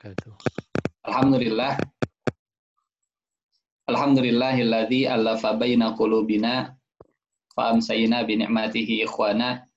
wabarakatuh. 0.00 0.32
Alhamdulillah. 1.04 1.76
Alhamdulillahilladzi 3.84 5.04
allafa 5.04 5.60
baina 5.60 5.92
qulubina 5.92 6.72
fa 7.52 7.76
amsayna 7.76 8.24
bi 8.24 8.40
ni'matihi 8.40 9.04
ikhwana. 9.04 9.68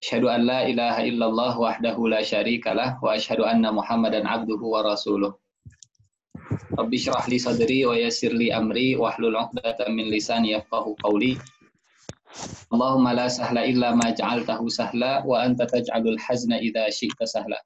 Asyhadu 0.00 0.32
an 0.32 0.40
la 0.48 0.64
ilaha 0.64 1.04
illallah 1.04 1.52
wahdahu 1.52 2.08
la 2.08 2.24
syarikalah 2.24 2.96
wa 2.96 3.12
asyhadu 3.12 3.44
anna 3.44 3.76
Muhammadan 3.76 4.24
abduhu 4.24 4.72
wa 4.72 4.80
rasuluh. 4.80 5.36
Rabbi 6.72 6.96
syrah 6.96 7.28
li 7.28 7.36
sadri 7.36 7.84
wa 7.84 7.92
yassir 7.92 8.32
li 8.32 8.48
amri 8.48 8.96
wahlul 8.96 9.36
'uqdatam 9.36 9.92
min 9.92 10.08
lisani 10.08 10.56
yafqahu 10.56 10.96
qawli. 11.04 11.36
Allahumma 12.72 13.12
la 13.12 13.28
sahla 13.28 13.68
illa 13.68 13.92
ma 13.92 14.12
ja'altahu 14.16 14.68
sahla 14.72 15.24
wa 15.28 15.44
anta 15.44 15.68
taj'alul 15.68 16.20
hazna 16.20 16.56
idza 16.60 16.88
syi'ta 16.88 17.28
sahla. 17.28 17.60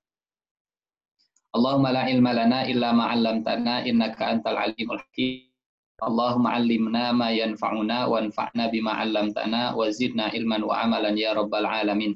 Allahumma 1.51 1.91
la 1.91 2.07
ilma 2.07 2.31
lana 2.31 2.63
illa 2.71 2.95
ma 2.95 3.11
'allamtana 3.11 3.83
innaka 3.83 4.31
antal 4.31 4.55
alimul 4.55 5.03
hakim. 5.03 5.51
Allahumma 5.99 6.55
'allimna 6.55 7.11
ma 7.11 7.35
yanfa'una 7.35 8.07
wanfa'na 8.07 8.71
bima 8.71 8.95
'allamtana 9.03 9.75
wa 9.75 9.91
zidna 9.91 10.31
ilman 10.31 10.63
wa 10.63 10.79
amalan 10.79 11.19
ya 11.19 11.35
rabbal 11.35 11.67
alamin. 11.67 12.15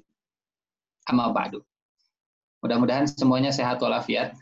Amma 1.11 1.35
ba'du. 1.35 1.67
Mudah-mudahan 2.63 3.11
semuanya 3.11 3.51
sehat 3.51 3.83
walafiat. 3.83 4.39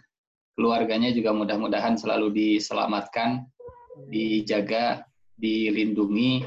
Keluarganya 0.54 1.08
juga 1.16 1.32
mudah-mudahan 1.32 1.96
selalu 1.96 2.28
diselamatkan, 2.36 3.48
dijaga, 4.12 5.08
dilindungi 5.40 6.44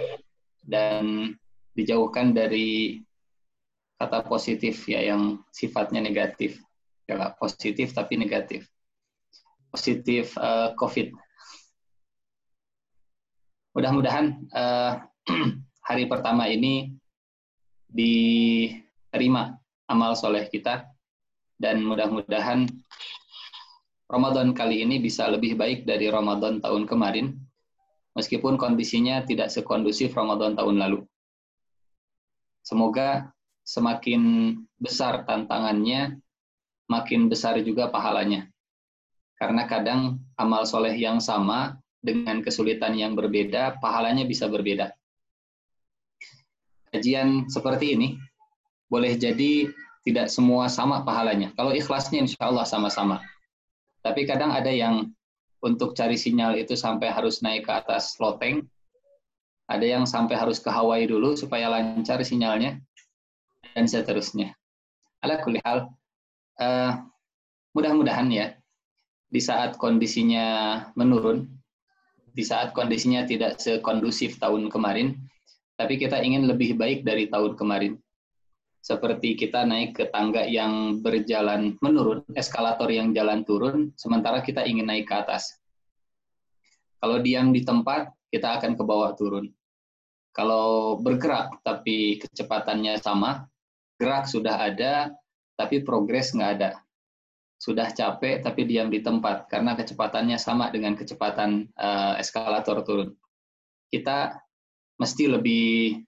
dan 0.62 1.34
dijauhkan 1.73 2.31
dari 2.31 3.02
kata 3.98 4.22
positif 4.30 4.86
ya 4.86 5.02
yang 5.02 5.41
sifatnya 5.50 6.05
negatif 6.05 6.62
ya 7.05 7.34
positif 7.38 7.94
tapi 7.94 8.18
negatif. 8.18 8.66
Positif 9.70 10.34
uh, 10.38 10.73
COVID. 10.77 11.14
Mudah-mudahan 13.75 14.25
uh, 14.56 15.03
hari 15.89 16.08
pertama 16.08 16.47
ini 16.47 16.95
diterima 17.92 19.56
amal 19.92 20.17
soleh 20.17 20.47
kita. 20.50 20.88
Dan 21.56 21.88
mudah-mudahan 21.88 22.67
Ramadan 24.12 24.52
kali 24.52 24.84
ini 24.84 25.00
bisa 25.00 25.28
lebih 25.31 25.56
baik 25.56 25.88
dari 25.88 26.12
Ramadan 26.12 26.59
tahun 26.59 26.84
kemarin. 26.84 27.36
Meskipun 28.16 28.56
kondisinya 28.56 29.23
tidak 29.28 29.52
sekondusif 29.52 30.16
Ramadan 30.16 30.56
tahun 30.56 30.80
lalu. 30.80 31.00
Semoga 32.64 33.36
semakin 33.66 34.56
besar 34.80 35.28
tantangannya 35.28 36.23
makin 36.86 37.28
besar 37.28 37.58
juga 37.61 37.89
pahalanya. 37.89 38.50
Karena 39.36 39.67
kadang 39.67 40.22
amal 40.39 40.64
soleh 40.64 40.95
yang 40.95 41.19
sama 41.19 41.75
dengan 42.00 42.39
kesulitan 42.39 42.95
yang 42.95 43.17
berbeda, 43.17 43.81
pahalanya 43.83 44.23
bisa 44.23 44.47
berbeda. 44.47 44.94
Kajian 46.94 47.52
seperti 47.52 47.97
ini 47.97 48.16
boleh 48.88 49.17
jadi 49.19 49.67
tidak 50.06 50.30
semua 50.30 50.69
sama 50.69 51.02
pahalanya. 51.02 51.52
Kalau 51.58 51.73
ikhlasnya 51.73 52.23
insya 52.23 52.47
Allah 52.47 52.63
sama-sama. 52.63 53.19
Tapi 54.06 54.23
kadang 54.30 54.53
ada 54.53 54.69
yang 54.69 55.09
untuk 55.66 55.97
cari 55.97 56.13
sinyal 56.13 56.61
itu 56.61 56.78
sampai 56.78 57.09
harus 57.09 57.41
naik 57.41 57.66
ke 57.66 57.73
atas 57.73 58.13
loteng, 58.22 58.69
ada 59.66 59.81
yang 59.81 60.06
sampai 60.06 60.38
harus 60.38 60.61
ke 60.61 60.69
Hawaii 60.69 61.09
dulu 61.09 61.33
supaya 61.33 61.73
lancar 61.73 62.22
sinyalnya, 62.22 62.78
dan 63.73 63.89
seterusnya. 63.89 64.53
Ala 65.25 65.41
kulihal, 65.41 65.89
uh, 66.59 67.03
mudah-mudahan 67.75 68.31
ya 68.31 68.48
di 69.30 69.42
saat 69.44 69.75
kondisinya 69.75 70.80
menurun, 70.95 71.50
di 72.31 72.44
saat 72.44 72.72
kondisinya 72.72 73.28
tidak 73.28 73.59
sekondusif 73.59 74.39
tahun 74.39 74.72
kemarin, 74.72 75.20
tapi 75.75 76.00
kita 76.00 76.24
ingin 76.24 76.47
lebih 76.47 76.79
baik 76.79 77.03
dari 77.03 77.28
tahun 77.28 77.59
kemarin. 77.59 77.94
Seperti 78.85 79.34
kita 79.34 79.66
naik 79.66 79.97
ke 79.97 80.06
tangga 80.13 80.46
yang 80.46 81.02
berjalan 81.02 81.74
menurun, 81.81 82.22
eskalator 82.38 82.85
yang 82.88 83.12
jalan 83.18 83.41
turun, 83.41 83.90
sementara 83.97 84.46
kita 84.46 84.62
ingin 84.62 84.85
naik 84.85 85.09
ke 85.09 85.16
atas. 85.18 85.58
Kalau 87.02 87.18
diam 87.19 87.50
di 87.50 87.66
tempat, 87.66 88.13
kita 88.29 88.62
akan 88.62 88.78
ke 88.78 88.84
bawah 88.85 89.12
turun. 89.18 89.50
Kalau 90.35 91.00
bergerak 91.02 91.63
tapi 91.66 92.22
kecepatannya 92.22 93.00
sama, 93.02 93.47
gerak 93.97 94.28
sudah 94.29 94.53
ada, 94.69 95.09
tapi 95.55 95.81
progres 95.81 96.35
nggak 96.35 96.51
ada. 96.59 96.71
Sudah 97.55 97.89
capek 97.89 98.43
tapi 98.43 98.67
diam 98.67 98.91
di 98.91 98.99
tempat 98.99 99.47
karena 99.47 99.73
kecepatannya 99.73 100.35
sama 100.35 100.69
dengan 100.69 100.93
kecepatan 100.93 101.71
uh, 101.79 102.19
eskalator 102.19 102.83
turun. 102.83 103.16
Kita 103.89 104.35
mesti 104.99 105.25
lebih 105.31 105.99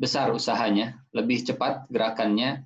besar 0.00 0.32
usahanya, 0.32 0.96
lebih 1.12 1.44
cepat 1.44 1.88
gerakannya. 1.92 2.64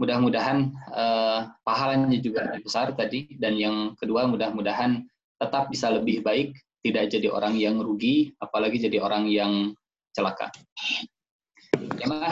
Mudah-mudahan 0.00 0.72
uh, 0.88 1.52
pahalanya 1.62 2.16
juga 2.20 2.56
besar 2.64 2.96
tadi 2.96 3.36
dan 3.36 3.60
yang 3.60 3.92
kedua 4.00 4.24
mudah-mudahan 4.24 5.04
tetap 5.36 5.68
bisa 5.68 5.92
lebih 5.92 6.24
baik, 6.24 6.56
tidak 6.80 7.12
jadi 7.12 7.28
orang 7.28 7.58
yang 7.60 7.76
rugi, 7.82 8.32
apalagi 8.40 8.78
jadi 8.78 9.02
orang 9.02 9.28
yang 9.28 9.76
celaka. 10.16 10.48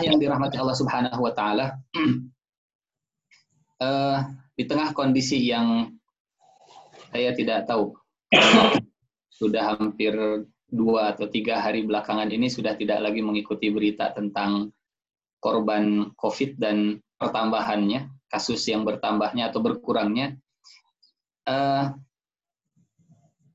Yang 0.00 0.18
dirahmati 0.22 0.56
Allah 0.56 0.76
Subhanahu 0.78 1.20
wa 1.20 1.32
taala, 1.34 1.76
uh, 3.80 4.18
di 4.54 4.64
tengah 4.68 4.92
kondisi 4.92 5.41
yang 5.48 5.88
saya 7.10 7.34
tidak 7.34 7.66
tahu 7.66 7.96
sudah 9.41 9.74
hampir 9.74 10.14
dua 10.70 11.16
atau 11.16 11.26
tiga 11.26 11.58
hari 11.58 11.82
belakangan 11.82 12.30
ini 12.30 12.46
sudah 12.46 12.78
tidak 12.78 13.02
lagi 13.02 13.24
mengikuti 13.24 13.72
berita 13.72 14.14
tentang 14.14 14.70
korban 15.42 16.12
COVID 16.14 16.60
dan 16.60 17.00
pertambahannya, 17.16 18.06
kasus 18.30 18.62
yang 18.70 18.86
bertambahnya 18.86 19.50
atau 19.50 19.60
berkurangnya. 19.64 20.36
Uh, 21.48 21.97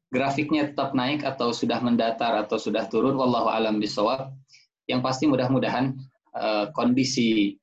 grafiknya 0.09 0.73
tetap 0.73 0.91
naik 0.97 1.21
atau 1.21 1.53
sudah 1.53 1.79
mendatar 1.79 2.35
atau 2.43 2.57
sudah 2.57 2.89
turun, 2.89 3.15
wallahu 3.15 3.47
alam 3.47 3.77
bisawab. 3.77 4.33
Yang 4.85 5.01
pasti 5.01 5.25
mudah-mudahan 5.29 5.97
uh, 6.33 6.69
kondisi 6.73 7.57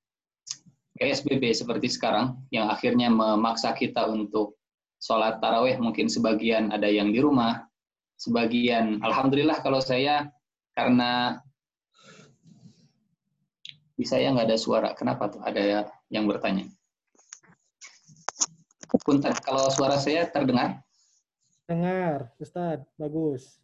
PSBB 1.03 1.51
seperti 1.51 1.91
sekarang 1.91 2.39
yang 2.55 2.71
akhirnya 2.71 3.11
memaksa 3.11 3.75
kita 3.75 4.07
untuk 4.07 4.55
sholat 5.03 5.43
taraweh 5.43 5.75
mungkin 5.83 6.07
sebagian 6.07 6.71
ada 6.71 6.87
yang 6.87 7.11
di 7.11 7.19
rumah, 7.19 7.67
sebagian 8.15 9.03
alhamdulillah 9.03 9.59
kalau 9.67 9.83
saya 9.83 10.31
karena 10.79 11.43
bisa 13.99 14.15
ya 14.23 14.31
nggak 14.31 14.47
ada 14.47 14.59
suara. 14.59 14.95
Kenapa 14.95 15.27
tuh? 15.27 15.43
Ada 15.43 15.91
yang 16.07 16.31
bertanya. 16.31 16.71
Punten, 19.03 19.35
kalau 19.43 19.67
suara 19.75 19.99
saya 19.99 20.31
terdengar? 20.31 20.79
Dengar, 21.67 22.31
Ustaz. 22.39 22.87
Bagus. 22.95 23.59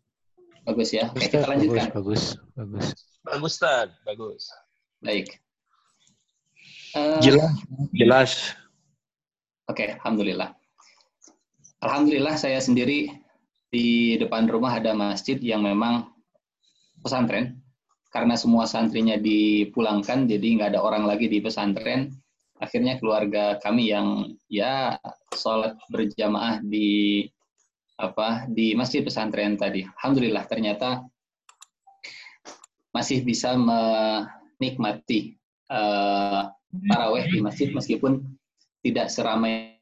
Bagus 0.67 0.91
ya. 0.91 1.13
Oke, 1.15 1.31
kita 1.31 1.47
lanjutkan. 1.47 1.95
Bagus, 1.95 2.35
bagus. 2.59 2.87
Bagus, 3.23 3.53
Ustaz. 3.55 3.89
Bagus. 4.03 4.51
Baik. 4.99 5.39
Uh, 6.97 7.21
jelas, 7.21 7.53
jelas. 7.93 8.31
Oke, 9.69 9.85
okay, 9.85 9.89
alhamdulillah. 10.01 10.57
Alhamdulillah 11.85 12.35
saya 12.41 12.59
sendiri 12.59 13.13
di 13.69 14.17
depan 14.17 14.49
rumah 14.49 14.81
ada 14.81 14.97
masjid 14.97 15.37
yang 15.39 15.61
memang 15.65 16.09
pesantren. 17.05 17.61
Karena 18.09 18.41
semua 18.41 18.65
santrinya 18.65 19.21
dipulangkan, 19.21 20.25
jadi 20.25 20.47
nggak 20.57 20.71
ada 20.73 20.81
orang 20.81 21.05
lagi 21.05 21.29
di 21.29 21.45
pesantren. 21.45 22.09
Akhirnya 22.57 22.97
keluarga 22.97 23.61
kami 23.61 23.93
yang 23.93 24.33
ya 24.49 24.97
sholat 25.37 25.77
berjamaah 25.93 26.65
di 26.65 27.29
apa 28.01 28.49
di 28.49 28.73
masjid 28.73 29.05
pesantren 29.05 29.61
tadi. 29.61 29.85
Alhamdulillah 29.85 30.49
ternyata 30.49 31.05
masih 32.97 33.23
bisa 33.23 33.55
menikmati 33.55 35.37
uh, 35.69 36.49
taraweh 36.69 37.25
di 37.31 37.41
masjid 37.41 37.69
meskipun 37.73 38.25
tidak 38.85 39.09
seramai 39.09 39.77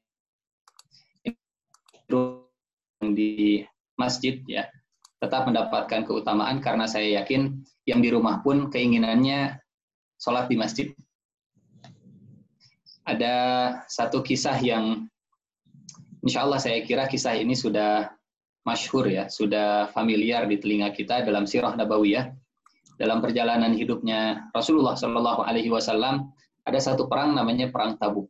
di 3.03 3.65
masjid 3.99 4.39
ya 4.47 4.71
tetap 5.17 5.49
mendapatkan 5.49 6.05
keutamaan 6.05 6.61
karena 6.61 6.85
saya 6.85 7.23
yakin 7.23 7.65
yang 7.89 8.05
di 8.05 8.13
rumah 8.13 8.45
pun 8.45 8.69
keinginannya 8.69 9.57
sholat 10.21 10.49
di 10.49 10.57
masjid. 10.61 10.87
Ada 13.07 13.35
satu 13.87 14.21
kisah 14.21 14.59
yang 14.61 15.07
insya 16.27 16.43
Allah 16.43 16.59
saya 16.59 16.83
kira 16.83 17.07
kisah 17.07 17.39
ini 17.39 17.55
sudah 17.55 18.11
masyhur 18.67 19.07
ya, 19.07 19.31
sudah 19.31 19.89
familiar 19.95 20.45
di 20.51 20.59
telinga 20.59 20.91
kita 20.91 21.23
dalam 21.23 21.47
sirah 21.47 21.73
nabawiyah. 21.79 22.35
Dalam 22.97 23.21
perjalanan 23.21 23.77
hidupnya 23.77 24.49
Rasulullah 24.57 24.97
Shallallahu 24.97 25.45
Alaihi 25.45 25.69
Wasallam 25.69 26.33
ada 26.67 26.83
satu 26.83 27.07
perang 27.07 27.33
namanya 27.33 27.71
perang 27.71 27.95
Tabuk. 27.97 28.29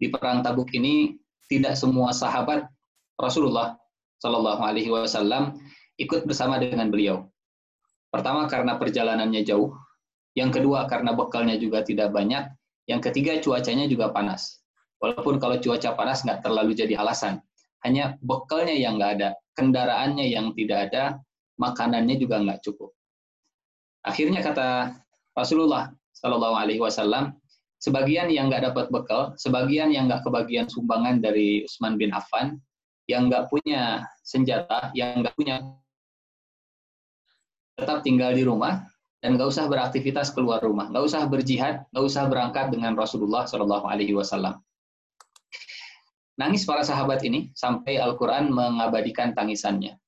di 0.00 0.08
perang 0.08 0.40
Tabuk 0.40 0.72
ini 0.72 1.12
tidak 1.46 1.76
semua 1.76 2.10
sahabat 2.10 2.64
Rasulullah 3.20 3.76
Shallallahu 4.24 4.62
Alaihi 4.64 4.88
Wasallam 4.88 5.60
ikut 6.00 6.24
bersama 6.24 6.56
dengan 6.56 6.88
beliau. 6.88 7.28
Pertama 8.08 8.48
karena 8.48 8.80
perjalanannya 8.80 9.44
jauh, 9.44 9.76
yang 10.34 10.48
kedua 10.48 10.88
karena 10.88 11.12
bekalnya 11.12 11.60
juga 11.60 11.84
tidak 11.84 12.16
banyak, 12.16 12.48
yang 12.88 12.98
ketiga 13.04 13.38
cuacanya 13.44 13.86
juga 13.86 14.08
panas. 14.08 14.64
Walaupun 15.04 15.36
kalau 15.36 15.60
cuaca 15.60 15.94
panas 15.94 16.24
nggak 16.24 16.40
terlalu 16.42 16.72
jadi 16.72 16.96
alasan, 16.96 17.44
hanya 17.84 18.16
bekalnya 18.24 18.74
yang 18.74 18.96
nggak 18.96 19.20
ada, 19.20 19.28
kendaraannya 19.54 20.26
yang 20.32 20.56
tidak 20.56 20.90
ada, 20.90 21.20
makanannya 21.60 22.16
juga 22.16 22.40
nggak 22.40 22.60
cukup. 22.64 22.90
Akhirnya 24.00 24.40
kata 24.40 24.96
Rasulullah 25.36 25.92
Shallallahu 26.20 26.56
Alaihi 26.56 26.80
Wasallam, 26.80 27.32
sebagian 27.80 28.28
yang 28.28 28.52
nggak 28.52 28.70
dapat 28.70 28.92
bekal, 28.92 29.32
sebagian 29.40 29.88
yang 29.88 30.04
nggak 30.06 30.20
kebagian 30.22 30.68
sumbangan 30.68 31.24
dari 31.24 31.64
Utsman 31.64 31.96
bin 31.96 32.12
Affan, 32.12 32.60
yang 33.08 33.32
nggak 33.32 33.48
punya 33.48 34.04
senjata, 34.22 34.92
yang 34.92 35.24
nggak 35.24 35.34
punya 35.34 35.64
tetap 37.80 38.04
tinggal 38.04 38.36
di 38.36 38.44
rumah 38.44 38.84
dan 39.20 39.36
nggak 39.36 39.48
usah 39.48 39.68
beraktivitas 39.68 40.32
keluar 40.32 40.60
rumah, 40.64 40.88
nggak 40.88 41.04
usah 41.04 41.24
berjihad, 41.28 41.84
nggak 41.92 42.04
usah 42.04 42.28
berangkat 42.28 42.72
dengan 42.72 42.96
Rasulullah 42.96 43.44
Shallallahu 43.44 43.88
Alaihi 43.88 44.16
Wasallam. 44.16 44.60
Nangis 46.40 46.64
para 46.64 46.80
sahabat 46.80 47.20
ini 47.20 47.52
sampai 47.52 48.00
Al-Quran 48.00 48.48
mengabadikan 48.48 49.36
tangisannya. 49.36 49.99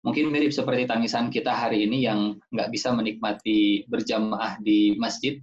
Mungkin 0.00 0.32
mirip 0.32 0.52
seperti 0.52 0.88
tangisan 0.88 1.28
kita 1.28 1.52
hari 1.52 1.84
ini 1.84 2.08
yang 2.08 2.40
nggak 2.52 2.72
bisa 2.72 2.88
menikmati 2.96 3.84
berjamaah 3.84 4.56
di 4.64 4.96
masjid, 4.96 5.36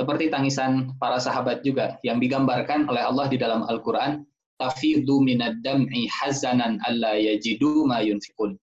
seperti 0.00 0.32
tangisan 0.32 0.96
para 0.96 1.20
sahabat 1.20 1.60
juga 1.60 2.00
yang 2.00 2.16
digambarkan 2.16 2.88
oleh 2.88 3.04
Allah 3.04 3.28
di 3.28 3.36
dalam 3.36 3.68
Al-Quran, 3.68 4.24
tafidu 4.56 5.20
minad 5.20 5.60
dam'i 5.60 6.08
hazanan 6.08 6.80
alla 6.88 7.20
yajidu 7.20 7.84
ma 7.84 8.00
yunfikun. 8.00 8.56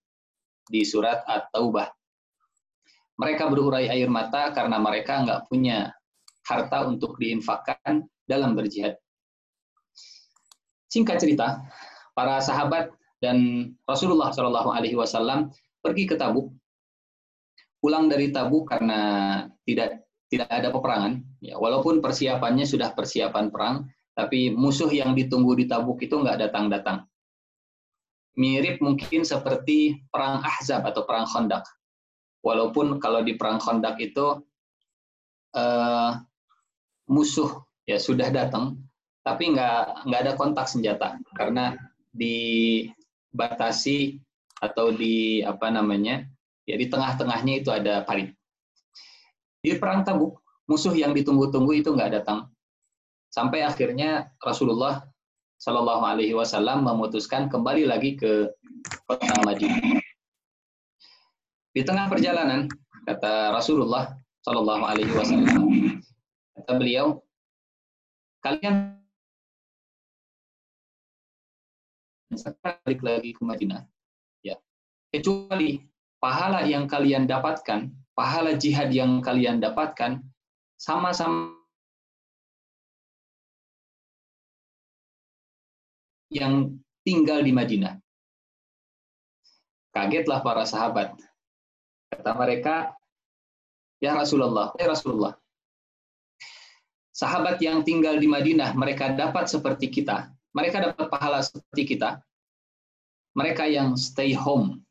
Di 0.65 0.81
surat 0.81 1.21
At-Taubah. 1.29 1.93
Mereka 3.21 3.53
berurai 3.53 3.85
air 3.85 4.09
mata 4.09 4.49
karena 4.49 4.81
mereka 4.81 5.21
nggak 5.21 5.45
punya 5.45 5.93
harta 6.49 6.89
untuk 6.89 7.21
diinfakkan 7.21 8.01
dalam 8.25 8.57
berjihad. 8.57 8.97
Singkat 10.89 11.21
cerita, 11.21 11.61
para 12.17 12.41
sahabat 12.41 12.96
dan 13.17 13.69
Rasulullah 13.89 14.29
Shallallahu 14.29 14.69
Alaihi 14.73 14.97
Wasallam 14.97 15.49
pergi 15.81 16.05
ke 16.05 16.15
Tabuk, 16.17 16.53
pulang 17.81 18.05
dari 18.09 18.29
Tabuk 18.29 18.69
karena 18.69 18.99
tidak 19.65 20.05
tidak 20.27 20.49
ada 20.51 20.69
peperangan. 20.69 21.23
Ya, 21.39 21.55
walaupun 21.55 22.03
persiapannya 22.03 22.67
sudah 22.67 22.91
persiapan 22.93 23.49
perang, 23.49 23.87
tapi 24.13 24.51
musuh 24.51 24.89
yang 24.91 25.15
ditunggu 25.17 25.55
di 25.57 25.65
Tabuk 25.65 26.01
itu 26.03 26.17
nggak 26.17 26.49
datang-datang. 26.49 27.07
Mirip 28.37 28.77
mungkin 28.85 29.25
seperti 29.25 29.97
perang 30.13 30.45
Ahzab 30.45 30.85
atau 30.85 31.09
perang 31.09 31.25
Khandaq. 31.25 31.65
Walaupun 32.45 33.01
kalau 33.01 33.25
di 33.25 33.33
perang 33.33 33.57
Khandaq 33.57 33.97
itu 33.97 34.45
uh, 35.57 36.11
musuh 37.09 37.49
ya 37.89 37.97
sudah 37.97 38.29
datang, 38.29 38.77
tapi 39.25 39.57
nggak 39.57 40.05
nggak 40.05 40.21
ada 40.21 40.33
kontak 40.37 40.69
senjata 40.69 41.17
karena 41.33 41.73
dibatasi 43.31 44.17
atau 44.57 44.89
di 44.89 45.45
apa 45.45 45.69
namanya 45.69 46.25
ya 46.65 46.75
di 46.75 46.89
tengah-tengahnya 46.89 47.53
itu 47.61 47.69
ada 47.71 48.03
parit. 48.03 48.33
Di 49.61 49.75
perang 49.77 50.03
Tabuk, 50.03 50.41
musuh 50.69 50.93
yang 50.93 51.15
ditunggu-tunggu 51.15 51.79
itu 51.79 51.89
nggak 51.93 52.21
datang. 52.21 52.49
Sampai 53.31 53.63
akhirnya 53.63 54.31
Rasulullah 54.39 55.03
Shallallahu 55.57 56.03
Alaihi 56.05 56.37
Wasallam 56.37 56.85
memutuskan 56.85 57.49
kembali 57.49 57.89
lagi 57.89 58.13
ke 58.13 58.49
kota 59.09 59.35
Madinah. 59.41 60.01
Di 61.73 61.81
tengah 61.81 62.09
perjalanan, 62.09 62.69
kata 63.05 63.53
Rasulullah 63.53 64.13
Shallallahu 64.45 64.83
Alaihi 64.85 65.13
Wasallam, 65.13 65.61
kata 66.57 66.71
beliau, 66.77 67.21
kalian 68.45 68.96
balik 72.41 73.01
lagi 73.01 73.31
ke 73.33 73.41
Madinah, 73.41 73.81
ya, 74.45 74.55
kecuali 75.13 75.81
pahala 76.21 76.65
yang 76.65 76.89
kalian 76.89 77.25
dapatkan 77.25 77.89
pahala 78.17 78.57
jihad 78.57 78.89
yang 78.89 79.21
kalian 79.21 79.61
dapatkan 79.61 80.25
sama-sama 80.81 81.53
yang 86.33 86.81
tinggal 87.05 87.45
di 87.45 87.53
Madinah. 87.53 88.01
Kagetlah 89.93 90.41
para 90.41 90.65
sahabat. 90.65 91.13
Kata 92.09 92.31
mereka, 92.33 92.97
Ya 93.97 94.13
Rasulullah, 94.13 94.77
ya 94.77 94.93
Rasulullah, 94.93 95.33
sahabat 97.09 97.57
yang 97.65 97.81
tinggal 97.81 98.21
di 98.21 98.29
Madinah, 98.29 98.77
mereka 98.77 99.09
dapat 99.09 99.49
seperti 99.49 99.89
kita. 99.89 100.36
Mereka 100.57 100.81
dapat 100.81 101.05
pahala 101.13 101.45
seperti 101.45 101.93
kita. 101.93 102.17
Mereka 103.37 103.69
yang 103.69 103.93
stay 103.93 104.33
home, 104.33 104.81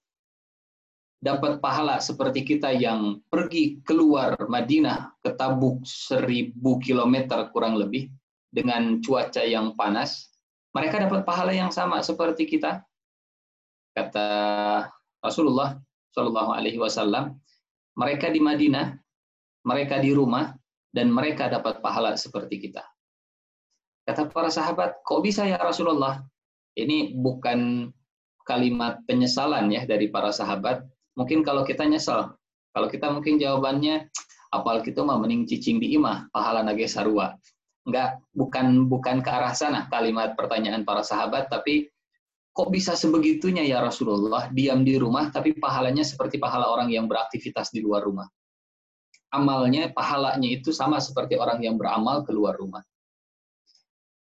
dapat 1.18 1.58
pahala 1.58 1.98
seperti 1.98 2.46
kita 2.46 2.70
yang 2.70 3.18
pergi 3.26 3.82
keluar 3.82 4.38
Madinah 4.46 5.18
ke 5.18 5.34
Tabuk 5.34 5.82
seribu 5.82 6.78
kilometer 6.78 7.50
kurang 7.50 7.74
lebih 7.74 8.06
dengan 8.54 9.02
cuaca 9.02 9.42
yang 9.42 9.74
panas, 9.74 10.30
mereka 10.70 11.02
dapat 11.02 11.26
pahala 11.26 11.50
yang 11.50 11.74
sama 11.74 11.98
seperti 11.98 12.46
kita. 12.46 12.86
Kata 13.90 14.28
Rasulullah 15.18 15.74
Shallallahu 16.14 16.54
Alaihi 16.54 16.78
Wasallam, 16.78 17.34
mereka 17.98 18.30
di 18.30 18.38
Madinah, 18.38 18.94
mereka 19.66 19.98
di 19.98 20.14
rumah, 20.14 20.54
dan 20.94 21.10
mereka 21.10 21.50
dapat 21.50 21.82
pahala 21.82 22.14
seperti 22.14 22.70
kita. 22.70 22.86
Kata 24.06 24.30
para 24.30 24.54
sahabat, 24.54 25.02
kok 25.02 25.20
bisa 25.26 25.42
ya 25.42 25.58
Rasulullah? 25.58 26.22
Ini 26.78 27.18
bukan 27.18 27.90
kalimat 28.46 29.02
penyesalan 29.10 29.66
ya 29.74 29.82
dari 29.82 30.06
para 30.06 30.30
sahabat, 30.30 30.86
mungkin 31.18 31.42
kalau 31.42 31.66
kita 31.66 31.82
nyesel, 31.82 32.30
kalau 32.70 32.86
kita 32.86 33.10
mungkin 33.10 33.42
jawabannya 33.42 34.06
apal 34.54 34.78
kita 34.86 35.02
mah 35.02 35.18
mending 35.18 35.50
cicing 35.50 35.82
di 35.82 35.98
imah, 35.98 36.30
pahala 36.30 36.62
nage 36.62 36.86
sarua. 36.86 37.34
Enggak, 37.82 38.22
bukan 38.30 38.86
bukan 38.86 39.18
ke 39.22 39.30
arah 39.30 39.54
sana 39.58 39.90
kalimat 39.90 40.38
pertanyaan 40.38 40.86
para 40.86 41.02
sahabat, 41.02 41.50
tapi 41.50 41.90
kok 42.54 42.70
bisa 42.70 42.94
sebegitunya 42.94 43.66
ya 43.66 43.82
Rasulullah 43.82 44.48
diam 44.48 44.80
di 44.80 44.96
rumah 44.96 45.28
tapi 45.28 45.52
pahalanya 45.52 46.00
seperti 46.00 46.40
pahala 46.40 46.72
orang 46.72 46.88
yang 46.88 47.10
beraktivitas 47.10 47.75
di 47.75 47.82
luar 47.82 48.06
rumah. 48.06 48.30
Amalnya, 49.34 49.90
pahalanya 49.90 50.46
itu 50.46 50.70
sama 50.70 51.02
seperti 51.02 51.34
orang 51.34 51.58
yang 51.58 51.75
beramal 51.75 52.22
keluar 52.22 52.54
rumah. 52.54 52.80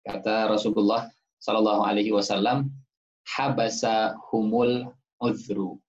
Kata 0.05 0.53
Rasulullah 0.53 1.09
Shallallahu 1.41 1.83
Alaihi 1.89 2.13
Wasallam, 2.13 2.69
habasa 3.25 4.17
humul 4.29 4.93
uzru 5.21 5.81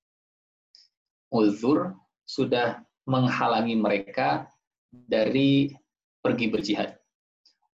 uzur 1.35 1.91
sudah 2.23 2.79
menghalangi 3.03 3.75
mereka 3.77 4.47
dari 4.89 5.75
pergi 6.23 6.47
berjihad. 6.49 6.89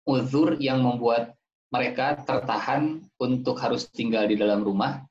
Uzur 0.08 0.56
yang 0.58 0.82
membuat 0.82 1.36
mereka 1.70 2.18
tertahan 2.24 3.04
untuk 3.20 3.60
harus 3.60 3.86
tinggal 3.92 4.26
di 4.26 4.34
dalam 4.34 4.64
rumah. 4.64 5.04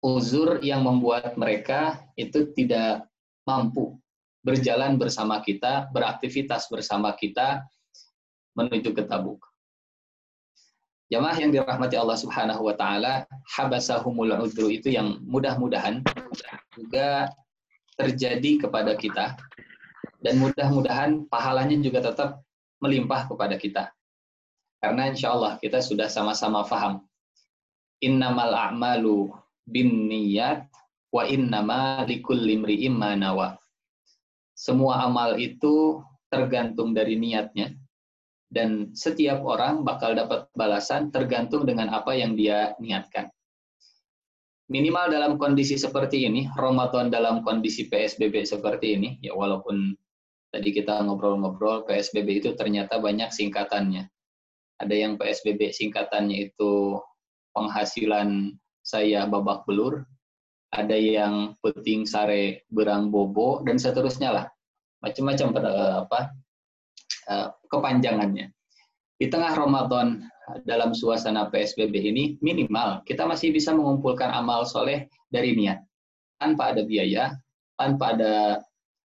Uzur 0.00 0.62
yang 0.62 0.86
membuat 0.86 1.36
mereka 1.36 2.00
itu 2.16 2.52
tidak 2.54 3.04
mampu 3.44 3.96
berjalan 4.44 4.96
bersama 5.00 5.40
kita, 5.40 5.88
beraktivitas 5.92 6.68
bersama 6.68 7.12
kita 7.16 7.64
menuju 8.56 8.92
ke 8.92 9.02
Tabuk. 9.04 9.40
Jamaah 11.12 11.36
yang 11.36 11.52
dirahmati 11.52 12.00
Allah 12.00 12.16
Subhanahu 12.16 12.64
wa 12.64 12.74
taala, 12.74 13.28
habasahumul 13.52 14.32
udru 14.40 14.72
itu 14.72 14.88
yang 14.88 15.20
mudah-mudahan 15.28 16.00
juga 16.72 17.28
terjadi 18.00 18.64
kepada 18.64 18.96
kita 18.96 19.36
dan 20.24 20.40
mudah-mudahan 20.40 21.28
pahalanya 21.28 21.76
juga 21.84 22.08
tetap 22.08 22.40
melimpah 22.80 23.28
kepada 23.28 23.60
kita. 23.60 23.92
Karena 24.80 25.12
insya 25.12 25.36
Allah 25.36 25.60
kita 25.60 25.84
sudah 25.84 26.08
sama-sama 26.08 26.64
faham. 26.64 27.04
Innamal 28.00 28.52
a'malu 28.52 29.28
bin 29.68 30.08
niyat 30.08 30.64
wa 31.12 31.28
innama 31.28 32.04
likulli 32.08 32.56
imri'im. 32.56 32.96
Semua 34.56 35.04
amal 35.04 35.36
itu 35.36 36.00
tergantung 36.32 36.96
dari 36.96 37.20
niatnya 37.20 37.76
dan 38.54 38.94
setiap 38.94 39.42
orang 39.42 39.82
bakal 39.82 40.14
dapat 40.14 40.46
balasan 40.54 41.10
tergantung 41.10 41.66
dengan 41.66 41.90
apa 41.90 42.14
yang 42.14 42.38
dia 42.38 42.78
niatkan 42.78 43.34
minimal 44.72 45.12
dalam 45.12 45.32
kondisi 45.36 45.76
seperti 45.76 46.24
ini, 46.24 46.48
Ramadan 46.56 47.12
dalam 47.12 47.44
kondisi 47.44 47.88
PSBB 47.88 48.48
seperti 48.48 48.96
ini, 48.96 49.08
ya 49.20 49.36
walaupun 49.36 49.92
tadi 50.48 50.72
kita 50.72 51.04
ngobrol-ngobrol 51.04 51.84
PSBB 51.84 52.44
itu 52.44 52.50
ternyata 52.56 53.00
banyak 53.00 53.28
singkatannya. 53.32 54.08
ada 54.74 54.90
yang 54.90 55.14
PSBB 55.14 55.70
singkatannya 55.70 56.50
itu 56.50 56.98
penghasilan 57.54 58.58
saya 58.82 59.22
babak 59.30 59.62
belur, 59.70 60.02
ada 60.74 60.98
yang 60.98 61.54
peting 61.62 62.02
sare 62.02 62.66
berang 62.74 63.14
bobo 63.14 63.62
dan 63.62 63.78
seterusnya 63.78 64.34
lah 64.34 64.46
macam-macam 64.98 65.48
pada 65.54 65.70
apa 66.02 66.18
eh, 66.18 66.26
kepanjangannya. 67.72 68.52
Di 69.14 69.26
tengah 69.30 69.54
Ramadan 69.56 70.20
dalam 70.68 70.92
suasana 70.92 71.48
PSBB 71.48 71.94
ini 71.96 72.24
minimal 72.44 73.00
kita 73.08 73.24
masih 73.24 73.54
bisa 73.54 73.72
mengumpulkan 73.72 74.28
amal 74.28 74.68
soleh 74.68 75.08
dari 75.32 75.56
niat. 75.56 75.80
Tanpa 76.36 76.76
ada 76.76 76.84
biaya 76.84 77.32
tanpa 77.78 78.14
ada 78.14 78.62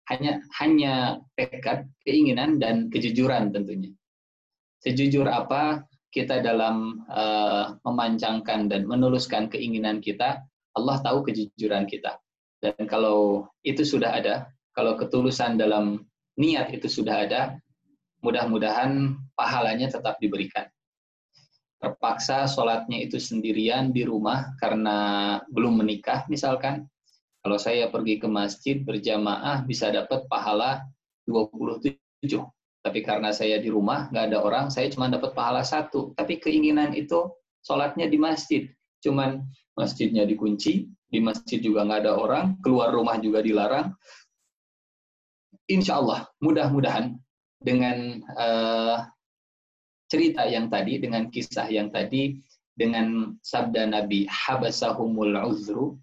hanya 0.10 0.42
hanya 0.58 0.94
tekad 1.38 1.86
keinginan 2.02 2.58
dan 2.58 2.90
kejujuran 2.90 3.54
tentunya. 3.54 3.94
Sejujur 4.82 5.30
apa 5.30 5.86
kita 6.10 6.42
dalam 6.42 7.06
uh, 7.06 7.78
memancangkan 7.86 8.66
dan 8.66 8.90
menuluskan 8.90 9.46
keinginan 9.54 10.02
kita 10.02 10.42
Allah 10.74 10.98
tahu 11.06 11.30
kejujuran 11.30 11.86
kita. 11.86 12.18
Dan 12.60 12.90
kalau 12.90 13.48
itu 13.62 13.86
sudah 13.86 14.18
ada, 14.18 14.50
kalau 14.74 14.98
ketulusan 14.98 15.60
dalam 15.60 16.04
niat 16.40 16.74
itu 16.74 16.90
sudah 16.90 17.28
ada, 17.28 17.42
mudah-mudahan 18.20 19.16
pahalanya 19.36 19.88
tetap 19.92 20.20
diberikan. 20.20 20.68
Terpaksa 21.80 22.44
sholatnya 22.44 23.00
itu 23.00 23.16
sendirian 23.16 23.96
di 23.96 24.04
rumah 24.04 24.52
karena 24.60 25.40
belum 25.48 25.80
menikah 25.80 26.28
misalkan. 26.28 26.88
Kalau 27.40 27.56
saya 27.56 27.88
pergi 27.88 28.20
ke 28.20 28.28
masjid 28.28 28.84
berjamaah 28.84 29.64
bisa 29.64 29.88
dapat 29.88 30.28
pahala 30.28 30.84
27. 31.24 31.96
Tapi 32.80 33.00
karena 33.00 33.32
saya 33.32 33.64
di 33.64 33.72
rumah, 33.72 34.12
nggak 34.12 34.26
ada 34.32 34.40
orang, 34.44 34.66
saya 34.68 34.92
cuma 34.92 35.08
dapat 35.08 35.32
pahala 35.32 35.64
satu. 35.64 36.12
Tapi 36.20 36.40
keinginan 36.40 36.92
itu 36.92 37.32
sholatnya 37.64 38.12
di 38.12 38.20
masjid. 38.20 38.68
Cuman 39.00 39.48
masjidnya 39.80 40.28
dikunci, 40.28 40.92
di 41.08 41.20
masjid 41.24 41.64
juga 41.64 41.88
nggak 41.88 42.00
ada 42.04 42.14
orang, 42.20 42.46
keluar 42.60 42.92
rumah 42.92 43.16
juga 43.24 43.40
dilarang. 43.40 43.96
Insya 45.72 46.02
Allah, 46.02 46.28
mudah-mudahan 46.44 47.16
dengan 47.60 48.24
uh, 48.36 49.04
cerita 50.10 50.48
yang 50.48 50.72
tadi, 50.72 50.98
dengan 50.98 51.28
kisah 51.30 51.68
yang 51.70 51.92
tadi, 51.94 52.40
dengan 52.74 53.36
sabda 53.44 53.92
Nabi, 53.92 54.24
habasahumul 54.26 55.36
uzru, 55.44 56.00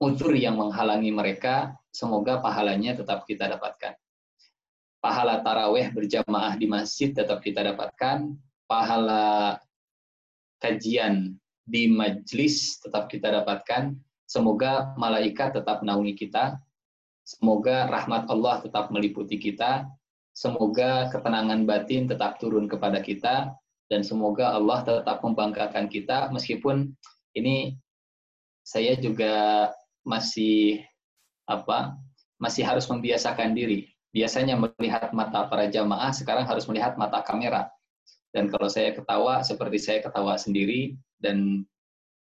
uzur 0.00 0.32
yang 0.32 0.56
menghalangi 0.56 1.12
mereka, 1.12 1.76
semoga 1.92 2.40
pahalanya 2.40 2.96
tetap 2.96 3.28
kita 3.28 3.48
dapatkan. 3.52 3.94
Pahala 4.98 5.44
taraweh 5.44 5.92
berjamaah 5.92 6.56
di 6.56 6.66
masjid 6.66 7.12
tetap 7.12 7.44
kita 7.44 7.62
dapatkan, 7.62 8.32
pahala 8.66 9.60
kajian 10.58 11.36
di 11.62 11.86
majlis 11.90 12.80
tetap 12.80 13.12
kita 13.12 13.30
dapatkan. 13.42 13.94
Semoga 14.26 14.96
malaikat 14.98 15.54
tetap 15.54 15.86
naungi 15.86 16.18
kita. 16.18 16.58
Semoga 17.22 17.86
rahmat 17.86 18.26
Allah 18.26 18.62
tetap 18.62 18.90
meliputi 18.90 19.38
kita. 19.38 19.86
Semoga 20.36 21.08
ketenangan 21.08 21.64
batin 21.64 22.04
tetap 22.04 22.36
turun 22.36 22.68
kepada 22.68 23.00
kita. 23.00 23.56
Dan 23.88 24.04
semoga 24.04 24.52
Allah 24.52 24.82
tetap 24.82 25.22
membanggakan 25.22 25.86
kita 25.86 26.28
meskipun 26.34 26.90
ini 27.38 27.78
saya 28.66 28.98
juga 28.98 29.70
masih 30.02 30.82
apa 31.46 31.94
masih 32.36 32.66
harus 32.66 32.84
membiasakan 32.90 33.56
diri. 33.56 33.88
Biasanya 34.12 34.58
melihat 34.58 35.12
mata 35.12 35.46
para 35.48 35.68
jamaah, 35.68 36.12
sekarang 36.12 36.44
harus 36.44 36.66
melihat 36.68 36.96
mata 36.96 37.20
kamera. 37.22 37.68
Dan 38.32 38.48
kalau 38.52 38.68
saya 38.68 38.92
ketawa, 38.92 39.40
seperti 39.40 39.78
saya 39.80 39.98
ketawa 40.04 40.36
sendiri, 40.36 40.96
dan 41.20 41.64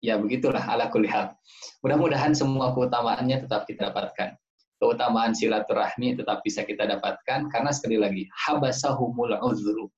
ya 0.02 0.18
begitulah 0.18 0.62
ala 0.62 0.90
kulihal. 0.90 1.34
Mudah-mudahan 1.82 2.34
semua 2.34 2.74
keutamaannya 2.74 3.46
tetap 3.46 3.66
kita 3.66 3.90
dapatkan. 3.90 4.38
Keutamaan 4.78 5.34
silaturahmi 5.34 6.18
tetap 6.18 6.42
bisa 6.46 6.62
kita 6.62 6.86
dapatkan 6.86 7.50
karena 7.50 7.70
sekali 7.74 7.98
lagi 7.98 8.22
habasahumul 8.46 9.34
uzru. 9.42 9.90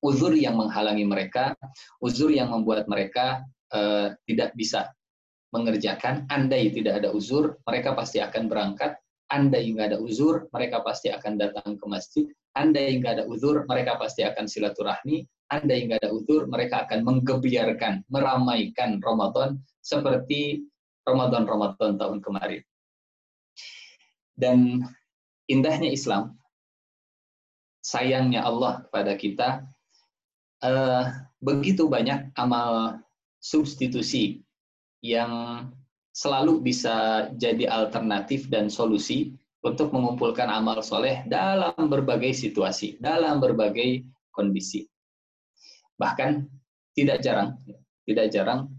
Uzur 0.00 0.32
yang 0.32 0.56
menghalangi 0.56 1.04
mereka, 1.04 1.52
uzur 2.00 2.32
yang 2.32 2.48
membuat 2.54 2.88
mereka 2.88 3.44
uh, 3.74 4.14
tidak 4.24 4.56
bisa 4.56 4.88
mengerjakan. 5.52 6.24
Andai 6.30 6.72
tidak 6.72 7.04
ada 7.04 7.10
uzur, 7.12 7.58
mereka 7.68 7.92
pasti 7.92 8.22
akan 8.22 8.48
berangkat. 8.48 8.96
Andai 9.28 9.68
nggak 9.74 9.94
ada 9.94 9.98
uzur, 10.00 10.48
mereka 10.54 10.80
pasti 10.80 11.12
akan 11.12 11.36
datang 11.36 11.76
ke 11.76 11.86
masjid. 11.90 12.24
Andai 12.56 12.96
nggak 12.96 13.20
ada 13.20 13.24
uzur, 13.28 13.66
mereka 13.68 13.98
pasti 14.00 14.24
akan 14.24 14.46
silaturahmi 14.48 15.26
andai 15.50 15.90
nggak 15.90 16.00
ada 16.06 16.10
utur, 16.14 16.46
mereka 16.46 16.86
akan 16.86 17.02
menggebiarkan, 17.02 18.06
meramaikan 18.06 19.02
Ramadan 19.02 19.58
seperti 19.82 20.64
Ramadan-Ramadan 21.04 21.98
tahun 21.98 22.22
kemarin. 22.22 22.62
Dan 24.40 24.80
indahnya 25.44 25.92
Islam, 25.92 26.40
sayangnya 27.84 28.40
Allah 28.48 28.88
kepada 28.88 29.12
kita, 29.20 29.48
uh, 30.64 31.04
begitu 31.44 31.84
banyak 31.92 32.32
amal 32.40 33.04
substitusi 33.40 34.40
yang 35.04 35.68
selalu 36.16 36.64
bisa 36.64 37.28
jadi 37.36 37.68
alternatif 37.68 38.48
dan 38.48 38.72
solusi 38.72 39.36
untuk 39.60 39.92
mengumpulkan 39.92 40.48
amal 40.48 40.80
soleh 40.80 41.20
dalam 41.28 41.76
berbagai 41.76 42.32
situasi, 42.32 42.96
dalam 42.96 43.40
berbagai 43.40 44.08
kondisi. 44.32 44.88
Bahkan 46.00 46.48
tidak 46.96 47.20
jarang, 47.20 47.60
tidak 48.08 48.32
jarang 48.32 48.72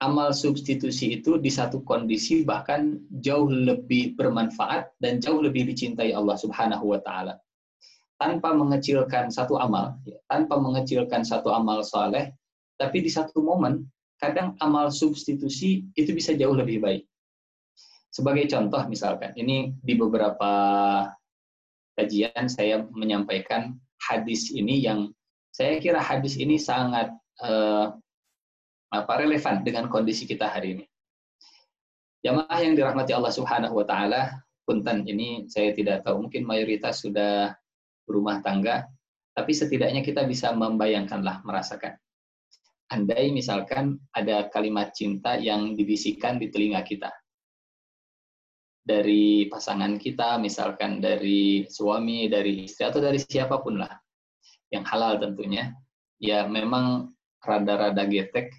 amal 0.00 0.32
substitusi 0.32 1.20
itu 1.20 1.36
di 1.36 1.52
satu 1.52 1.84
kondisi 1.84 2.42
bahkan 2.42 2.96
jauh 3.20 3.48
lebih 3.48 4.16
bermanfaat 4.16 4.96
dan 4.96 5.20
jauh 5.20 5.44
lebih 5.44 5.68
dicintai 5.68 6.16
Allah 6.16 6.40
Subhanahu 6.40 6.96
wa 6.96 7.00
taala. 7.04 7.36
Tanpa 8.20 8.52
mengecilkan 8.52 9.32
satu 9.32 9.56
amal, 9.56 9.96
ya, 10.04 10.16
tanpa 10.28 10.60
mengecilkan 10.60 11.24
satu 11.24 11.52
amal 11.52 11.80
soleh, 11.80 12.32
tapi 12.76 13.00
di 13.00 13.08
satu 13.08 13.40
momen 13.40 13.88
kadang 14.20 14.56
amal 14.60 14.92
substitusi 14.92 15.88
itu 15.96 16.12
bisa 16.12 16.36
jauh 16.36 16.52
lebih 16.52 16.84
baik. 16.84 17.04
Sebagai 18.12 18.44
contoh 18.52 18.84
misalkan, 18.88 19.32
ini 19.40 19.72
di 19.80 19.96
beberapa 19.96 20.52
kajian 21.96 22.48
saya 22.48 22.84
menyampaikan 22.92 23.76
hadis 24.00 24.52
ini 24.52 24.84
yang 24.84 25.12
saya 25.52 25.80
kira 25.80 26.00
hadis 26.00 26.36
ini 26.36 26.56
sangat 26.56 27.12
uh, 27.44 27.96
apa 28.90 29.22
relevan 29.22 29.62
dengan 29.62 29.86
kondisi 29.86 30.26
kita 30.26 30.50
hari 30.50 30.78
ini. 30.78 30.84
Jamaah 32.20 32.58
yang 32.60 32.76
dirahmati 32.76 33.16
Allah 33.16 33.32
Subhanahu 33.32 33.80
wa 33.80 33.86
taala, 33.86 34.42
punten 34.66 35.06
ini 35.08 35.48
saya 35.48 35.72
tidak 35.72 36.04
tahu, 36.04 36.28
mungkin 36.28 36.44
mayoritas 36.44 37.00
sudah 37.00 37.54
berumah 38.04 38.42
tangga, 38.44 38.84
tapi 39.32 39.54
setidaknya 39.54 40.02
kita 40.02 40.26
bisa 40.26 40.52
membayangkanlah, 40.52 41.40
merasakan. 41.46 41.96
Andai 42.90 43.30
misalkan 43.30 44.02
ada 44.10 44.50
kalimat 44.50 44.90
cinta 44.90 45.38
yang 45.38 45.78
dibisikkan 45.78 46.42
di 46.42 46.50
telinga 46.50 46.82
kita. 46.82 47.08
Dari 48.82 49.46
pasangan 49.46 49.94
kita, 49.94 50.42
misalkan 50.42 50.98
dari 50.98 51.62
suami, 51.70 52.26
dari 52.26 52.66
istri, 52.66 52.82
atau 52.82 52.98
dari 52.98 53.22
siapa 53.22 53.62
pun 53.62 53.78
lah 53.78 53.94
yang 54.74 54.82
halal 54.82 55.22
tentunya. 55.22 55.70
Ya 56.18 56.44
memang 56.50 57.14
rada-rada 57.40 58.02
getek, 58.04 58.50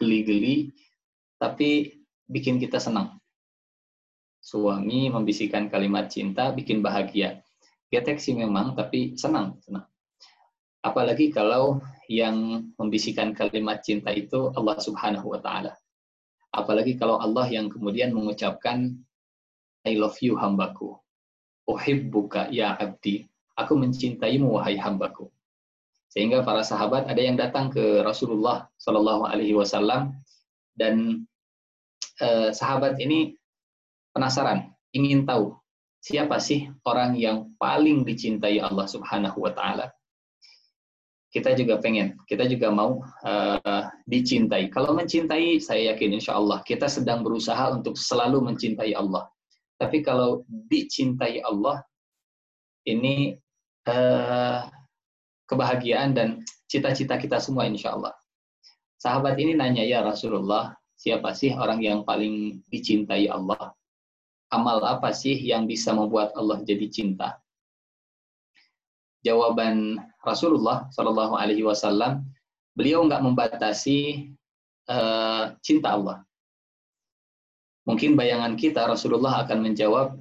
geli-geli, 0.00 0.72
tapi 1.36 2.00
bikin 2.24 2.56
kita 2.56 2.80
senang. 2.80 3.20
Suami 4.40 5.12
membisikkan 5.12 5.68
kalimat 5.68 6.08
cinta, 6.08 6.48
bikin 6.56 6.80
bahagia. 6.80 7.44
Getek 7.92 8.16
sih 8.16 8.32
memang, 8.32 8.72
tapi 8.72 9.12
senang, 9.20 9.60
senang. 9.60 9.84
Apalagi 10.80 11.28
kalau 11.28 11.84
yang 12.08 12.64
membisikkan 12.80 13.36
kalimat 13.36 13.84
cinta 13.84 14.08
itu 14.16 14.48
Allah 14.56 14.80
Subhanahu 14.80 15.36
wa 15.36 15.40
taala. 15.44 15.76
Apalagi 16.50 16.96
kalau 16.96 17.20
Allah 17.20 17.46
yang 17.52 17.68
kemudian 17.68 18.16
mengucapkan 18.16 18.96
I 19.84 20.00
love 20.00 20.16
you 20.24 20.40
hambaku. 20.40 20.96
Uhibbuka 21.68 22.48
ya 22.48 22.74
abdi. 22.80 23.28
Aku 23.54 23.76
mencintaimu 23.76 24.56
wahai 24.56 24.80
hambaku. 24.80 25.28
Sehingga 26.10 26.42
para 26.42 26.66
sahabat 26.66 27.06
ada 27.06 27.22
yang 27.22 27.38
datang 27.38 27.70
ke 27.70 28.02
Rasulullah 28.02 28.66
Shallallahu 28.82 29.30
Alaihi 29.30 29.54
Wasallam 29.54 30.18
dan 30.74 31.22
eh, 32.18 32.50
sahabat 32.50 32.98
ini 32.98 33.38
penasaran, 34.10 34.74
ingin 34.90 35.22
tahu 35.22 35.54
siapa 36.00 36.40
sih 36.40 36.66
orang 36.88 37.14
yang 37.14 37.52
paling 37.60 38.02
dicintai 38.02 38.58
Allah 38.58 38.88
Subhanahu 38.88 39.38
Wa 39.44 39.52
Taala. 39.54 39.86
Kita 41.30 41.54
juga 41.54 41.78
pengen, 41.78 42.18
kita 42.26 42.42
juga 42.50 42.74
mau 42.74 43.06
uh, 43.22 43.86
dicintai. 44.02 44.66
Kalau 44.66 44.98
mencintai, 44.98 45.62
saya 45.62 45.94
yakin 45.94 46.18
insya 46.18 46.34
Allah 46.34 46.58
kita 46.66 46.90
sedang 46.90 47.22
berusaha 47.22 47.70
untuk 47.70 47.94
selalu 47.94 48.50
mencintai 48.50 48.98
Allah. 48.98 49.30
Tapi 49.78 50.02
kalau 50.02 50.42
dicintai 50.50 51.38
Allah, 51.46 51.86
ini 52.82 53.38
uh, 53.86 54.66
kebahagiaan 55.50 56.14
dan 56.14 56.46
cita-cita 56.70 57.18
kita 57.18 57.42
semua 57.42 57.66
insya 57.66 57.98
Allah. 57.98 58.14
Sahabat 59.02 59.34
ini 59.42 59.58
nanya, 59.58 59.82
ya 59.82 60.06
Rasulullah, 60.06 60.78
siapa 60.94 61.34
sih 61.34 61.50
orang 61.50 61.82
yang 61.82 62.06
paling 62.06 62.62
dicintai 62.70 63.26
Allah? 63.26 63.74
Amal 64.54 64.78
apa 64.86 65.10
sih 65.10 65.34
yang 65.34 65.66
bisa 65.66 65.90
membuat 65.90 66.30
Allah 66.38 66.62
jadi 66.62 66.86
cinta? 66.86 67.42
Jawaban 69.26 69.98
Rasulullah 70.22 70.86
Shallallahu 70.94 71.34
Alaihi 71.34 71.66
Wasallam, 71.66 72.24
beliau 72.78 73.04
nggak 73.04 73.20
membatasi 73.24 74.30
uh, 74.86 75.58
cinta 75.60 75.98
Allah. 75.98 76.22
Mungkin 77.88 78.14
bayangan 78.14 78.54
kita 78.54 78.86
Rasulullah 78.86 79.42
akan 79.44 79.58
menjawab, 79.66 80.20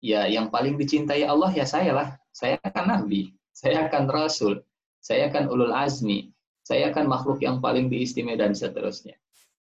ya 0.00 0.24
yang 0.30 0.48
paling 0.48 0.78
dicintai 0.80 1.26
Allah 1.26 1.52
ya 1.52 1.66
saya 1.68 1.92
lah. 1.92 2.08
Saya 2.30 2.60
akan 2.60 2.84
nabi, 2.84 3.32
saya 3.56 3.88
akan 3.88 4.04
rasul, 4.12 4.60
saya 5.00 5.32
akan 5.32 5.48
ulul 5.48 5.72
azmi, 5.72 6.28
saya 6.60 6.92
akan 6.92 7.08
makhluk 7.08 7.40
yang 7.40 7.64
paling 7.64 7.88
diistimewa 7.88 8.36
dan 8.36 8.52
seterusnya. 8.52 9.16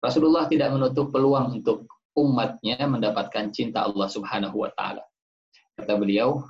Rasulullah 0.05 0.45
tidak 0.53 0.77
menutup 0.77 1.09
peluang 1.09 1.61
untuk 1.65 1.89
umatnya 2.13 2.85
mendapatkan 2.85 3.49
cinta 3.57 3.89
Allah 3.89 4.09
Subhanahu 4.13 4.61
wa 4.61 4.69
taala. 4.77 5.01
Kata 5.81 5.97
beliau, 5.97 6.45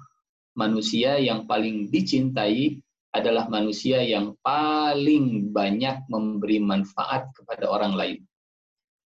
manusia 0.58 1.22
yang 1.22 1.46
paling 1.46 1.94
dicintai 1.94 2.82
adalah 3.14 3.46
manusia 3.46 4.02
yang 4.02 4.34
paling 4.42 5.54
banyak 5.54 6.02
memberi 6.10 6.58
manfaat 6.58 7.30
kepada 7.38 7.70
orang 7.70 7.94
lain 7.94 8.18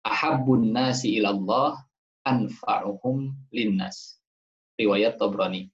ahabbun 0.04 0.70
nasi 0.70 1.16
ilallah 1.18 1.80
anfa'uhum 2.28 3.32
linnas. 3.50 4.20
Riwayat 4.76 5.16
Tobroni. 5.16 5.72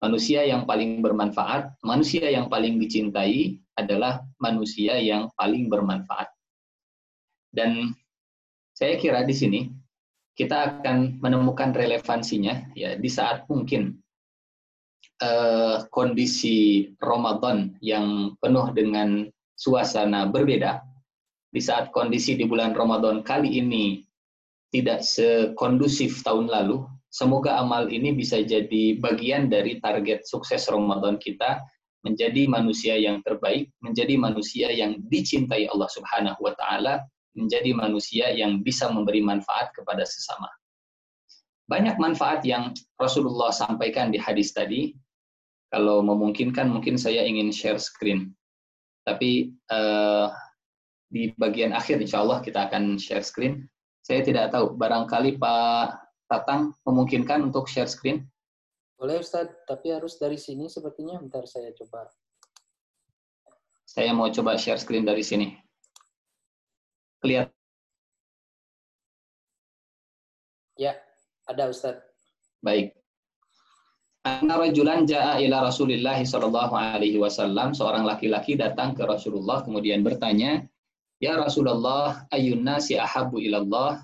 Manusia 0.00 0.48
yang 0.48 0.64
paling 0.64 1.04
bermanfaat, 1.04 1.76
manusia 1.84 2.32
yang 2.32 2.48
paling 2.48 2.80
dicintai 2.80 3.60
adalah 3.76 4.24
manusia 4.40 4.96
yang 4.96 5.28
paling 5.36 5.68
bermanfaat. 5.68 6.32
Dan 7.52 7.92
saya 8.72 8.96
kira 8.96 9.28
di 9.28 9.36
sini 9.36 9.60
kita 10.32 10.80
akan 10.80 11.20
menemukan 11.20 11.76
relevansinya 11.76 12.72
ya 12.72 12.96
di 12.96 13.10
saat 13.12 13.44
mungkin 13.52 14.00
uh, 15.20 15.84
kondisi 15.92 16.88
Ramadan 16.96 17.76
yang 17.84 18.32
penuh 18.40 18.72
dengan 18.72 19.28
suasana 19.52 20.24
berbeda 20.32 20.80
di 21.50 21.60
saat 21.60 21.90
kondisi 21.90 22.38
di 22.38 22.46
bulan 22.46 22.72
Ramadan 22.72 23.26
kali 23.26 23.58
ini 23.58 24.06
tidak 24.70 25.02
sekondusif 25.02 26.22
tahun 26.22 26.46
lalu, 26.46 26.86
semoga 27.10 27.58
amal 27.58 27.90
ini 27.90 28.14
bisa 28.14 28.40
jadi 28.40 28.96
bagian 29.02 29.50
dari 29.50 29.82
target 29.82 30.24
sukses 30.24 30.70
Ramadan 30.70 31.18
kita 31.18 31.58
menjadi 32.00 32.48
manusia 32.48 32.96
yang 32.96 33.20
terbaik, 33.20 33.68
menjadi 33.84 34.16
manusia 34.16 34.72
yang 34.72 34.96
dicintai 35.10 35.68
Allah 35.68 35.90
Subhanahu 35.90 36.40
wa 36.40 36.54
taala, 36.56 37.04
menjadi 37.36 37.76
manusia 37.76 38.32
yang 38.32 38.64
bisa 38.64 38.88
memberi 38.88 39.20
manfaat 39.20 39.74
kepada 39.76 40.06
sesama. 40.08 40.48
Banyak 41.68 42.00
manfaat 42.00 42.42
yang 42.42 42.74
Rasulullah 42.98 43.54
sampaikan 43.54 44.10
di 44.10 44.18
hadis 44.18 44.50
tadi. 44.50 44.96
Kalau 45.70 46.02
memungkinkan 46.02 46.66
mungkin 46.66 46.98
saya 46.98 47.22
ingin 47.22 47.54
share 47.54 47.78
screen. 47.78 48.34
Tapi 49.06 49.54
uh, 49.70 50.34
di 51.06 51.30
bagian 51.38 51.70
akhir 51.70 52.02
insya 52.02 52.26
Allah 52.26 52.42
kita 52.42 52.66
akan 52.66 52.98
share 52.98 53.22
screen. 53.22 53.70
Saya 54.02 54.26
tidak 54.26 54.50
tahu, 54.50 54.74
barangkali 54.74 55.38
Pak 55.38 56.09
Tatang 56.30 56.78
memungkinkan 56.86 57.42
untuk 57.50 57.66
share 57.66 57.90
screen? 57.90 58.22
Boleh 58.94 59.18
Ustaz, 59.18 59.50
tapi 59.66 59.90
harus 59.90 60.14
dari 60.14 60.38
sini 60.38 60.70
sepertinya. 60.70 61.18
Bentar 61.18 61.42
saya 61.50 61.74
coba. 61.74 62.06
Saya 63.82 64.14
mau 64.14 64.30
coba 64.30 64.54
share 64.54 64.78
screen 64.78 65.02
dari 65.02 65.26
sini. 65.26 65.58
Kelihatan? 67.18 67.50
Ya, 70.78 70.94
ada 71.50 71.66
Ustaz. 71.66 71.98
Baik. 72.62 72.94
Anna 74.22 74.60
rajulan 74.60 75.08
ja'a 75.08 75.42
ila 75.42 75.66
Rasulillah 75.66 76.20
sallallahu 76.22 76.76
alaihi 76.76 77.18
wasallam, 77.18 77.74
seorang 77.74 78.06
laki-laki 78.06 78.54
datang 78.54 78.94
ke 78.94 79.02
Rasulullah 79.02 79.66
kemudian 79.66 80.06
bertanya, 80.06 80.62
Ya 81.20 81.36
Rasulullah, 81.36 82.24
ayun 82.32 82.64
nasi 82.64 82.96
ahabu 82.96 83.42
ilallah. 83.42 84.00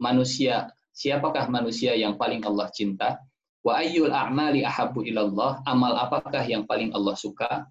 Manusia, 0.00 0.72
siapakah 0.98 1.46
manusia 1.46 1.94
yang 1.94 2.18
paling 2.18 2.42
Allah 2.42 2.66
cinta? 2.74 3.22
Wa 3.62 3.78
ayyul 3.78 4.10
a'mali 4.10 4.66
ahabu 4.66 5.06
ilallah. 5.06 5.62
Amal 5.62 5.94
apakah 5.94 6.42
yang 6.42 6.66
paling 6.66 6.90
Allah 6.90 7.14
suka? 7.14 7.70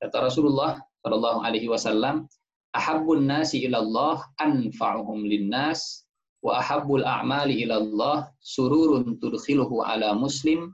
Kata 0.00 0.16
Rasulullah 0.24 0.80
Shallallahu 1.04 1.42
alaihi 1.44 1.68
wasallam, 1.68 2.30
ahabbun 2.72 3.28
nasi 3.28 3.66
ilallah 3.68 4.22
anfa'uhum 4.40 5.26
linnas 5.28 6.06
wa 6.40 6.62
ahabbul 6.62 7.04
a'mali 7.04 7.60
ilallah 7.66 8.30
sururun 8.38 9.18
tudkhiluhu 9.20 9.84
ala 9.84 10.14
muslim 10.16 10.72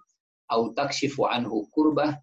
au 0.53 0.73
takshifu 0.73 1.29
anhu 1.29 1.65
kurbah 1.73 2.17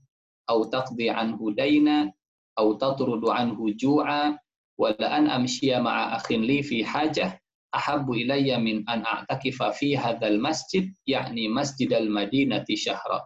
au 0.49 0.65
taqdi 0.69 1.09
anhu 1.09 1.53
daina 1.53 2.09
au 2.57 2.73
tatrudu 2.77 3.29
anhu 3.29 3.73
ju'a 3.73 4.37
wala 4.77 5.07
an 5.09 5.29
amshiya 5.29 5.81
ma'a 5.81 6.17
akhin 6.17 6.41
li 6.45 6.61
fi 6.61 6.81
hajah 6.81 7.37
ahabbu 7.75 8.15
ilayya 8.15 8.55
min 8.57 8.87
an 8.87 9.03
a'takifa 9.03 9.75
fi 9.75 9.93
hadzal 9.93 10.39
masjid 10.39 10.87
yakni 11.03 11.51
Masjidal 11.51 12.07
Madinati 12.07 12.79
syahra 12.79 13.19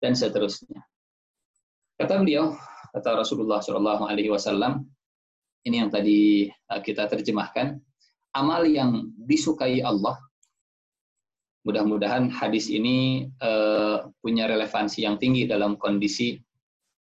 dan 0.00 0.16
seterusnya. 0.16 0.80
Kata 2.00 2.18
beliau, 2.18 2.56
kata 2.96 3.20
Rasulullah 3.20 3.60
Shallallahu 3.62 4.08
alaihi 4.08 4.32
wasallam, 4.32 4.88
ini 5.68 5.84
yang 5.84 5.92
tadi 5.92 6.50
uh, 6.72 6.80
kita 6.82 7.06
terjemahkan, 7.06 7.78
amal 8.34 8.66
yang 8.66 9.12
disukai 9.28 9.84
Allah. 9.84 10.18
Mudah-mudahan 11.62 12.26
hadis 12.34 12.66
ini 12.66 13.30
uh, 13.38 14.10
punya 14.18 14.50
relevansi 14.50 15.06
yang 15.06 15.14
tinggi 15.22 15.46
dalam 15.46 15.78
kondisi 15.78 16.34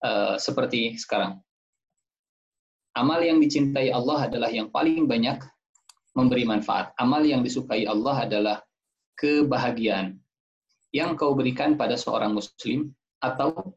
uh, 0.01 0.41
seperti 0.41 0.97
sekarang 0.97 1.37
Amal 2.97 3.21
yang 3.23 3.37
dicintai 3.37 3.93
Allah 3.93 4.27
adalah 4.27 4.49
yang 4.49 4.73
paling 4.73 5.05
banyak 5.05 5.39
memberi 6.13 6.45
manfaat. 6.45 6.93
Amal 6.97 7.25
yang 7.25 7.45
disukai 7.45 7.85
Allah 7.85 8.25
adalah 8.25 8.57
kebahagiaan 9.19 10.15
yang 10.89 11.13
kau 11.13 11.37
berikan 11.37 11.77
pada 11.77 11.93
seorang 11.93 12.33
muslim 12.33 12.89
atau 13.21 13.75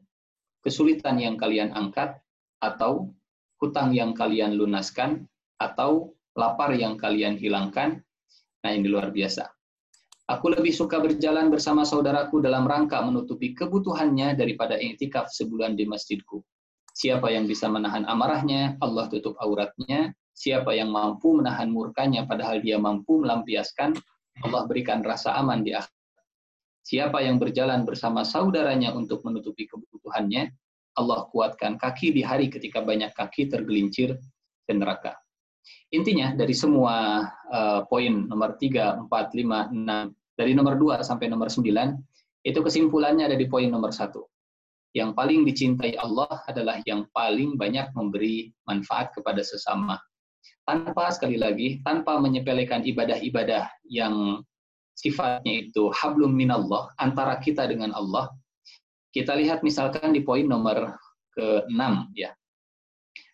kesulitan 0.63 1.19
yang 1.19 1.35
kalian 1.35 1.75
angkat 1.75 2.17
atau 2.63 3.11
hutang 3.59 3.91
yang 3.91 4.15
kalian 4.15 4.55
lunaskan 4.55 5.27
atau 5.59 6.15
lapar 6.33 6.73
yang 6.73 6.97
kalian 6.97 7.37
hilangkan. 7.37 8.01
Nah, 8.63 8.71
ini 8.71 8.87
luar 8.87 9.11
biasa. 9.11 9.51
Aku 10.23 10.47
lebih 10.47 10.71
suka 10.71 11.03
berjalan 11.03 11.51
bersama 11.51 11.83
saudaraku 11.83 12.39
dalam 12.39 12.63
rangka 12.63 13.03
menutupi 13.03 13.51
kebutuhannya 13.51 14.39
daripada 14.39 14.79
iktikaf 14.79 15.27
sebulan 15.27 15.75
di 15.75 15.83
masjidku. 15.83 16.39
Siapa 16.95 17.27
yang 17.27 17.43
bisa 17.43 17.67
menahan 17.67 18.07
amarahnya, 18.07 18.79
Allah 18.79 19.11
tutup 19.11 19.35
auratnya. 19.43 20.15
Siapa 20.33 20.73
yang 20.73 20.89
mampu 20.89 21.37
menahan 21.37 21.69
murkanya 21.69 22.25
padahal 22.25 22.59
dia 22.59 22.81
mampu 22.81 23.21
melampiaskan, 23.21 23.93
Allah 24.41 24.65
berikan 24.65 25.05
rasa 25.05 25.37
aman 25.37 25.61
di 25.61 25.77
akhir. 25.77 25.93
Siapa 26.83 27.23
yang 27.23 27.39
berjalan 27.39 27.87
bersama 27.87 28.27
saudaranya 28.27 28.91
untuk 28.91 29.23
menutupi 29.23 29.69
kebutuhannya, 29.69 30.51
Allah 30.99 31.25
kuatkan 31.31 31.79
kaki 31.79 32.11
di 32.11 32.21
hari 32.25 32.51
ketika 32.51 32.83
banyak 32.83 33.13
kaki 33.15 33.47
tergelincir 33.47 34.19
ke 34.67 34.73
neraka. 34.73 35.15
Intinya 35.95 36.35
dari 36.35 36.51
semua 36.51 37.23
uh, 37.53 37.87
poin 37.87 38.27
nomor 38.27 38.59
3, 38.59 39.07
4, 39.07 39.07
5, 39.07 39.09
6, 39.09 40.37
dari 40.37 40.51
nomor 40.51 40.75
2 40.75 41.07
sampai 41.07 41.31
nomor 41.31 41.47
9, 41.47 42.43
itu 42.43 42.59
kesimpulannya 42.59 43.31
ada 43.31 43.37
di 43.39 43.47
poin 43.47 43.71
nomor 43.71 43.95
1 43.95 44.11
yang 44.93 45.17
paling 45.17 45.41
dicintai 45.41 45.97
Allah 45.97 46.29
adalah 46.45 46.77
yang 46.85 47.09
paling 47.09 47.57
banyak 47.57 47.89
memberi 47.97 48.53
manfaat 48.69 49.09
kepada 49.17 49.41
sesama. 49.41 49.97
Tanpa 50.63 51.11
sekali 51.11 51.35
lagi, 51.35 51.83
tanpa 51.83 52.15
menyepelekan 52.23 52.87
ibadah-ibadah 52.87 53.67
yang 53.87 54.39
sifatnya 54.95 55.67
itu 55.67 55.91
hablum 55.91 56.31
minallah, 56.31 56.87
antara 56.95 57.35
kita 57.41 57.67
dengan 57.67 57.91
Allah. 57.91 58.31
Kita 59.11 59.35
lihat 59.35 59.61
misalkan 59.61 60.15
di 60.15 60.23
poin 60.23 60.47
nomor 60.47 60.95
ke-6 61.35 62.15
ya. 62.15 62.31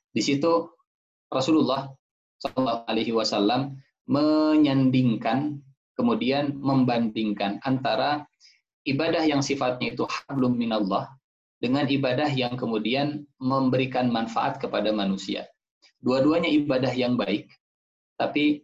Di 0.09 0.21
situ 0.25 0.73
Rasulullah 1.29 1.87
Shallallahu 2.41 2.89
alaihi 2.89 3.13
wasallam 3.13 3.77
menyandingkan 4.09 5.61
kemudian 5.93 6.57
membandingkan 6.57 7.61
antara 7.61 8.25
ibadah 8.87 9.21
yang 9.27 9.43
sifatnya 9.43 9.93
itu 9.93 10.07
hablum 10.07 10.55
minallah 10.57 11.11
dengan 11.59 11.85
ibadah 11.85 12.31
yang 12.31 12.55
kemudian 12.55 13.27
memberikan 13.37 14.07
manfaat 14.07 14.57
kepada 14.57 14.89
manusia. 14.95 15.45
Dua-duanya 15.99 16.47
ibadah 16.47 16.93
yang 16.95 17.19
baik, 17.19 17.51
tapi 18.15 18.63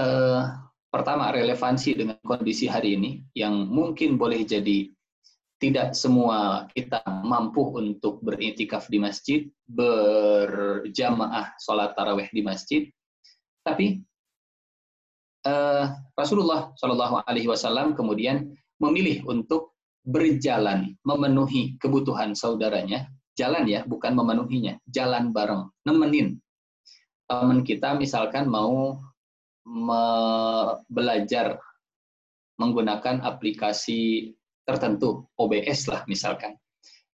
eh, 0.00 0.42
pertama 0.88 1.34
relevansi 1.34 1.98
dengan 1.98 2.18
kondisi 2.22 2.70
hari 2.70 2.94
ini 2.94 3.10
yang 3.34 3.66
mungkin 3.66 4.14
boleh 4.14 4.46
jadi 4.46 4.88
tidak 5.58 5.96
semua 5.96 6.68
kita 6.76 7.00
mampu 7.24 7.74
untuk 7.74 8.20
beritikaf 8.20 8.86
di 8.92 9.00
masjid, 9.00 9.40
berjamaah 9.64 11.56
sholat 11.56 11.96
taraweh 11.96 12.28
di 12.30 12.44
masjid, 12.44 12.82
tapi 13.64 14.04
uh, 15.48 15.88
Rasulullah 16.12 16.74
Shallallahu 16.76 17.24
Alaihi 17.24 17.48
Wasallam 17.48 17.96
kemudian 17.96 18.52
memilih 18.76 19.24
untuk 19.24 19.72
berjalan 20.04 20.92
memenuhi 21.00 21.80
kebutuhan 21.80 22.36
saudaranya, 22.36 23.08
jalan 23.34 23.66
ya, 23.66 23.82
bukan 23.84 24.14
memenuhinya, 24.14 24.78
jalan 24.86 25.34
bareng, 25.34 25.70
nemenin 25.82 26.38
teman 27.24 27.64
kita 27.64 27.96
misalkan 27.96 28.46
mau 28.46 29.00
belajar 30.92 31.56
menggunakan 32.60 33.24
aplikasi 33.24 34.32
tertentu, 34.68 35.26
OBS 35.40 35.88
lah 35.90 36.04
misalkan. 36.06 36.54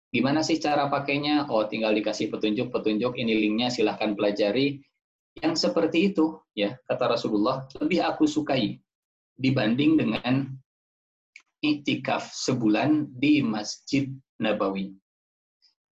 Gimana 0.10 0.41
sih 0.41 0.58
cara 0.58 0.89
pakainya? 0.89 1.45
Oh, 1.53 1.69
tinggal 1.69 1.93
dikasih 1.93 2.34
petunjuk-petunjuk, 2.34 3.13
ini 3.13 3.38
linknya 3.38 3.69
silahkan 3.69 4.17
pelajari. 4.17 4.82
Yang 5.38 5.69
seperti 5.69 6.10
itu, 6.10 6.41
ya 6.58 6.73
kata 6.89 7.13
Rasulullah, 7.13 7.69
lebih 7.77 8.01
aku 8.01 8.25
sukai 8.25 8.82
dibanding 9.38 10.01
dengan 10.01 10.49
iktikaf 11.62 12.34
sebulan 12.34 13.13
di 13.13 13.45
Masjid 13.45 14.10
Nabawi. 14.41 14.89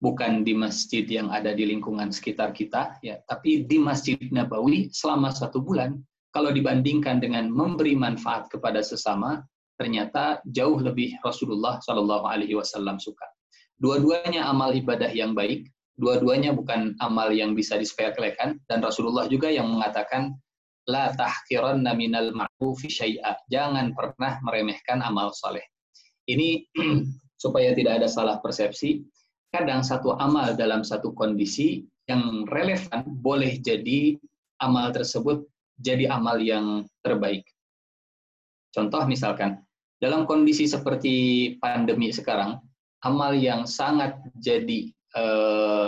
Bukan 0.04 0.44
di 0.44 0.52
masjid 0.52 1.08
yang 1.08 1.32
ada 1.32 1.56
di 1.56 1.66
lingkungan 1.66 2.12
sekitar 2.12 2.52
kita, 2.52 3.00
ya, 3.00 3.20
tapi 3.26 3.64
di 3.64 3.80
Masjid 3.80 4.20
Nabawi 4.20 4.92
selama 4.92 5.32
satu 5.32 5.64
bulan. 5.64 5.98
Kalau 6.36 6.52
dibandingkan 6.52 7.24
dengan 7.24 7.48
memberi 7.48 7.96
manfaat 7.96 8.52
kepada 8.52 8.84
sesama, 8.84 9.40
ternyata 9.80 10.44
jauh 10.52 10.80
lebih 10.80 11.16
Rasulullah 11.24 11.80
Shallallahu 11.80 12.28
Alaihi 12.28 12.60
Wasallam 12.60 13.00
suka. 13.00 13.24
Dua-duanya 13.80 14.48
amal 14.48 14.76
ibadah 14.76 15.12
yang 15.12 15.32
baik, 15.32 15.68
dua-duanya 15.96 16.52
bukan 16.52 16.96
amal 17.00 17.32
yang 17.32 17.56
bisa 17.56 17.80
disepelekan 17.80 18.60
dan 18.68 18.80
Rasulullah 18.84 19.28
juga 19.32 19.48
yang 19.52 19.72
mengatakan 19.72 20.36
la 20.88 21.12
tahkiranna 21.16 21.92
minal 21.98 22.32
ma'rufi 22.32 22.88
syai'a. 22.88 23.36
Jangan 23.52 23.92
pernah 23.92 24.40
meremehkan 24.44 25.04
amal 25.04 25.36
soleh. 25.36 25.64
Ini 26.28 26.72
supaya 27.44 27.76
tidak 27.76 28.04
ada 28.04 28.08
salah 28.08 28.40
persepsi, 28.40 29.04
kadang 29.56 29.80
satu 29.80 30.20
amal 30.20 30.52
dalam 30.60 30.84
satu 30.84 31.16
kondisi 31.16 31.88
yang 32.12 32.44
relevan 32.52 33.08
boleh 33.08 33.56
jadi 33.64 34.20
amal 34.60 34.92
tersebut 34.92 35.48
jadi 35.80 36.12
amal 36.12 36.44
yang 36.44 36.84
terbaik. 37.00 37.48
Contoh 38.76 39.08
misalkan, 39.08 39.64
dalam 40.04 40.28
kondisi 40.28 40.68
seperti 40.68 41.56
pandemi 41.64 42.12
sekarang, 42.12 42.60
amal 43.08 43.32
yang 43.32 43.64
sangat 43.64 44.20
jadi 44.36 44.92
eh, 44.92 45.88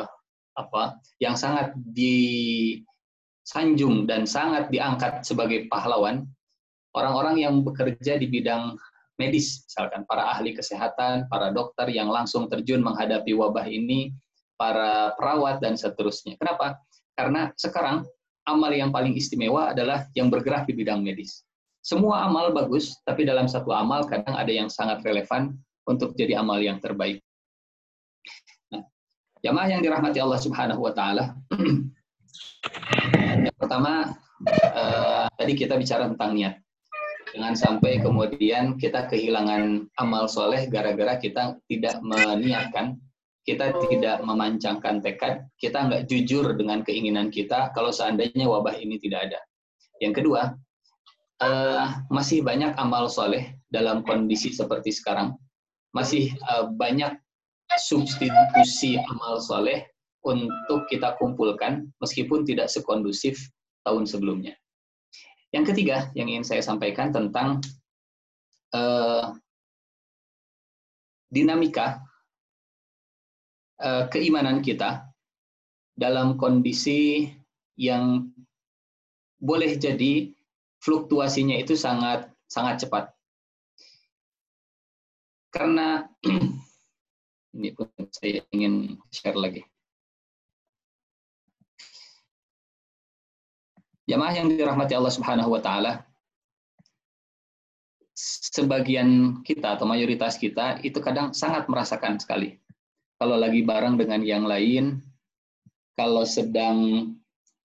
apa, 0.57 0.97
yang 1.19 1.35
sangat 1.35 1.75
disanjung 1.91 2.75
dan 4.07 4.23
sangat 4.23 4.71
diangkat 4.71 5.27
sebagai 5.27 5.67
pahlawan, 5.67 6.23
orang-orang 6.95 7.43
yang 7.43 7.61
bekerja 7.61 8.15
di 8.17 8.31
bidang 8.31 8.79
medis, 9.17 9.65
misalkan 9.65 10.05
para 10.05 10.29
ahli 10.31 10.53
kesehatan, 10.53 11.25
para 11.27 11.51
dokter 11.51 11.89
yang 11.89 12.07
langsung 12.07 12.45
terjun 12.47 12.85
menghadapi 12.85 13.33
wabah 13.33 13.65
ini, 13.65 14.13
para 14.57 15.13
perawat 15.17 15.61
dan 15.61 15.77
seterusnya. 15.77 16.37
Kenapa? 16.37 16.77
Karena 17.17 17.51
sekarang 17.57 18.05
amal 18.47 18.71
yang 18.71 18.89
paling 18.89 19.17
istimewa 19.17 19.73
adalah 19.73 20.07
yang 20.13 20.31
bergerak 20.31 20.69
di 20.69 20.73
bidang 20.73 21.01
medis. 21.01 21.43
Semua 21.81 22.25
amal 22.25 22.51
bagus, 22.51 22.99
tapi 23.03 23.23
dalam 23.23 23.47
satu 23.47 23.71
amal 23.71 24.05
kadang 24.05 24.35
ada 24.35 24.51
yang 24.51 24.67
sangat 24.67 25.01
relevan 25.03 25.55
untuk 25.87 26.13
jadi 26.19 26.39
amal 26.39 26.59
yang 26.59 26.83
terbaik. 26.83 27.23
Nah, 28.69 28.83
jamaah 29.39 29.67
yang 29.71 29.81
dirahmati 29.81 30.19
Allah 30.19 30.39
Subhanahu 30.41 30.83
wa 30.83 30.91
taala. 30.91 31.31
yang 33.47 33.55
pertama 33.55 34.19
uh, 34.51 35.27
tadi 35.39 35.53
kita 35.55 35.79
bicara 35.79 36.11
tentang 36.11 36.35
niat. 36.35 36.59
Jangan 37.35 37.55
sampai 37.59 37.99
kemudian 37.99 38.79
kita 38.79 39.11
kehilangan 39.11 39.91
amal 39.99 40.31
soleh 40.31 40.69
gara-gara 40.71 41.19
kita 41.19 41.59
tidak 41.67 41.99
meniatkan, 41.99 42.95
kita 43.43 43.75
tidak 43.87 44.23
memancangkan 44.23 45.03
tekad, 45.03 45.43
kita 45.59 45.87
nggak 45.87 46.03
jujur 46.07 46.55
dengan 46.55 46.83
keinginan 46.87 47.27
kita 47.27 47.71
kalau 47.75 47.91
seandainya 47.91 48.47
wabah 48.47 48.75
ini 48.79 48.95
tidak 48.99 49.31
ada. 49.31 49.39
Yang 49.99 50.23
kedua, 50.23 50.55
uh, 51.43 51.85
masih 52.07 52.45
banyak 52.45 52.71
amal 52.79 53.11
soleh 53.11 53.59
dalam 53.67 54.07
kondisi 54.07 54.55
seperti 54.55 54.95
sekarang. 54.95 55.35
Masih 55.91 56.31
uh, 56.47 56.69
banyak 56.71 57.11
substitusi 57.75 58.95
amal 59.11 59.43
soleh 59.43 59.83
untuk 60.23 60.87
kita 60.87 61.15
kumpulkan 61.19 61.91
meskipun 61.99 62.47
tidak 62.47 62.71
sekondusif 62.71 63.39
tahun 63.83 64.07
sebelumnya. 64.07 64.55
Yang 65.55 65.73
ketiga 65.73 66.11
yang 66.11 66.27
ingin 66.27 66.43
saya 66.43 66.59
sampaikan 66.59 67.15
tentang 67.15 67.63
uh, 68.75 69.31
dinamika 71.31 72.03
uh, 73.79 74.07
keimanan 74.11 74.59
kita 74.59 75.07
dalam 75.95 76.35
kondisi 76.35 77.31
yang 77.79 78.27
boleh 79.37 79.77
jadi 79.77 80.33
fluktuasinya 80.83 81.55
itu 81.57 81.77
sangat 81.77 82.27
sangat 82.49 82.85
cepat. 82.85 83.05
Karena 85.53 86.05
ini 87.55 87.69
pun 87.73 87.87
saya 88.11 88.43
ingin 88.51 88.99
share 89.09 89.37
lagi. 89.37 89.63
Jamaah 94.07 94.33
yang 94.39 94.47
dirahmati 94.47 94.95
Allah 94.95 95.11
Subhanahu 95.11 95.51
wa 95.51 95.59
taala, 95.59 96.07
sebagian 98.55 99.43
kita 99.43 99.75
atau 99.75 99.83
mayoritas 99.83 100.39
kita 100.39 100.79
itu 100.81 100.97
kadang 101.03 101.35
sangat 101.35 101.67
merasakan 101.67 102.15
sekali. 102.15 102.55
Kalau 103.19 103.35
lagi 103.35 103.67
bareng 103.67 103.99
dengan 103.99 104.23
yang 104.23 104.47
lain, 104.47 105.03
kalau 105.99 106.23
sedang 106.23 107.11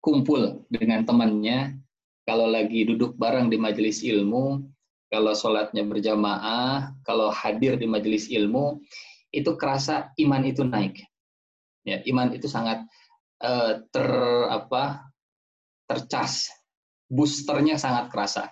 kumpul 0.02 0.66
dengan 0.74 1.06
temannya, 1.06 1.78
kalau 2.26 2.50
lagi 2.50 2.90
duduk 2.90 3.14
bareng 3.22 3.54
di 3.54 3.62
majelis 3.62 4.02
ilmu, 4.02 4.66
kalau 5.14 5.38
sholatnya 5.38 5.86
berjamaah, 5.86 6.96
kalau 7.06 7.30
hadir 7.30 7.78
di 7.78 7.86
majelis 7.86 8.32
ilmu, 8.34 8.82
itu 9.30 9.54
kerasa 9.60 10.10
iman 10.18 10.42
itu 10.48 10.66
naik. 10.66 11.06
Ya, 11.86 12.02
iman 12.10 12.34
itu 12.34 12.50
sangat 12.50 12.82
uh, 13.44 13.84
ter 13.94 14.10
apa 14.50 15.11
tercas, 15.92 16.48
boosternya 17.12 17.76
sangat 17.76 18.08
kerasa. 18.08 18.48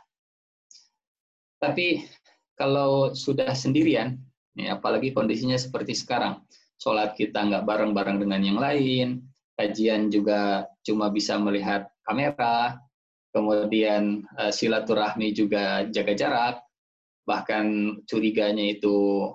Tapi 1.64 2.04
kalau 2.60 3.16
sudah 3.16 3.56
sendirian, 3.56 4.20
ya, 4.60 4.76
apalagi 4.76 5.16
kondisinya 5.16 5.56
seperti 5.56 5.96
sekarang, 5.96 6.44
sholat 6.76 7.16
kita 7.16 7.40
nggak 7.48 7.64
bareng-bareng 7.64 8.20
dengan 8.20 8.44
yang 8.44 8.60
lain, 8.60 9.24
kajian 9.56 10.12
juga 10.12 10.68
cuma 10.84 11.08
bisa 11.08 11.40
melihat 11.40 11.88
kamera, 12.04 12.76
kemudian 13.32 14.28
uh, 14.36 14.52
silaturahmi 14.52 15.32
juga 15.32 15.88
jaga 15.88 16.14
jarak, 16.16 16.56
bahkan 17.24 17.96
curiganya 18.04 18.76
itu 18.76 19.32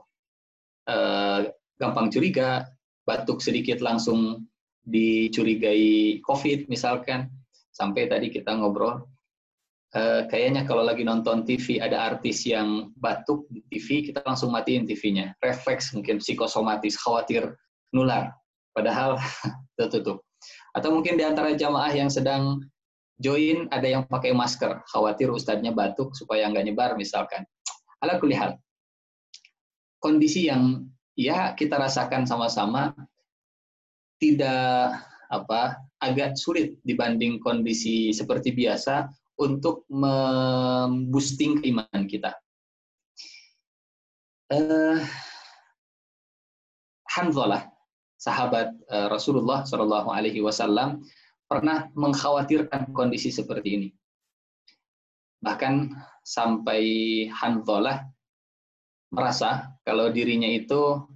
uh, 0.88 1.40
gampang 1.80 2.12
curiga, 2.12 2.68
batuk 3.08 3.40
sedikit 3.40 3.80
langsung 3.80 4.48
dicurigai 4.84 6.20
COVID 6.20 6.68
misalkan, 6.68 7.32
sampai 7.74 8.06
tadi 8.06 8.30
kita 8.30 8.54
ngobrol, 8.54 9.02
uh, 9.98 10.22
kayaknya 10.30 10.62
kalau 10.64 10.86
lagi 10.86 11.02
nonton 11.02 11.42
TV 11.42 11.82
ada 11.82 12.06
artis 12.14 12.46
yang 12.46 12.94
batuk 12.98 13.50
di 13.50 13.66
TV, 13.66 14.10
kita 14.10 14.22
langsung 14.22 14.54
matiin 14.54 14.86
TV-nya, 14.86 15.34
refleks 15.42 15.90
mungkin 15.90 16.22
psikosomatis, 16.22 16.94
khawatir 16.96 17.58
nular, 17.90 18.30
padahal 18.70 19.18
tertutup. 19.78 20.22
Atau 20.74 20.94
mungkin 20.94 21.18
di 21.18 21.24
antara 21.26 21.54
jamaah 21.54 21.90
yang 21.90 22.10
sedang 22.10 22.62
join 23.18 23.70
ada 23.70 23.86
yang 23.86 24.02
pakai 24.06 24.34
masker, 24.34 24.82
khawatir 24.90 25.30
ustadznya 25.30 25.70
batuk 25.74 26.14
supaya 26.14 26.46
nggak 26.50 26.66
nyebar 26.70 26.90
misalkan. 26.98 27.46
Ala 28.02 28.18
kulihal. 28.18 28.58
Kondisi 30.02 30.50
yang 30.50 30.84
ya 31.16 31.54
kita 31.56 31.78
rasakan 31.78 32.26
sama-sama 32.28 32.92
tidak 34.18 34.98
apa 35.30 35.78
agak 36.04 36.36
sulit 36.36 36.76
dibanding 36.84 37.40
kondisi 37.40 38.12
seperti 38.12 38.52
biasa 38.52 39.08
untuk 39.40 39.88
memboosting 39.88 41.64
keimanan 41.64 42.04
kita. 42.04 42.36
Uh, 44.52 45.00
Hanzalah, 47.08 47.70
sahabat 48.20 48.74
uh, 48.90 49.08
Rasulullah 49.08 49.64
Shallallahu 49.64 50.12
Alaihi 50.12 50.44
Wasallam, 50.44 51.02
pernah 51.48 51.88
mengkhawatirkan 51.96 52.92
kondisi 52.92 53.32
seperti 53.32 53.68
ini. 53.80 53.88
Bahkan 55.40 55.94
sampai 56.24 56.82
Hanzalah 57.32 58.04
merasa 59.14 59.70
kalau 59.86 60.10
dirinya 60.10 60.48
itu 60.50 61.13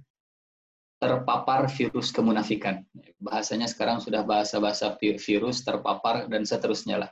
terpapar 0.99 1.71
virus 1.71 2.11
kemunafikan. 2.11 2.83
Bahasanya 3.23 3.71
sekarang 3.71 4.03
sudah 4.03 4.27
bahasa-bahasa 4.27 4.99
virus, 4.99 5.63
terpapar, 5.63 6.27
dan 6.27 6.43
seterusnya 6.43 7.07
lah. 7.07 7.11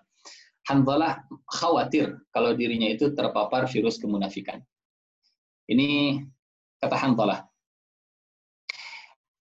Hanzalah 0.68 1.24
khawatir 1.48 2.20
kalau 2.36 2.52
dirinya 2.52 2.92
itu 2.92 3.16
terpapar 3.16 3.72
virus 3.72 3.96
kemunafikan. 3.96 4.60
Ini 5.72 6.20
kata 6.84 7.00
Hanzalah. 7.00 7.48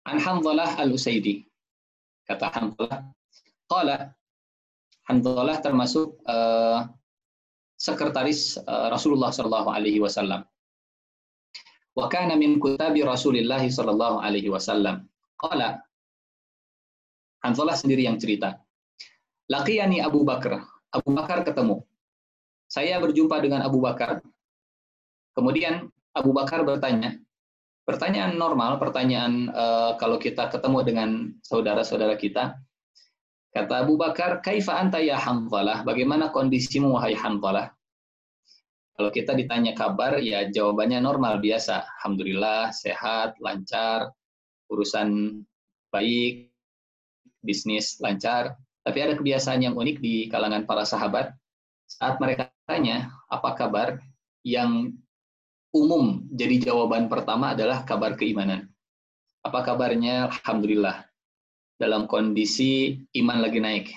An 0.05 0.21
Hanzalah 0.21 0.77
al-Usaidi. 0.77 1.49
Kata 2.29 2.53
Hanzalah. 2.53 3.09
Qala 3.65 4.13
Hanzalah 5.09 5.57
termasuk 5.61 6.21
uh, 6.29 6.85
sekretaris 7.81 8.61
uh, 8.61 8.93
Rasulullah 8.93 9.33
Shallallahu 9.33 9.69
Alaihi 9.73 9.97
Wasallam. 10.01 10.45
Wa 11.95 12.11
kana 12.11 12.35
min 12.35 12.59
kutabi 12.59 13.01
Rasulillah 13.07 13.63
sallallahu 13.63 14.19
alaihi 14.19 14.51
wasallam. 14.51 15.07
Qala 15.39 15.79
Hanzalah 17.45 17.77
sendiri 17.77 18.09
yang 18.09 18.17
cerita. 18.17 18.57
Laqiyani 19.53 20.01
Abu 20.01 20.25
Bakar. 20.25 20.65
Abu 20.89 21.13
Bakar 21.13 21.45
ketemu. 21.45 21.85
Saya 22.65 22.97
berjumpa 22.97 23.37
dengan 23.37 23.61
Abu 23.61 23.77
Bakar. 23.77 24.25
Kemudian 25.37 25.85
Abu 26.17 26.33
Bakar 26.33 26.65
bertanya, 26.65 27.21
pertanyaan 27.85 28.33
normal, 28.33 28.81
pertanyaan 28.81 29.53
uh, 29.53 29.93
kalau 30.01 30.17
kita 30.17 30.49
ketemu 30.49 30.79
dengan 30.81 31.09
saudara-saudara 31.45 32.17
kita. 32.17 32.57
Kata 33.53 33.85
Abu 33.85 33.93
Bakar, 33.95 34.41
"Kaifa 34.41 34.81
anta 34.81 34.97
ya 34.97 35.21
Hanzalah? 35.21 35.85
Bagaimana 35.85 36.33
kondisimu 36.33 36.97
wahai 36.97 37.13
Hanzalah?" 37.13 37.74
Kalau 38.95 39.11
kita 39.11 39.35
ditanya 39.35 39.75
kabar, 39.75 40.23
ya 40.23 40.47
jawabannya 40.47 41.03
normal 41.03 41.43
biasa. 41.43 41.83
Alhamdulillah, 41.99 42.71
sehat, 42.71 43.35
lancar, 43.43 44.07
urusan 44.71 45.43
baik, 45.91 46.47
bisnis 47.43 47.99
lancar. 47.99 48.55
Tapi 48.87 48.97
ada 49.03 49.19
kebiasaan 49.19 49.67
yang 49.67 49.75
unik 49.75 49.99
di 49.99 50.31
kalangan 50.31 50.63
para 50.63 50.87
sahabat. 50.87 51.35
Saat 51.91 52.23
mereka 52.23 52.47
tanya, 52.63 53.11
apa 53.27 53.51
kabar? 53.59 53.99
Yang 54.47 54.95
umum 55.75 56.23
jadi 56.31 56.71
jawaban 56.71 57.11
pertama 57.11 57.51
adalah 57.51 57.83
kabar 57.83 58.15
keimanan. 58.15 58.71
Apa 59.43 59.67
kabarnya? 59.67 60.31
Alhamdulillah. 60.31 61.03
Dalam 61.75 62.07
kondisi 62.07 62.95
iman 63.19 63.43
lagi 63.43 63.59
naik. 63.59 63.91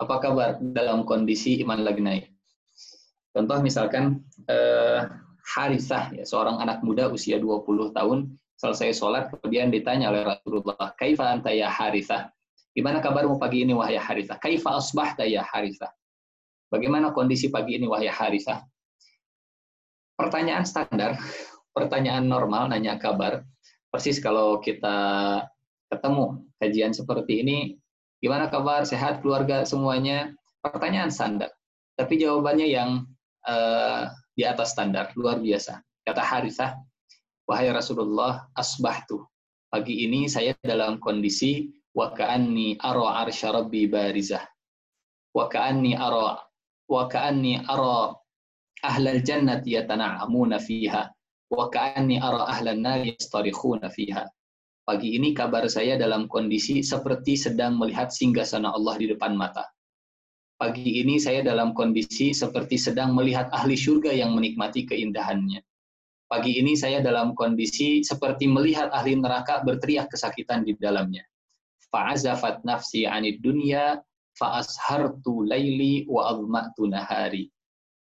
Apa 0.00 0.24
kabar? 0.24 0.56
Dalam 0.56 1.04
kondisi 1.04 1.60
iman 1.60 1.84
lagi 1.84 2.00
naik 2.00 2.31
Contoh 3.32 3.58
misalkan 3.64 4.20
eh, 4.46 5.08
Harisah, 5.42 6.12
ya, 6.14 6.24
seorang 6.24 6.60
anak 6.60 6.84
muda 6.84 7.08
usia 7.08 7.40
20 7.40 7.96
tahun, 7.96 8.30
selesai 8.60 8.94
sholat, 8.94 9.32
kemudian 9.34 9.74
ditanya 9.74 10.14
oleh 10.14 10.22
Rasulullah, 10.22 10.94
Kaifa 10.94 11.34
anta 11.34 11.50
ya 11.50 11.66
Harisah? 11.66 12.30
Gimana 12.72 13.02
kabarmu 13.02 13.36
pagi 13.36 13.66
ini, 13.66 13.74
wahai 13.74 13.98
Harisah? 13.98 14.38
Kaifa 14.38 14.78
asbahta 14.78 15.26
ya 15.26 15.42
Harisah? 15.42 15.90
Bagaimana 16.70 17.10
kondisi 17.10 17.50
pagi 17.50 17.76
ini, 17.76 17.90
wahai 17.90 18.08
Harisah? 18.08 18.62
Pertanyaan 20.16 20.62
standar, 20.64 21.18
pertanyaan 21.74 22.24
normal, 22.24 22.70
nanya 22.70 22.96
kabar. 22.96 23.42
Persis 23.92 24.22
kalau 24.22 24.56
kita 24.62 24.96
ketemu 25.92 26.40
kajian 26.56 26.92
seperti 26.96 27.44
ini, 27.44 27.58
gimana 28.24 28.48
kabar, 28.48 28.86
sehat, 28.88 29.20
keluarga, 29.20 29.66
semuanya? 29.66 30.32
Pertanyaan 30.64 31.12
standar. 31.12 31.52
Tapi 31.98 32.16
jawabannya 32.16 32.72
yang 32.72 33.04
uh, 33.46 34.10
di 34.32 34.42
atas 34.46 34.74
standar, 34.74 35.12
luar 35.18 35.38
biasa. 35.38 35.82
Kata 36.02 36.22
Harithah, 36.22 36.78
wahai 37.46 37.70
Rasulullah, 37.70 38.48
asbahtu. 38.56 39.22
Pagi 39.72 40.04
ini 40.04 40.28
saya 40.28 40.52
dalam 40.60 41.00
kondisi 41.00 41.72
wa 41.96 42.12
ka'anni 42.12 42.76
ara 42.80 43.24
arsya 43.24 43.56
rabbi 43.56 43.88
barizah. 43.88 44.44
Wa 45.32 45.48
ka'anni 45.48 45.96
ara 45.96 46.36
wa 46.92 47.02
ka'anni 47.08 47.64
ara 47.64 48.12
ahlal 48.84 49.22
jannati 49.24 49.78
yatana'amuna 49.78 50.60
fiha 50.60 51.08
wa 51.52 51.72
ka'anni 51.72 52.20
ara 52.20 52.52
ahlan 52.52 52.84
nar 52.84 53.00
yastarikhuna 53.00 53.88
fiha. 53.88 54.28
Pagi 54.82 55.14
ini 55.16 55.32
kabar 55.32 55.64
saya 55.70 55.94
dalam 55.96 56.26
kondisi 56.28 56.82
seperti 56.82 57.38
sedang 57.38 57.78
melihat 57.78 58.10
singgasana 58.10 58.74
Allah 58.74 58.98
di 58.98 59.08
depan 59.08 59.38
mata 59.38 59.64
Pagi 60.62 61.02
ini 61.02 61.18
saya 61.18 61.42
dalam 61.42 61.74
kondisi 61.74 62.30
seperti 62.30 62.78
sedang 62.78 63.18
melihat 63.18 63.50
ahli 63.50 63.74
surga 63.74 64.14
yang 64.14 64.38
menikmati 64.38 64.86
keindahannya. 64.86 65.58
Pagi 66.30 66.54
ini 66.54 66.78
saya 66.78 67.02
dalam 67.02 67.34
kondisi 67.34 68.06
seperti 68.06 68.46
melihat 68.46 68.86
ahli 68.94 69.18
neraka 69.18 69.58
berteriak 69.66 70.06
kesakitan 70.14 70.62
di 70.62 70.78
dalamnya. 70.78 71.26
Fa'azafat 71.90 72.62
nafsi 72.62 73.10
anid 73.10 73.42
dunya 73.42 73.98
fa'ashartu 74.38 75.50
laili 75.50 76.06
wa 76.06 76.30
azma'tu 76.30 76.86
nahari. 76.86 77.50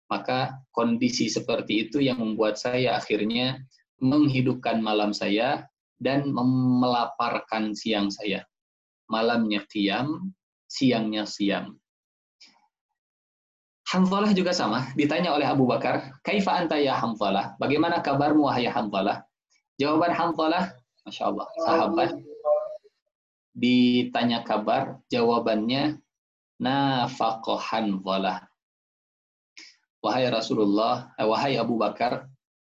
Maka 0.07 0.55
kondisi 0.71 1.27
seperti 1.27 1.91
itu 1.91 2.07
yang 2.07 2.23
membuat 2.23 2.55
saya 2.55 2.95
akhirnya 2.95 3.59
menghidupkan 3.99 4.79
malam 4.79 5.11
saya 5.11 5.67
dan 5.99 6.31
melaparkan 6.31 7.75
siang 7.75 8.15
saya. 8.15 8.47
Malamnya 9.11 9.67
qiyam, 9.67 10.31
siangnya 10.71 11.27
siam. 11.27 11.83
Hanzalah 13.95 14.35
juga 14.35 14.51
sama, 14.51 14.91
ditanya 14.99 15.31
oleh 15.31 15.47
Abu 15.47 15.71
Bakar, 15.71 16.19
Kaifa 16.27 16.51
anta 16.51 16.75
ya 16.75 16.99
Hanzalah? 16.99 17.55
Bagaimana 17.63 18.03
kabarmu 18.03 18.51
wahai 18.51 18.67
Hanzalah? 18.67 19.23
Jawaban 19.79 20.11
Hanzalah, 20.11 20.75
Masya 21.07 21.31
Allah, 21.31 21.47
sahabat, 21.63 22.11
ditanya 23.55 24.43
kabar, 24.43 24.99
jawabannya, 25.07 26.03
nafaqo 26.59 27.55
Hanzalah. 27.55 28.51
Wahai 30.03 30.27
Rasulullah, 30.27 31.15
eh, 31.15 31.23
wahai 31.23 31.55
Abu 31.55 31.79
Bakar, 31.79 32.27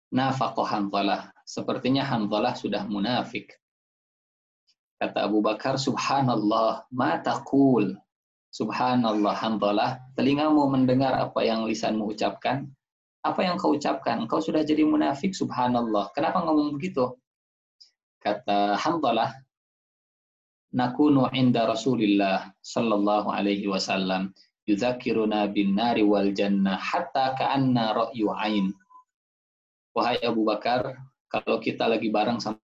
nafaqo 0.10 0.66
Hanzalah. 0.66 1.30
Sepertinya 1.46 2.02
Hanzalah 2.02 2.58
sudah 2.58 2.82
munafik. 2.90 3.62
Kata 4.98 5.30
Abu 5.30 5.46
Bakar, 5.46 5.78
Subhanallah, 5.78 6.90
ma 6.90 7.22
taqul. 7.22 7.94
Subhanallah, 8.52 9.32
hamdalah, 9.32 10.04
telingamu 10.20 10.68
mendengar 10.68 11.16
apa 11.16 11.40
yang 11.40 11.64
lisanmu 11.64 12.12
ucapkan. 12.12 12.68
Apa 13.24 13.48
yang 13.48 13.56
kau 13.56 13.72
ucapkan? 13.72 14.28
Kau 14.28 14.44
sudah 14.44 14.60
jadi 14.68 14.84
munafik, 14.84 15.32
subhanallah. 15.32 16.12
Kenapa 16.12 16.44
ngomong 16.44 16.76
begitu? 16.76 17.16
Kata 18.20 18.76
hamdalah, 18.76 19.32
nakunu 20.76 21.32
inda 21.32 21.64
Rasulillah 21.64 22.52
sallallahu 22.60 23.32
alaihi 23.32 23.72
wasallam 23.72 24.36
yuzakiruna 24.68 25.48
bin 25.48 25.76
nari 25.76 26.04
wal 26.04 26.32
jannah 26.36 26.76
hatta 26.76 27.40
ka'anna 27.40 27.96
ra'yu 27.96 28.36
ain. 28.36 28.76
Wahai 29.96 30.20
Abu 30.24 30.44
Bakar, 30.44 30.96
kalau 31.32 31.60
kita 31.60 31.88
lagi 31.88 32.12
bareng 32.12 32.40
sama 32.40 32.60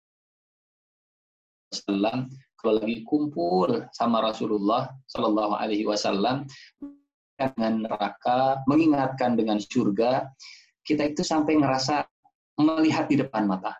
Rasulullah, 1.72 2.24
kalau 2.64 2.80
lagi 2.80 3.04
kumpul 3.04 3.84
sama 3.92 4.24
Rasulullah 4.24 4.88
Shallallahu 5.12 5.60
Alaihi 5.60 5.84
Wasallam 5.84 6.48
dengan 7.36 7.84
neraka, 7.84 8.64
mengingatkan 8.64 9.36
dengan 9.36 9.60
surga, 9.60 10.32
kita 10.88 11.12
itu 11.12 11.20
sampai 11.20 11.60
ngerasa 11.60 12.08
melihat 12.56 13.12
di 13.12 13.20
depan 13.20 13.44
mata. 13.44 13.76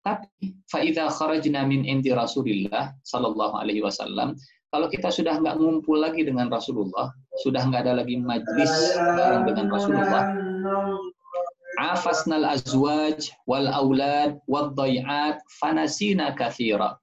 Tapi 0.00 0.56
faida 0.72 1.12
kharajna 1.12 1.68
min 1.68 1.84
inti 1.84 2.08
Rasulillah 2.08 2.96
Shallallahu 3.04 3.60
Alaihi 3.60 3.84
Wasallam, 3.84 4.32
kalau 4.72 4.88
kita 4.88 5.12
sudah 5.12 5.36
nggak 5.36 5.60
ngumpul 5.60 6.00
lagi 6.00 6.24
dengan 6.24 6.48
Rasulullah, 6.48 7.12
sudah 7.44 7.68
nggak 7.68 7.84
ada 7.84 8.00
lagi 8.00 8.16
majlis 8.16 8.96
bareng 8.96 9.44
dengan 9.44 9.68
Rasulullah, 9.68 10.24
afasnal 11.84 12.48
azwaj 12.48 13.28
wal 13.44 13.68
aulad 13.68 14.40
wad 14.48 14.72
dayat 14.72 15.44
fanasina 15.60 16.32
kathira 16.32 16.96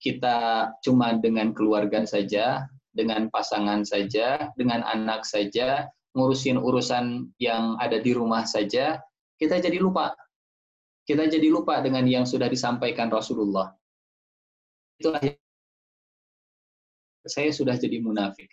kita 0.00 0.68
cuma 0.80 1.14
dengan 1.20 1.52
keluarga 1.52 2.02
saja, 2.08 2.64
dengan 2.90 3.28
pasangan 3.28 3.84
saja, 3.84 4.50
dengan 4.56 4.82
anak 4.82 5.28
saja, 5.28 5.86
ngurusin 6.16 6.58
urusan 6.58 7.30
yang 7.38 7.78
ada 7.78 8.02
di 8.02 8.16
rumah 8.16 8.42
saja, 8.48 8.98
kita 9.38 9.60
jadi 9.62 9.78
lupa. 9.78 10.16
Kita 11.04 11.28
jadi 11.28 11.46
lupa 11.52 11.78
dengan 11.84 12.08
yang 12.08 12.24
sudah 12.26 12.48
disampaikan 12.50 13.12
Rasulullah. 13.12 13.70
Itulah 15.00 15.20
saya 17.24 17.50
sudah 17.52 17.76
jadi 17.76 18.00
munafik. 18.00 18.48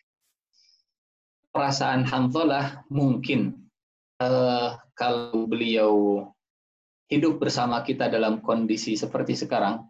Perasaan 1.56 2.06
Hanzalah 2.06 2.86
mungkin 2.92 3.68
uh, 4.22 4.78
kalau 4.94 5.48
beliau 5.48 6.24
hidup 7.08 7.40
bersama 7.40 7.82
kita 7.82 8.12
dalam 8.12 8.44
kondisi 8.44 9.00
seperti 9.00 9.34
sekarang, 9.34 9.88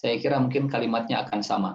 saya 0.00 0.16
kira 0.16 0.40
mungkin 0.40 0.64
kalimatnya 0.64 1.28
akan 1.28 1.44
sama. 1.44 1.72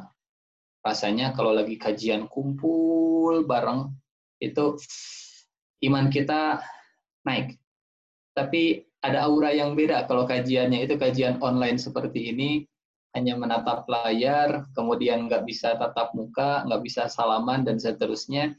Rasanya 0.81 1.37
kalau 1.37 1.53
lagi 1.53 1.77
kajian 1.77 2.25
kumpul 2.25 3.45
bareng, 3.45 3.93
itu 4.41 4.81
iman 5.85 6.09
kita 6.09 6.57
naik. 7.21 7.61
Tapi 8.33 8.81
ada 9.05 9.29
aura 9.29 9.53
yang 9.53 9.77
beda 9.77 10.09
kalau 10.09 10.25
kajiannya 10.25 10.89
itu 10.89 10.97
kajian 10.97 11.37
online 11.37 11.77
seperti 11.77 12.33
ini 12.33 12.65
hanya 13.13 13.37
menatap 13.37 13.85
layar, 13.85 14.65
kemudian 14.73 15.29
nggak 15.29 15.45
bisa 15.45 15.77
tatap 15.77 16.11
muka, 16.17 16.65
nggak 16.65 16.81
bisa 16.81 17.05
salaman 17.05 17.61
dan 17.61 17.77
seterusnya. 17.77 18.57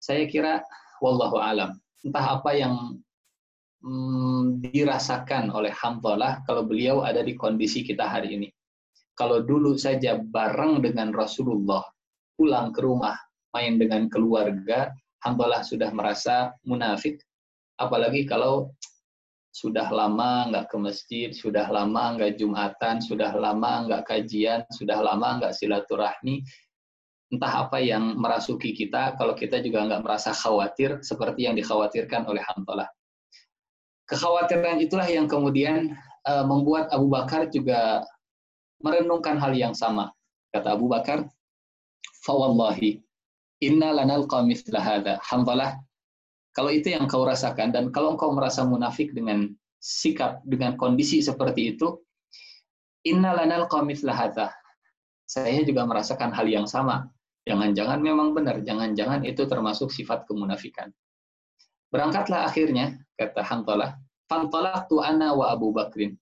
Saya 0.00 0.24
kira, 0.24 0.64
wallahu 1.04 1.36
alam, 1.36 1.76
entah 2.00 2.40
apa 2.40 2.56
yang 2.56 2.96
hmm, 3.84 4.64
dirasakan 4.64 5.52
oleh 5.52 5.70
Hamdalah 5.70 6.40
kalau 6.48 6.64
beliau 6.64 7.04
ada 7.04 7.20
di 7.20 7.36
kondisi 7.36 7.84
kita 7.84 8.08
hari 8.08 8.40
ini. 8.40 8.48
Kalau 9.20 9.44
dulu 9.44 9.76
saja 9.76 10.16
bareng 10.16 10.80
dengan 10.80 11.12
Rasulullah, 11.12 11.84
pulang 12.40 12.72
ke 12.72 12.80
rumah, 12.80 13.12
main 13.52 13.76
dengan 13.76 14.08
keluarga, 14.08 14.88
Hamdalah 15.20 15.60
sudah 15.60 15.92
merasa 15.92 16.56
munafik, 16.64 17.20
apalagi 17.76 18.24
kalau 18.24 18.72
sudah 19.52 19.92
lama 19.92 20.48
nggak 20.48 20.72
ke 20.72 20.76
masjid, 20.80 21.28
sudah 21.36 21.68
lama 21.68 22.16
nggak 22.16 22.40
jumatan, 22.40 23.04
sudah 23.04 23.28
lama 23.36 23.84
nggak 23.84 24.08
kajian, 24.08 24.64
sudah 24.72 24.96
lama 25.04 25.36
nggak 25.36 25.52
silaturahmi, 25.52 26.40
entah 27.28 27.68
apa 27.68 27.76
yang 27.76 28.16
merasuki 28.16 28.72
kita, 28.72 29.20
kalau 29.20 29.36
kita 29.36 29.60
juga 29.60 29.84
nggak 29.84 30.00
merasa 30.00 30.32
khawatir 30.32 31.04
seperti 31.04 31.44
yang 31.44 31.60
dikhawatirkan 31.60 32.24
oleh 32.24 32.40
Hamdalah. 32.40 32.88
Kekhawatiran 34.08 34.80
itulah 34.80 35.06
yang 35.12 35.28
kemudian 35.28 35.92
uh, 36.24 36.42
membuat 36.48 36.88
Abu 36.88 37.12
Bakar 37.12 37.52
juga 37.52 38.00
merenungkan 38.80 39.36
hal 39.40 39.52
yang 39.54 39.72
sama. 39.76 40.12
Kata 40.50 40.74
Abu 40.74 40.90
Bakar, 40.90 41.28
"Fawallahi, 42.26 43.00
inna 43.62 43.94
lanal 43.94 44.26
qamithla 44.26 44.80
hadha." 44.82 45.14
Hamdalah, 45.22 45.78
kalau 46.52 46.74
itu 46.74 46.90
yang 46.90 47.06
kau 47.06 47.22
rasakan 47.22 47.70
dan 47.70 47.94
kalau 47.94 48.18
engkau 48.18 48.34
merasa 48.34 48.66
munafik 48.66 49.14
dengan 49.14 49.46
sikap 49.78 50.42
dengan 50.42 50.74
kondisi 50.74 51.22
seperti 51.22 51.76
itu, 51.76 52.02
inna 53.06 53.32
lanal 53.36 53.70
qamithla 53.70 54.12
hadha. 54.12 54.50
Saya 55.24 55.62
juga 55.62 55.86
merasakan 55.86 56.34
hal 56.34 56.50
yang 56.50 56.66
sama. 56.66 57.06
Jangan-jangan 57.46 58.02
memang 58.02 58.34
benar, 58.34 58.60
jangan-jangan 58.66 59.22
itu 59.24 59.46
termasuk 59.46 59.88
sifat 59.94 60.26
kemunafikan. 60.26 60.90
Berangkatlah 61.90 62.46
akhirnya, 62.46 62.98
kata 63.14 63.42
Hantalah, 63.42 63.98
Fantalah 64.30 64.86
tu 64.86 65.02
ana 65.02 65.34
wa 65.34 65.50
Abu 65.50 65.74
Bakrin. 65.74 66.14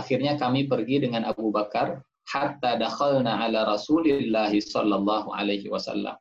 Akhirnya 0.00 0.40
kami 0.40 0.64
pergi 0.64 1.04
dengan 1.04 1.28
Abu 1.28 1.52
Bakar, 1.52 2.00
hatta 2.24 2.80
dakhalna 2.80 3.44
ala 3.44 3.68
Rasulillah 3.68 4.48
sallallahu 4.48 5.36
alaihi 5.36 5.68
wasallam. 5.68 6.16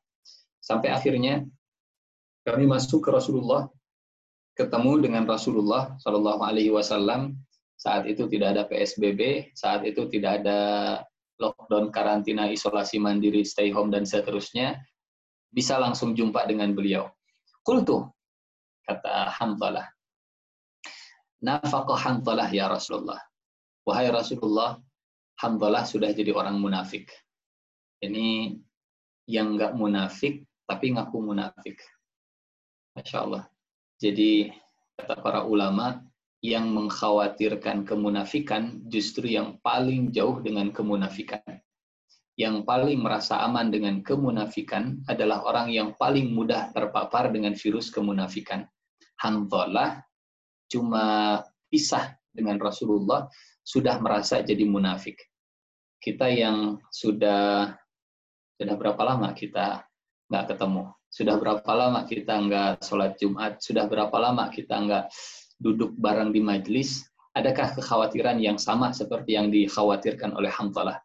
Sampai 0.60 0.92
akhirnya 0.92 1.48
kami 2.44 2.68
masuk 2.68 3.08
ke 3.08 3.10
Rasulullah, 3.16 3.72
ketemu 4.60 5.08
dengan 5.08 5.24
Rasulullah 5.24 5.96
sallallahu 6.04 6.44
alaihi 6.44 6.76
wasallam. 6.76 7.40
Saat 7.80 8.12
itu 8.12 8.28
tidak 8.28 8.60
ada 8.60 8.64
PSBB, 8.68 9.56
saat 9.56 9.88
itu 9.88 10.12
tidak 10.12 10.44
ada 10.44 10.60
lockdown, 11.40 11.96
karantina, 11.96 12.52
isolasi 12.52 13.00
mandiri, 13.00 13.48
stay 13.48 13.72
home 13.72 13.88
dan 13.88 14.04
seterusnya. 14.04 14.76
Bisa 15.48 15.80
langsung 15.80 16.12
jumpa 16.12 16.44
dengan 16.44 16.76
beliau. 16.76 17.08
Kultu, 17.64 18.04
kata 18.84 19.32
Hamzalah. 19.32 19.88
Nafaqah 21.40 21.96
Hamzalah 21.96 22.52
ya 22.52 22.68
Rasulullah. 22.68 23.29
Wahai 23.90 24.14
Rasulullah, 24.14 24.78
Hamzalah 25.42 25.82
sudah 25.82 26.14
jadi 26.14 26.30
orang 26.30 26.62
munafik. 26.62 27.10
Ini 28.06 28.54
yang 29.26 29.58
nggak 29.58 29.74
munafik, 29.74 30.46
tapi 30.70 30.94
ngaku 30.94 31.18
munafik. 31.18 31.82
Masya 32.94 33.18
Allah. 33.26 33.50
Jadi, 33.98 34.54
kata 34.94 35.18
para 35.26 35.42
ulama, 35.42 36.06
yang 36.46 36.70
mengkhawatirkan 36.70 37.82
kemunafikan 37.82 38.86
justru 38.86 39.34
yang 39.34 39.58
paling 39.66 40.14
jauh 40.14 40.38
dengan 40.38 40.70
kemunafikan. 40.70 41.42
Yang 42.38 42.64
paling 42.64 43.02
merasa 43.02 43.42
aman 43.42 43.74
dengan 43.74 44.06
kemunafikan 44.06 45.02
adalah 45.10 45.44
orang 45.50 45.74
yang 45.74 45.98
paling 45.98 46.30
mudah 46.30 46.72
terpapar 46.72 47.34
dengan 47.34 47.58
virus 47.58 47.90
kemunafikan. 47.90 48.64
Hanzalah 49.20 50.00
cuma 50.70 51.42
pisah 51.68 52.16
dengan 52.32 52.56
Rasulullah 52.56 53.28
sudah 53.70 54.02
merasa 54.02 54.42
jadi 54.42 54.66
munafik. 54.66 55.22
Kita 56.02 56.26
yang 56.26 56.82
sudah 56.90 57.70
sudah 58.58 58.76
berapa 58.76 59.02
lama 59.06 59.30
kita 59.38 59.86
nggak 60.26 60.46
ketemu? 60.50 60.90
Sudah 61.10 61.36
berapa 61.38 61.72
lama 61.78 62.02
kita 62.10 62.34
nggak 62.50 62.82
sholat 62.82 63.14
Jumat? 63.22 63.62
Sudah 63.62 63.86
berapa 63.86 64.14
lama 64.18 64.50
kita 64.50 64.74
nggak 64.74 65.06
duduk 65.62 65.94
bareng 66.02 66.34
di 66.34 66.42
majlis? 66.42 67.06
Adakah 67.38 67.78
kekhawatiran 67.78 68.42
yang 68.42 68.58
sama 68.58 68.90
seperti 68.90 69.38
yang 69.38 69.54
dikhawatirkan 69.54 70.34
oleh 70.34 70.50
Hanzalah? 70.50 70.98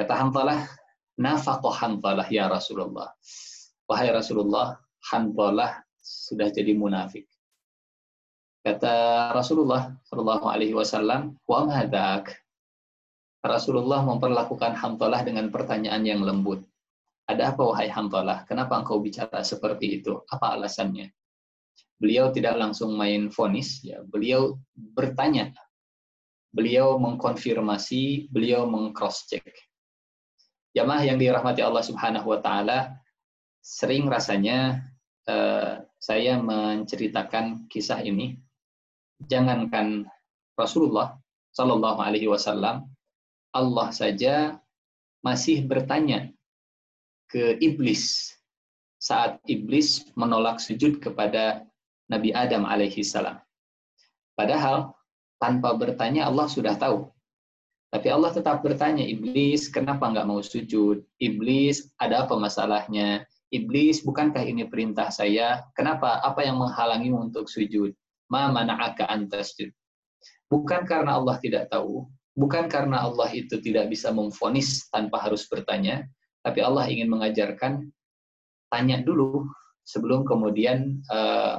Kata 0.00 0.12
Hanzalah, 0.16 0.64
nafaqah 1.20 1.74
Hanzalah 1.84 2.26
ya 2.32 2.48
Rasulullah. 2.48 3.12
Wahai 3.84 4.08
Rasulullah, 4.08 4.80
Hanzalah 5.12 5.84
sudah 6.00 6.48
jadi 6.48 6.72
munafik. 6.72 7.28
Kata 8.66 9.30
Rasulullah 9.30 9.94
Shallallahu 10.10 10.50
Alaihi 10.50 10.74
Wasallam, 10.74 11.38
wa 11.46 11.70
madak. 11.70 12.34
Rasulullah 13.46 14.02
memperlakukan 14.02 14.74
Hamdalah 14.74 15.22
dengan 15.22 15.54
pertanyaan 15.54 16.02
yang 16.02 16.26
lembut. 16.26 16.66
Ada 17.30 17.54
apa 17.54 17.62
wahai 17.62 17.86
Hamdalah? 17.86 18.42
Kenapa 18.42 18.82
engkau 18.82 18.98
bicara 18.98 19.46
seperti 19.46 20.02
itu? 20.02 20.18
Apa 20.26 20.58
alasannya? 20.58 21.14
Beliau 22.02 22.34
tidak 22.34 22.58
langsung 22.58 22.98
main 22.98 23.30
fonis, 23.30 23.86
ya. 23.86 24.02
Beliau 24.02 24.58
bertanya. 24.74 25.54
Beliau 26.50 26.98
mengkonfirmasi, 26.98 28.34
beliau 28.34 28.66
mengcross 28.66 29.30
check. 29.30 29.46
Jamaah 30.74 31.06
yang 31.06 31.22
dirahmati 31.22 31.62
Allah 31.62 31.86
Subhanahu 31.86 32.34
wa 32.34 32.42
taala, 32.42 32.98
sering 33.62 34.10
rasanya 34.10 34.82
uh, 35.30 35.86
saya 36.02 36.34
menceritakan 36.42 37.70
kisah 37.70 38.02
ini 38.02 38.42
jangankan 39.24 40.04
Rasulullah 40.56 41.16
Shallallahu 41.56 42.00
Alaihi 42.04 42.28
Wasallam, 42.28 42.84
Allah 43.56 43.88
saja 43.88 44.60
masih 45.24 45.64
bertanya 45.64 46.28
ke 47.32 47.56
iblis 47.58 48.36
saat 49.00 49.40
iblis 49.48 50.04
menolak 50.14 50.60
sujud 50.60 51.00
kepada 51.00 51.64
Nabi 52.06 52.30
Adam 52.36 52.68
alaihi 52.68 53.02
salam. 53.02 53.40
Padahal 54.36 54.94
tanpa 55.42 55.74
bertanya 55.74 56.28
Allah 56.28 56.46
sudah 56.46 56.76
tahu. 56.76 57.08
Tapi 57.90 58.08
Allah 58.12 58.34
tetap 58.34 58.60
bertanya, 58.60 59.02
iblis 59.06 59.72
kenapa 59.72 60.10
nggak 60.10 60.26
mau 60.28 60.42
sujud? 60.42 61.06
Iblis 61.16 61.96
ada 61.96 62.26
apa 62.26 62.34
masalahnya? 62.36 63.24
Iblis 63.48 64.02
bukankah 64.02 64.42
ini 64.42 64.66
perintah 64.66 65.08
saya? 65.08 65.64
Kenapa? 65.72 66.18
Apa 66.20 66.44
yang 66.44 66.58
menghalangimu 66.60 67.30
untuk 67.30 67.46
sujud? 67.46 67.94
Ma 68.30 68.50
mana'aka 68.50 69.06
antasjud. 69.06 69.70
Bukan 70.46 70.86
karena 70.86 71.18
Allah 71.18 71.36
tidak 71.42 71.70
tahu, 71.70 72.06
bukan 72.38 72.70
karena 72.70 73.02
Allah 73.02 73.30
itu 73.34 73.58
tidak 73.58 73.90
bisa 73.90 74.14
memfonis 74.14 74.86
tanpa 74.90 75.18
harus 75.22 75.46
bertanya, 75.50 76.06
tapi 76.46 76.62
Allah 76.62 76.86
ingin 76.86 77.10
mengajarkan 77.10 77.90
tanya 78.70 79.02
dulu 79.02 79.46
sebelum 79.86 80.22
kemudian 80.26 81.02
uh, 81.10 81.58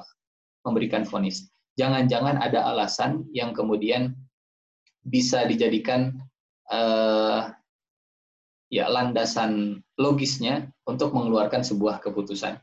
memberikan 0.63 1.07
fonis. 1.07 1.47
Jangan-jangan 1.79 2.39
ada 2.39 2.67
alasan 2.67 3.27
yang 3.31 3.55
kemudian 3.55 4.15
bisa 5.07 5.47
dijadikan 5.47 6.15
uh, 6.67 7.51
ya 8.67 8.91
landasan 8.91 9.79
logisnya 9.95 10.67
untuk 10.83 11.15
mengeluarkan 11.15 11.63
sebuah 11.63 12.03
keputusan. 12.03 12.59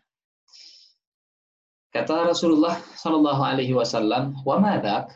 Kata 1.94 2.26
Rasulullah 2.26 2.74
Shallallahu 2.98 3.38
Alaihi 3.38 3.70
Wasallam, 3.70 4.42
wa 4.42 4.58
madak, 4.58 5.14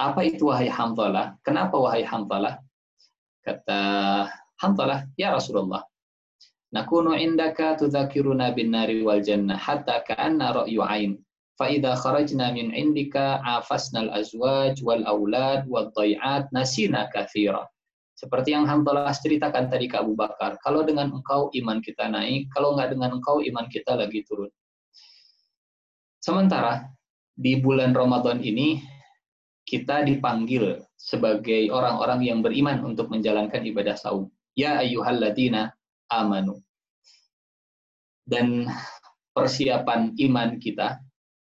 apa 0.00 0.24
itu 0.24 0.48
wahai 0.48 0.72
Hamzalah? 0.72 1.36
Kenapa 1.44 1.76
wahai 1.76 2.00
Hamzalah? 2.00 2.56
Kata 3.44 3.80
Hamzalah, 4.56 5.04
ya 5.20 5.36
Rasulullah, 5.36 5.84
nakunu 6.72 7.12
indaka 7.12 7.76
tudzakiruna 7.76 8.56
bin 8.56 8.72
nari 8.72 9.04
wal 9.04 9.20
jannah 9.20 9.60
hatta 9.60 10.00
ka'anna 10.00 10.64
ra'yu 10.64 10.80
ain. 10.80 11.20
Fa'idha 11.60 11.92
kharajna 11.92 12.56
min 12.56 12.72
indika 12.72 13.44
afasna 13.44 14.08
al-azwaj 14.08 14.80
wal 14.80 15.04
aulad 15.04 15.68
wal 15.68 15.92
dai'at 15.92 16.48
nasina 16.56 17.12
kathira. 17.12 17.68
Seperti 18.16 18.56
yang 18.56 18.64
Hamzalah 18.64 19.12
ceritakan 19.12 19.68
tadi 19.68 19.92
ke 19.92 20.00
Abu 20.00 20.16
Bakar. 20.16 20.56
Kalau 20.64 20.88
dengan 20.88 21.12
engkau 21.12 21.52
iman 21.52 21.84
kita 21.84 22.08
naik, 22.08 22.48
kalau 22.48 22.72
nggak 22.80 22.96
dengan 22.96 23.20
engkau 23.20 23.44
iman 23.44 23.68
kita 23.68 23.92
lagi 23.92 24.24
turun. 24.24 24.48
Sementara 26.26 26.82
di 27.38 27.62
bulan 27.62 27.94
Ramadan 27.94 28.42
ini 28.42 28.82
kita 29.62 30.02
dipanggil 30.02 30.82
sebagai 30.98 31.70
orang-orang 31.70 32.26
yang 32.26 32.42
beriman 32.42 32.82
untuk 32.82 33.14
menjalankan 33.14 33.62
ibadah 33.62 33.94
saum. 33.94 34.26
Ya 34.58 34.82
ayyuhalladzina 34.82 35.70
amanu. 36.10 36.58
Dan 38.26 38.66
persiapan 39.38 40.18
iman 40.18 40.58
kita 40.58 40.98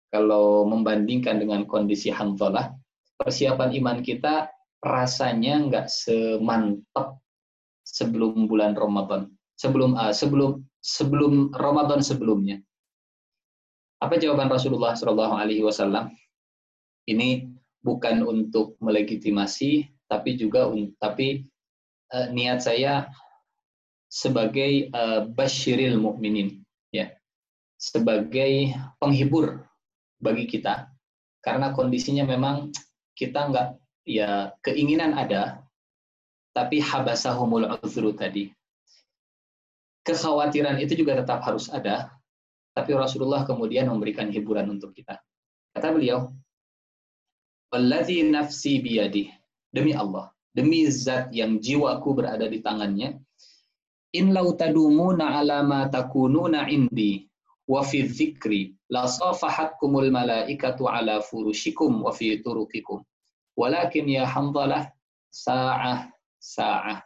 kalau 0.08 0.64
membandingkan 0.64 1.36
dengan 1.36 1.68
kondisi 1.68 2.08
Hanzalah, 2.08 2.72
persiapan 3.20 3.76
iman 3.84 4.00
kita 4.00 4.48
rasanya 4.80 5.60
nggak 5.68 5.86
semantap 5.92 7.20
sebelum 7.84 8.48
bulan 8.48 8.72
Ramadan. 8.72 9.28
Sebelum 9.60 9.92
uh, 9.92 10.16
sebelum 10.16 10.64
sebelum 10.80 11.52
Ramadan 11.52 12.00
sebelumnya. 12.00 12.64
Apa 14.00 14.16
jawaban 14.16 14.48
Rasulullah 14.48 14.96
Shallallahu 14.96 15.34
Alaihi 15.36 15.60
Wasallam? 15.60 16.16
Ini 17.04 17.52
bukan 17.84 18.24
untuk 18.24 18.80
melegitimasi, 18.80 19.88
tapi 20.08 20.40
juga 20.40 20.68
tapi 20.96 21.44
uh, 22.12 22.32
niat 22.32 22.64
saya 22.64 23.12
sebagai 24.08 24.88
uh, 24.90 25.28
basyiril 25.28 26.00
mukminin, 26.00 26.64
ya, 26.90 27.12
sebagai 27.76 28.72
penghibur 28.98 29.64
bagi 30.20 30.48
kita, 30.48 30.88
karena 31.44 31.72
kondisinya 31.76 32.24
memang 32.24 32.72
kita 33.16 33.52
nggak 33.52 33.68
ya 34.08 34.52
keinginan 34.64 35.12
ada, 35.16 35.62
tapi 36.56 36.80
habasahumul 36.80 37.68
uzru 37.84 38.16
tadi. 38.16 38.50
Kekhawatiran 40.04 40.80
itu 40.80 40.98
juga 40.98 41.20
tetap 41.20 41.44
harus 41.44 41.68
ada, 41.70 42.10
tapi 42.80 42.96
Rasulullah 42.96 43.44
kemudian 43.44 43.92
memberikan 43.92 44.32
hiburan 44.32 44.72
untuk 44.72 44.96
kita. 44.96 45.20
Kata 45.76 45.92
beliau, 45.92 46.32
Walladhi 47.70 48.24
nafsi 48.24 48.80
biyadih. 48.80 49.28
Demi 49.70 49.94
Allah, 49.94 50.32
demi 50.50 50.88
zat 50.90 51.30
yang 51.30 51.62
jiwaku 51.62 52.16
berada 52.16 52.48
di 52.48 52.58
tangannya, 52.58 53.22
in 54.10 54.34
lau 54.34 54.56
tadumuna 54.58 55.38
ala 55.38 55.62
ma 55.62 55.86
takununa 55.86 56.66
indi 56.66 57.30
wa 57.70 57.86
fi 57.86 58.02
dzikri 58.02 58.74
la 58.90 59.06
safahatkumul 59.06 60.10
malaikatu 60.10 60.90
ala 60.90 61.22
furushikum 61.22 62.02
wa 62.02 62.10
fi 62.10 62.42
turuqikum 62.42 63.06
walakin 63.54 64.10
ya 64.10 64.26
hamdalah 64.26 64.90
sa'ah 65.30 66.10
sa'ah 66.42 66.98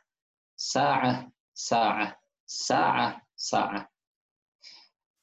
sa'ah 0.56 1.28
sa'ah 1.52 2.10
sa'ah 2.48 3.10
sa'ah 3.36 3.84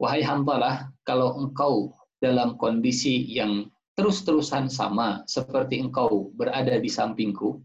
Wahai 0.02 0.26
hambalah, 0.26 0.90
kalau 1.06 1.38
engkau 1.38 1.94
dalam 2.18 2.58
kondisi 2.58 3.22
yang 3.30 3.70
terus-terusan 3.94 4.66
sama 4.66 5.22
seperti 5.30 5.78
engkau 5.78 6.34
berada 6.34 6.74
di 6.82 6.90
sampingku, 6.90 7.62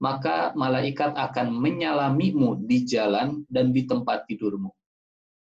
maka 0.00 0.56
malaikat 0.56 1.12
akan 1.12 1.52
menyalamimu 1.52 2.64
di 2.64 2.88
jalan 2.88 3.44
dan 3.52 3.76
di 3.76 3.84
tempat 3.84 4.24
tidurmu. 4.24 4.72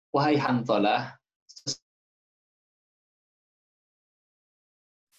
Wahai 0.09 0.41
hantalah, 0.41 1.13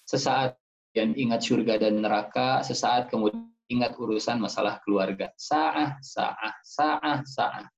sesaat 0.03 0.59
yang 0.99 1.15
ingat 1.15 1.47
surga 1.47 1.79
dan 1.79 2.03
neraka, 2.03 2.67
sesaat 2.67 3.07
kemudian 3.07 3.47
ingat 3.71 3.95
urusan 3.95 4.43
masalah 4.43 4.83
keluarga. 4.83 5.31
Sa'ah, 5.39 6.03
sa'ah, 6.03 6.55
sa'ah, 6.67 7.23
sa'ah. 7.23 7.78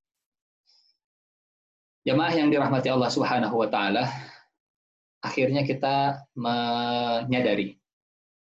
Jemaah 2.10 2.34
yang 2.34 2.50
dirahmati 2.50 2.90
Allah 2.90 3.06
Subhanahu 3.06 3.54
wa 3.54 3.70
taala, 3.70 4.02
akhirnya 5.22 5.62
kita 5.62 6.26
menyadari 6.34 7.78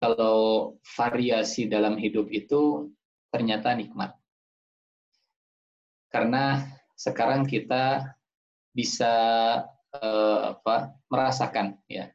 kalau 0.00 0.72
variasi 0.96 1.68
dalam 1.68 2.00
hidup 2.00 2.32
itu 2.32 2.88
ternyata 3.28 3.76
nikmat. 3.76 4.16
Karena 6.08 6.64
sekarang 6.96 7.44
kita 7.44 8.16
bisa 8.72 9.12
eh, 10.00 10.40
apa, 10.56 10.96
merasakan 11.12 11.76
ya. 11.92 12.08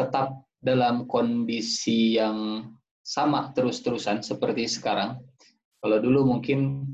Tetap 0.00 0.48
dalam 0.64 1.04
kondisi 1.04 2.16
yang 2.16 2.72
sama 3.04 3.52
terus-terusan 3.52 4.24
seperti 4.24 4.64
sekarang. 4.64 5.20
Kalau 5.84 6.00
dulu 6.00 6.24
mungkin 6.24 6.88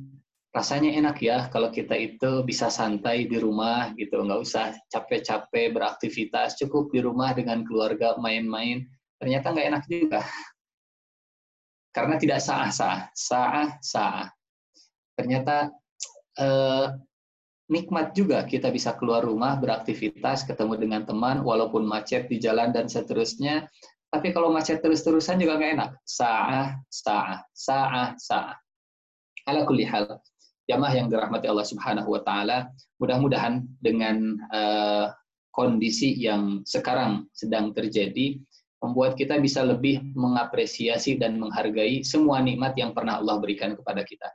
rasanya 0.55 0.95
enak 0.95 1.19
ya 1.19 1.51
kalau 1.51 1.75
kita 1.75 1.99
itu 1.99 2.47
bisa 2.47 2.71
santai 2.71 3.27
di 3.27 3.43
rumah 3.43 3.91
gitu. 3.99 4.23
Nggak 4.23 4.41
usah 4.47 4.71
capek-capek 4.87 5.75
beraktivitas 5.75 6.55
cukup 6.63 6.95
di 6.95 7.03
rumah 7.03 7.35
dengan 7.35 7.67
keluarga 7.67 8.15
main-main. 8.23 8.87
Ternyata 9.19 9.51
nggak 9.51 9.69
enak 9.75 9.85
juga. 9.91 10.23
Karena 11.97 12.15
tidak 12.23 12.39
sah-sah 12.39 13.11
sah-sah. 13.11 14.31
Ternyata 15.19 15.75
eh, 16.39 16.87
nikmat 17.67 18.15
juga 18.15 18.47
kita 18.47 18.71
bisa 18.71 18.95
keluar 18.95 19.27
rumah 19.27 19.59
beraktivitas 19.59 20.47
ketemu 20.47 20.79
dengan 20.79 21.03
teman 21.03 21.43
walaupun 21.43 21.83
macet 21.83 22.31
di 22.31 22.39
jalan 22.39 22.71
dan 22.71 22.87
seterusnya. 22.87 23.67
Tapi 24.07 24.31
kalau 24.31 24.55
macet 24.55 24.79
terus-terusan 24.79 25.43
juga 25.43 25.59
nggak 25.59 25.73
enak. 25.83 25.91
Sah 26.07 26.79
sah 26.87 27.43
sah 27.51 28.15
sah 28.15 28.55
ala 29.51 29.67
kulli 29.67 29.83
hal 29.83 30.23
jamaah 30.65 30.95
yang 30.97 31.07
dirahmati 31.13 31.47
Allah 31.49 31.67
Subhanahu 31.69 32.09
wa 32.09 32.21
taala, 32.25 32.73
mudah-mudahan 33.01 33.65
dengan 33.81 34.41
uh, 34.49 35.13
kondisi 35.55 36.17
yang 36.19 36.67
sekarang 36.67 37.31
sedang 37.31 37.71
terjadi 37.71 38.41
membuat 38.83 39.17
kita 39.17 39.41
bisa 39.41 39.65
lebih 39.65 40.03
mengapresiasi 40.13 41.17
dan 41.17 41.41
menghargai 41.41 42.05
semua 42.05 42.45
nikmat 42.45 42.77
yang 42.77 42.93
pernah 42.93 43.17
Allah 43.17 43.41
berikan 43.41 43.73
kepada 43.73 44.05
kita. 44.05 44.29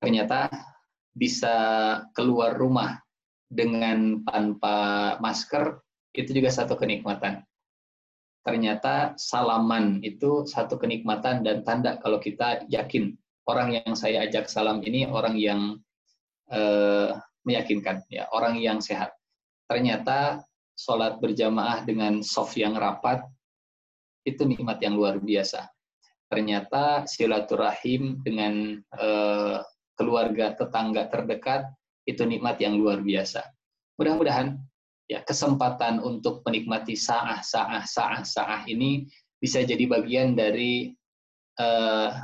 Ternyata 0.00 0.52
bisa 1.16 1.56
keluar 2.12 2.56
rumah 2.56 3.00
dengan 3.48 4.20
tanpa 4.24 5.16
masker 5.24 5.80
itu 6.16 6.30
juga 6.36 6.52
satu 6.52 6.76
kenikmatan. 6.76 7.44
Ternyata 8.40 9.20
salaman 9.20 10.00
itu 10.00 10.48
satu 10.48 10.80
kenikmatan 10.80 11.44
dan 11.44 11.60
tanda 11.60 12.00
kalau 12.00 12.16
kita 12.16 12.64
yakin 12.72 13.12
orang 13.50 13.74
yang 13.74 13.92
saya 13.98 14.22
ajak 14.30 14.46
salam 14.46 14.78
ini 14.86 15.10
orang 15.10 15.34
yang 15.34 15.60
uh, 16.54 17.18
meyakinkan, 17.42 18.06
ya 18.06 18.30
orang 18.30 18.54
yang 18.62 18.78
sehat. 18.78 19.10
Ternyata 19.66 20.46
sholat 20.78 21.18
berjamaah 21.18 21.82
dengan 21.82 22.22
soft 22.22 22.54
yang 22.54 22.78
rapat 22.78 23.26
itu 24.22 24.46
nikmat 24.46 24.78
yang 24.80 24.94
luar 24.94 25.18
biasa. 25.18 25.66
Ternyata 26.30 27.10
silaturahim 27.10 28.22
dengan 28.22 28.78
uh, 28.94 29.58
keluarga 29.98 30.54
tetangga 30.54 31.10
terdekat 31.10 31.66
itu 32.06 32.22
nikmat 32.24 32.56
yang 32.62 32.78
luar 32.78 33.02
biasa. 33.02 33.42
Mudah-mudahan 33.98 34.56
ya 35.10 35.20
kesempatan 35.26 35.98
untuk 35.98 36.46
menikmati 36.46 36.94
saah 36.94 37.42
saah 37.42 37.82
saah 37.82 38.22
saah 38.22 38.62
ini 38.70 39.10
bisa 39.42 39.60
jadi 39.66 39.84
bagian 39.90 40.38
dari 40.38 40.94
uh, 41.58 42.14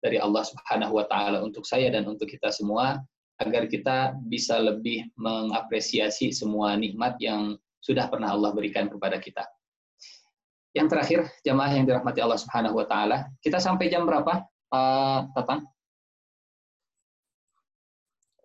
dari 0.00 0.16
Allah 0.16 0.44
Subhanahu 0.44 0.96
wa 0.96 1.04
taala 1.06 1.44
untuk 1.44 1.68
saya 1.68 1.92
dan 1.92 2.08
untuk 2.08 2.28
kita 2.28 2.48
semua 2.48 3.00
agar 3.40 3.68
kita 3.68 4.16
bisa 4.28 4.60
lebih 4.60 5.08
mengapresiasi 5.16 6.32
semua 6.32 6.76
nikmat 6.76 7.16
yang 7.20 7.56
sudah 7.80 8.08
pernah 8.12 8.36
Allah 8.36 8.52
berikan 8.52 8.92
kepada 8.92 9.16
kita. 9.16 9.48
Yang 10.76 10.88
terakhir, 10.92 11.20
jamaah 11.42 11.72
yang 11.72 11.84
dirahmati 11.88 12.20
Allah 12.20 12.38
Subhanahu 12.38 12.78
wa 12.78 12.86
taala, 12.86 13.26
kita 13.40 13.58
sampai 13.58 13.88
jam 13.88 14.04
berapa, 14.04 14.44
Pak 14.70 15.34
Tatang? 15.34 15.66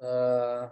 Uh, 0.01 0.66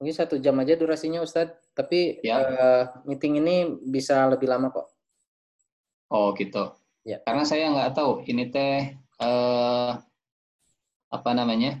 mungkin 0.00 0.14
satu 0.14 0.40
jam 0.40 0.56
aja 0.62 0.78
durasinya 0.78 1.20
Ustadz, 1.20 1.74
tapi 1.76 2.22
ya. 2.24 2.40
uh, 2.40 2.84
meeting 3.04 3.42
ini 3.44 3.76
bisa 3.84 4.24
lebih 4.30 4.48
lama 4.48 4.72
kok. 4.72 4.88
Oh 6.08 6.32
gitu. 6.32 6.72
Ya. 7.04 7.20
Karena 7.20 7.44
saya 7.44 7.68
nggak 7.68 7.92
tahu 7.92 8.24
ini 8.24 8.48
teh 8.48 9.03
eh, 9.20 9.92
apa 11.14 11.30
namanya 11.30 11.78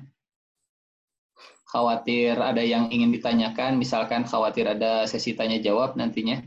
khawatir 1.74 2.38
ada 2.38 2.62
yang 2.62 2.86
ingin 2.94 3.10
ditanyakan, 3.10 3.74
misalkan 3.74 4.22
khawatir 4.22 4.62
ada 4.70 5.10
sesi 5.10 5.34
tanya 5.34 5.58
jawab 5.58 5.98
nantinya. 5.98 6.38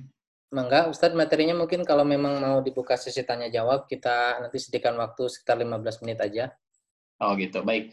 Enggak, 0.48 0.88
Ustadz 0.88 1.20
materinya 1.20 1.52
mungkin 1.52 1.84
kalau 1.84 2.08
memang 2.08 2.40
mau 2.40 2.58
dibuka 2.64 2.96
sesi 2.96 3.28
tanya 3.28 3.52
jawab, 3.52 3.92
kita 3.92 4.40
nanti 4.40 4.56
sediakan 4.56 4.96
waktu 4.96 5.28
sekitar 5.28 5.60
15 5.60 6.08
menit 6.08 6.24
aja. 6.24 6.56
Oh 7.20 7.36
gitu, 7.36 7.60
baik. 7.68 7.92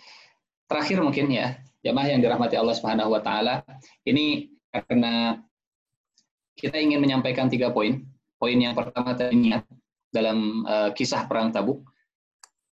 Terakhir 0.70 1.02
mungkin 1.02 1.26
ya, 1.34 1.58
jamaah 1.82 2.14
yang 2.14 2.22
dirahmati 2.22 2.54
Allah 2.54 2.78
Subhanahu 2.78 3.10
wa 3.10 3.18
taala, 3.18 3.66
ini 4.06 4.54
karena 4.70 5.42
kita 6.54 6.78
ingin 6.78 7.02
menyampaikan 7.02 7.50
tiga 7.50 7.74
poin. 7.74 8.06
Poin 8.38 8.54
yang 8.54 8.78
pertama 8.78 9.18
tadi 9.18 9.34
niat, 9.34 9.66
dalam 10.14 10.62
uh, 10.62 10.94
kisah 10.94 11.26
perang 11.26 11.50
Tabuk. 11.50 11.82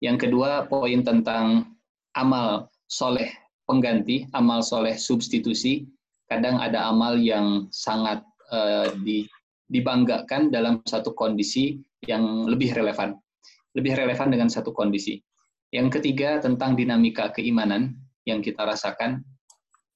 Yang 0.04 0.30
kedua 0.30 0.70
poin 0.70 1.02
tentang 1.02 1.74
amal 2.14 2.70
soleh 2.86 3.30
pengganti, 3.66 4.30
amal 4.34 4.62
soleh 4.62 4.95
substitusi. 4.95 5.86
Kadang 6.28 6.60
ada 6.60 6.91
amal 6.91 7.16
yang 7.18 7.72
sangat 7.72 8.20
uh, 8.52 8.91
di, 9.02 9.24
dibanggakan 9.72 10.52
dalam 10.52 10.84
satu 10.84 11.16
kondisi 11.16 11.80
yang 12.04 12.45
lebih 12.48 12.76
relevan, 12.76 13.16
lebih 13.76 13.95
relevan 13.95 14.28
dengan 14.32 14.52
satu 14.52 14.76
kondisi. 14.76 15.20
Yang 15.72 16.00
ketiga 16.00 16.39
tentang 16.39 16.76
dinamika 16.76 17.32
keimanan 17.32 17.95
yang 18.28 18.43
kita 18.43 18.64
rasakan 18.64 19.24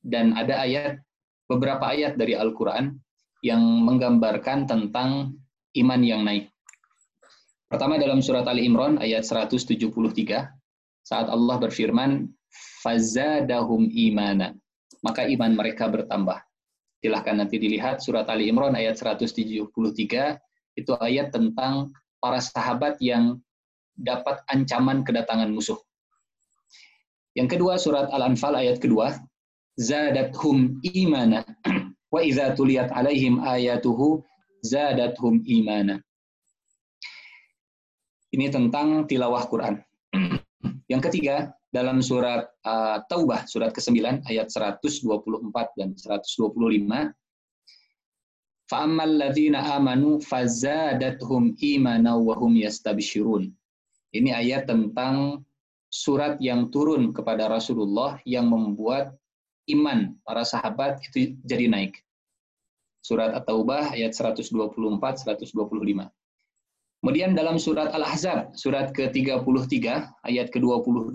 dan 0.04 0.36
ada 0.36 0.64
ayat 0.64 0.99
beberapa 1.47 1.84
ayat 1.91 2.16
dari 2.16 2.36
Al-Quran 2.36 2.95
yang 3.43 3.64
menggambarkan 3.84 4.68
tentang 4.68 5.36
iman 5.76 6.02
yang 6.04 6.28
naik. 6.28 6.51
Pertama 7.72 7.95
dalam 7.95 8.19
surat 8.19 8.43
Ali 8.51 8.67
Imran 8.67 8.99
ayat 8.99 9.24
173 9.24 9.88
saat 11.07 11.28
Allah 11.32 11.55
berfirman 11.55 12.28
fazadahum 12.84 13.88
imana 13.95 14.51
maka 14.99 15.24
iman 15.24 15.55
mereka 15.55 15.88
bertambah. 15.88 16.36
Silahkan 16.99 17.39
nanti 17.39 17.57
dilihat 17.57 18.03
surat 18.03 18.28
Ali 18.28 18.51
Imran 18.51 18.76
ayat 18.76 18.99
173 18.99 19.72
itu 20.76 20.91
ayat 20.99 21.32
tentang 21.32 21.95
para 22.22 22.43
sahabat 22.43 22.99
yang 22.99 23.39
dapat 23.97 24.43
ancaman 24.51 25.07
kedatangan 25.07 25.47
musuh. 25.49 25.80
Yang 27.39 27.57
kedua 27.57 27.80
surat 27.80 28.11
Al-Anfal 28.11 28.59
ayat 28.59 28.78
kedua 28.84 29.15
zadathum 29.80 30.78
imana 30.84 31.47
wa 32.13 32.19
idza 32.19 32.51
tuliyat 32.53 32.91
alaihim 32.91 33.39
ayatuhu 33.41 34.22
zadathum 34.61 35.39
imana. 35.47 36.03
Ini 38.34 38.51
tentang 38.51 39.09
tilawah 39.09 39.47
Quran. 39.49 39.80
Yang 40.93 41.03
ketiga, 41.11 41.51
dalam 41.70 41.99
surat 42.01 42.47
uh, 42.62 43.03
Taubah, 43.11 43.45
surat 43.45 43.74
ke-9, 43.74 44.22
ayat 44.26 44.49
124 44.49 45.03
dan 45.78 45.93
125, 45.99 47.12
فَأَمَّا 48.66 49.05
الَّذِينَ 49.07 49.55
آمَنُوا 49.55 50.26
فَزَادَتْهُمْ 50.26 51.43
إِيمَانًا 51.62 52.12
وَهُمْ 52.18 52.53
يَسْتَبْشِرُونَ 52.66 53.45
Ini 54.11 54.30
ayat 54.34 54.66
tentang 54.66 55.47
surat 55.87 56.34
yang 56.43 56.74
turun 56.74 57.14
kepada 57.14 57.47
Rasulullah 57.47 58.18
yang 58.26 58.51
membuat 58.51 59.14
iman 59.70 60.18
para 60.26 60.43
sahabat 60.43 60.99
itu 61.11 61.39
jadi 61.47 61.70
naik. 61.70 61.95
Surat 63.07 63.39
At-Taubah 63.39 63.95
ayat 63.95 64.18
124 64.18 64.51
125. 64.51 65.55
Kemudian 67.07 67.39
dalam 67.39 67.61
surat 67.61 67.95
Al-Ahzab, 67.95 68.57
surat 68.59 68.91
ke-33, 68.91 69.78
ayat 70.26 70.51
ke-22, 70.51 71.14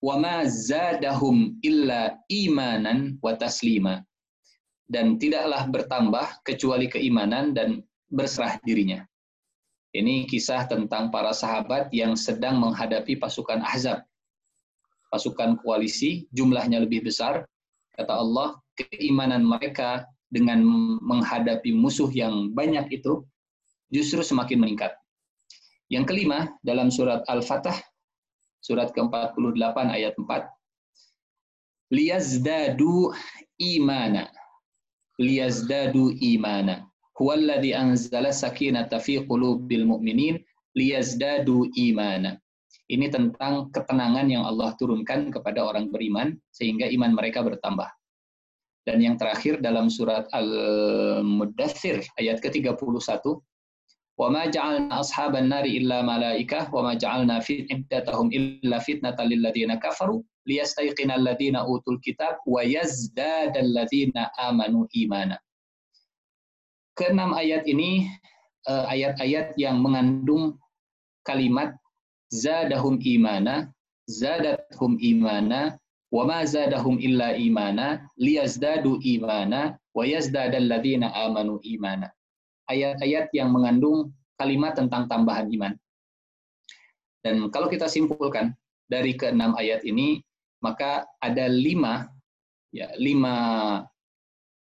وَمَا 0.00 0.36
زَادَهُمْ 0.48 1.60
إِلَّا 1.60 2.24
إِيمَانًا 2.30 3.20
وَتَسْلِيمًا 3.20 3.94
Dan 4.86 5.18
tidaklah 5.18 5.66
bertambah 5.68 6.26
kecuali 6.46 6.86
keimanan 6.86 7.52
dan 7.52 7.82
berserah 8.08 8.56
dirinya. 8.62 9.02
Ini 9.96 10.24
kisah 10.30 10.64
tentang 10.64 11.12
para 11.12 11.36
sahabat 11.36 11.90
yang 11.90 12.14
sedang 12.14 12.56
menghadapi 12.62 13.20
pasukan 13.20 13.64
Ahzab. 13.64 14.00
Pasukan 15.10 15.58
koalisi, 15.60 16.24
jumlahnya 16.32 16.84
lebih 16.84 17.04
besar. 17.04 17.44
Kata 17.96 18.16
Allah, 18.16 18.56
keimanan 18.76 19.42
mereka 19.42 20.04
dengan 20.28 20.60
menghadapi 21.00 21.72
musuh 21.72 22.12
yang 22.12 22.52
banyak 22.52 22.92
itu 22.92 23.24
justru 23.91 24.23
semakin 24.23 24.57
meningkat. 24.63 24.95
Yang 25.91 26.15
kelima, 26.15 26.55
dalam 26.63 26.87
surat 26.87 27.21
Al-Fatah, 27.27 27.75
surat 28.63 28.95
ke-48 28.95 29.77
ayat 29.91 30.15
4, 30.15 30.47
liyazdadu 31.91 33.11
imana. 33.59 34.31
Liyazdadu 35.19 36.15
imana. 36.23 36.87
Huwallazi 37.19 37.75
anzala 37.75 38.31
sakinata 38.31 38.97
fi 39.03 39.19
qulubil 39.27 39.83
mu'minin 39.85 40.39
liyazdadu 40.73 41.67
imana. 41.75 42.39
Ini 42.87 43.11
tentang 43.11 43.67
ketenangan 43.75 44.31
yang 44.31 44.47
Allah 44.47 44.71
turunkan 44.79 45.31
kepada 45.31 45.63
orang 45.67 45.91
beriman 45.91 46.39
sehingga 46.55 46.87
iman 46.87 47.11
mereka 47.11 47.43
bertambah. 47.43 47.87
Dan 48.87 49.03
yang 49.03 49.15
terakhir 49.19 49.61
dalam 49.61 49.91
surat 49.91 50.25
Al-Muddathir 50.33 52.01
ayat 52.17 52.41
ke-31 52.41 53.21
وما 54.20 54.46
جعلنا 54.46 55.00
أصحاب 55.00 55.36
النار 55.36 55.64
إلا 55.64 56.02
ملائكة 56.02 56.74
وما 56.74 56.94
جعلنا 56.94 57.34
عدتهم 57.70 58.26
إلا 58.32 58.78
فتنة 58.78 59.16
للذين 59.20 59.74
كفروا 59.74 60.22
ليستيقن 60.46 61.10
الذين 61.10 61.56
أوتوا 61.56 61.92
الكتاب 61.92 62.36
ويزداد 62.46 63.56
الذين 63.56 64.12
آمنوا 64.48 64.86
إيمانا 64.96 65.38
Keenam 66.96 67.36
ayat 67.36 67.68
ini 67.68 68.08
eh, 68.64 68.84
ayat-ayat 68.88 69.52
yang 69.60 69.84
mengandung 69.84 70.56
kalimat 71.28 71.76
zadahum 72.32 72.96
imana, 73.04 73.68
zadathum 74.08 74.96
imana, 75.04 75.76
wa 76.08 76.24
ma 76.24 76.40
zadahum 76.48 76.96
illa 76.96 77.36
imana, 77.36 78.00
liyazdadu 78.16 78.96
imana, 79.04 79.76
wa 79.92 80.08
yazdadal 80.08 80.64
ladzina 80.72 81.12
amanu 81.12 81.60
imana 81.68 82.08
ayat-ayat 82.71 83.29
yang 83.35 83.51
mengandung 83.51 84.15
kalimat 84.39 84.73
tentang 84.73 85.11
tambahan 85.11 85.51
iman. 85.51 85.73
Dan 87.21 87.51
kalau 87.53 87.69
kita 87.69 87.85
simpulkan 87.85 88.57
dari 88.89 89.13
keenam 89.13 89.53
ayat 89.53 89.85
ini, 89.85 90.23
maka 90.63 91.05
ada 91.21 91.45
lima, 91.45 92.09
ya, 92.73 92.89
lima 92.97 93.35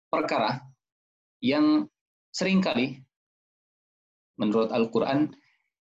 perkara 0.09 0.63
yang 1.45 1.85
sering 2.33 2.65
kali 2.65 3.01
menurut 4.41 4.73
Al-Quran 4.73 5.33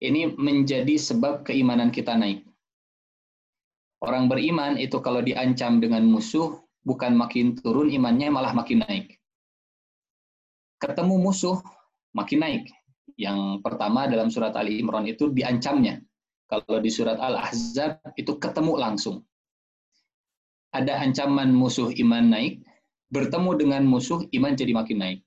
ini 0.01 0.33
menjadi 0.37 0.95
sebab 0.97 1.45
keimanan 1.45 1.89
kita 1.89 2.13
naik. 2.17 2.45
Orang 3.99 4.31
beriman 4.31 4.79
itu 4.79 4.95
kalau 5.03 5.19
diancam 5.19 5.83
dengan 5.83 6.07
musuh, 6.07 6.55
bukan 6.87 7.19
makin 7.19 7.59
turun 7.59 7.91
imannya, 7.91 8.31
malah 8.31 8.55
makin 8.55 8.79
naik. 8.87 9.19
Ketemu 10.79 11.19
musuh, 11.19 11.59
makin 12.13 12.39
naik. 12.41 12.63
Yang 13.19 13.59
pertama 13.65 14.07
dalam 14.07 14.31
surat 14.31 14.55
Ali 14.55 14.79
Imran 14.79 15.05
itu 15.09 15.29
diancamnya. 15.33 15.99
Kalau 16.49 16.81
di 16.81 16.89
surat 16.89 17.21
Al-Ahzab 17.21 18.01
itu 18.17 18.37
ketemu 18.41 18.73
langsung. 18.79 19.21
Ada 20.73 21.01
ancaman 21.01 21.53
musuh 21.53 21.89
iman 21.93 22.29
naik, 22.29 22.61
bertemu 23.13 23.51
dengan 23.57 23.83
musuh 23.85 24.25
iman 24.33 24.53
jadi 24.53 24.73
makin 24.73 24.97
naik. 25.01 25.19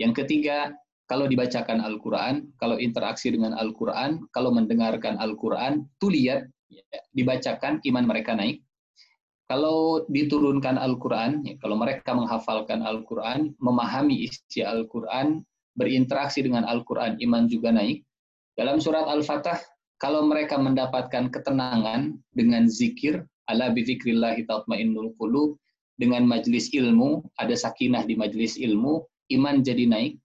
Yang 0.00 0.24
ketiga, 0.24 0.72
kalau 1.10 1.26
dibacakan 1.26 1.82
Al-Quran, 1.82 2.54
kalau 2.56 2.78
interaksi 2.78 3.34
dengan 3.34 3.52
Al-Quran, 3.58 4.30
kalau 4.30 4.54
mendengarkan 4.54 5.18
Al-Quran, 5.18 5.84
tuliat, 5.98 6.46
ya, 6.70 6.84
dibacakan, 7.12 7.82
iman 7.82 8.04
mereka 8.06 8.38
naik. 8.38 8.62
Kalau 9.50 10.06
diturunkan 10.06 10.78
Al-Quran, 10.78 11.42
ya, 11.42 11.58
kalau 11.58 11.74
mereka 11.74 12.14
menghafalkan 12.14 12.86
Al-Quran, 12.86 13.58
memahami 13.58 14.30
isi 14.30 14.62
Al-Quran, 14.62 15.42
berinteraksi 15.78 16.42
dengan 16.42 16.66
Al-Quran, 16.66 17.20
iman 17.22 17.46
juga 17.46 17.70
naik. 17.70 18.02
Dalam 18.58 18.82
surat 18.82 19.06
Al-Fatah, 19.06 19.60
kalau 20.00 20.24
mereka 20.24 20.56
mendapatkan 20.56 21.28
ketenangan 21.28 22.16
dengan 22.32 22.66
zikir, 22.66 23.20
ala 23.52 23.68
bizikrillahi 23.70 24.48
tatmainnul 24.48 25.12
qulub, 25.20 25.60
dengan 26.00 26.24
majlis 26.24 26.72
ilmu, 26.72 27.20
ada 27.36 27.52
sakinah 27.52 28.08
di 28.08 28.16
majlis 28.16 28.56
ilmu, 28.56 29.04
iman 29.36 29.60
jadi 29.60 29.84
naik. 29.84 30.16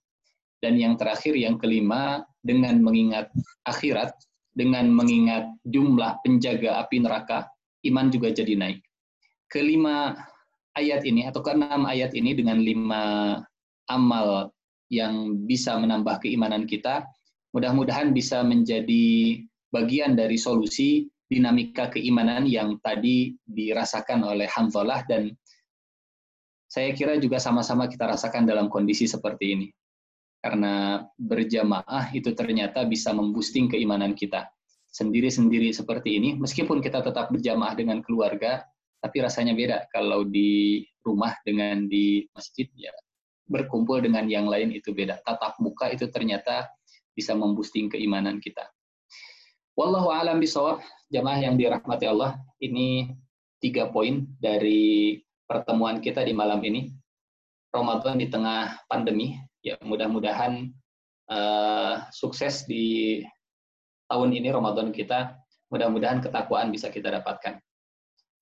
Dan 0.64 0.80
yang 0.80 0.96
terakhir, 0.96 1.36
yang 1.36 1.60
kelima, 1.60 2.24
dengan 2.40 2.80
mengingat 2.80 3.28
akhirat, 3.68 4.16
dengan 4.56 4.88
mengingat 4.88 5.52
jumlah 5.68 6.24
penjaga 6.24 6.80
api 6.80 7.04
neraka, 7.04 7.44
iman 7.92 8.08
juga 8.08 8.32
jadi 8.32 8.56
naik. 8.56 8.80
Kelima 9.52 10.16
ayat 10.80 11.04
ini, 11.04 11.28
atau 11.28 11.44
keenam 11.44 11.84
ayat 11.84 12.16
ini 12.16 12.32
dengan 12.32 12.64
lima 12.64 13.04
amal 13.92 14.55
yang 14.90 15.46
bisa 15.46 15.76
menambah 15.78 16.22
keimanan 16.22 16.70
kita, 16.70 17.06
mudah-mudahan 17.56 18.12
bisa 18.12 18.44
menjadi 18.46 19.40
bagian 19.72 20.14
dari 20.14 20.36
solusi 20.36 21.08
dinamika 21.26 21.90
keimanan 21.90 22.46
yang 22.46 22.78
tadi 22.80 23.34
dirasakan 23.50 24.22
oleh 24.24 24.46
Hamzalah 24.46 25.02
dan 25.10 25.34
saya 26.70 26.92
kira 26.92 27.16
juga 27.18 27.40
sama-sama 27.40 27.88
kita 27.88 28.06
rasakan 28.06 28.46
dalam 28.46 28.68
kondisi 28.68 29.08
seperti 29.08 29.46
ini. 29.56 29.68
Karena 30.44 31.02
berjamaah 31.18 32.14
itu 32.14 32.36
ternyata 32.38 32.86
bisa 32.86 33.10
memboosting 33.10 33.72
keimanan 33.72 34.14
kita. 34.14 34.46
Sendiri-sendiri 34.94 35.74
seperti 35.74 36.22
ini, 36.22 36.38
meskipun 36.38 36.84
kita 36.84 37.02
tetap 37.02 37.34
berjamaah 37.34 37.74
dengan 37.74 38.06
keluarga, 38.06 38.62
tapi 39.02 39.22
rasanya 39.22 39.58
beda 39.58 39.90
kalau 39.90 40.26
di 40.26 40.84
rumah 41.02 41.34
dengan 41.46 41.86
di 41.90 42.26
masjid 42.34 42.66
ya 42.74 42.94
berkumpul 43.46 44.02
dengan 44.02 44.26
yang 44.26 44.50
lain 44.50 44.74
itu 44.74 44.92
beda. 44.92 45.22
Tatap 45.22 45.58
muka 45.62 45.90
itu 45.94 46.10
ternyata 46.10 46.70
bisa 47.16 47.32
memboosting 47.38 47.88
keimanan 47.94 48.42
kita. 48.42 48.66
Wallahu 49.76 50.08
alam 50.12 50.40
bisawab, 50.40 50.80
jamaah 51.12 51.40
yang 51.44 51.60
dirahmati 51.60 52.08
Allah, 52.08 52.40
ini 52.64 53.12
tiga 53.60 53.92
poin 53.92 54.24
dari 54.40 55.20
pertemuan 55.46 56.00
kita 56.00 56.24
di 56.24 56.32
malam 56.32 56.64
ini. 56.64 56.92
Ramadan 57.76 58.16
di 58.16 58.32
tengah 58.32 58.88
pandemi, 58.88 59.36
ya 59.60 59.76
mudah-mudahan 59.84 60.72
uh, 61.28 62.08
sukses 62.08 62.64
di 62.64 63.20
tahun 64.08 64.32
ini 64.32 64.48
Ramadan 64.48 64.96
kita, 64.96 65.36
mudah-mudahan 65.68 66.24
ketakwaan 66.24 66.72
bisa 66.72 66.88
kita 66.88 67.12
dapatkan. 67.12 67.60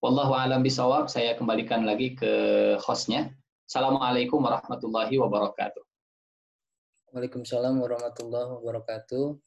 Wallahu 0.05 0.37
alam 0.37 0.61
bisawab, 0.61 1.09
saya 1.09 1.33
kembalikan 1.33 1.81
lagi 1.81 2.13
ke 2.13 2.31
hostnya. 2.77 3.33
Assalamualaikum 3.63 4.43
warahmatullahi 4.43 5.15
wabarakatuh. 5.15 5.83
Waalaikumsalam 7.15 7.79
warahmatullahi 7.79 8.59
wabarakatuh. 8.59 9.39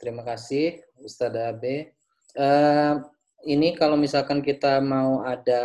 Terima 0.00 0.24
kasih 0.24 0.80
Ustadz 1.04 1.36
Abe. 1.36 1.92
Uh, 2.32 3.04
ini 3.44 3.76
kalau 3.76 4.00
misalkan 4.00 4.40
kita 4.40 4.80
mau 4.80 5.20
ada 5.20 5.62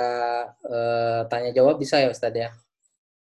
uh, 0.68 1.22
tanya 1.32 1.56
jawab 1.56 1.80
bisa 1.80 1.96
ya 2.04 2.12
Ustadz 2.12 2.44
ya? 2.44 2.52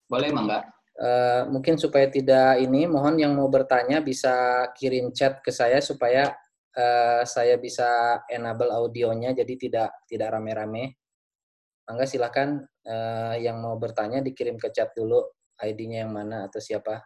Boleh 0.05 0.29
Mangga. 0.29 0.61
Uh, 0.93 1.49
mungkin 1.49 1.81
supaya 1.81 2.05
tidak 2.05 2.61
ini, 2.61 2.85
mohon 2.85 3.17
yang 3.17 3.33
mau 3.33 3.49
bertanya 3.49 3.97
bisa 3.97 4.69
kirim 4.77 5.09
chat 5.09 5.41
ke 5.41 5.49
saya 5.49 5.81
supaya 5.81 6.37
uh, 6.77 7.25
saya 7.25 7.57
bisa 7.57 8.21
enable 8.29 8.69
audionya 8.69 9.33
jadi 9.33 9.53
tidak 9.57 9.89
tidak 10.05 10.37
rame-rame. 10.37 10.98
Mangga 11.89 12.05
silakan 12.05 12.61
uh, 12.85 13.35
yang 13.41 13.57
mau 13.65 13.73
bertanya 13.81 14.21
dikirim 14.21 14.61
ke 14.61 14.69
chat 14.69 14.93
dulu 14.93 15.25
ID-nya 15.57 16.05
yang 16.05 16.13
mana 16.13 16.45
atau 16.45 16.61
siapa. 16.61 17.01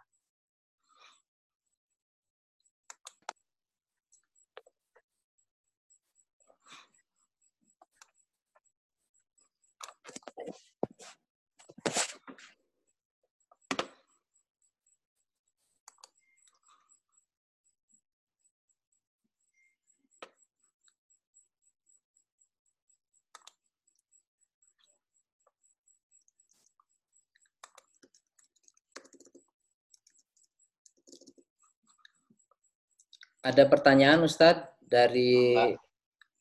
Ada 33.44 33.68
pertanyaan 33.68 34.24
Ustadz 34.24 34.72
dari 34.80 35.52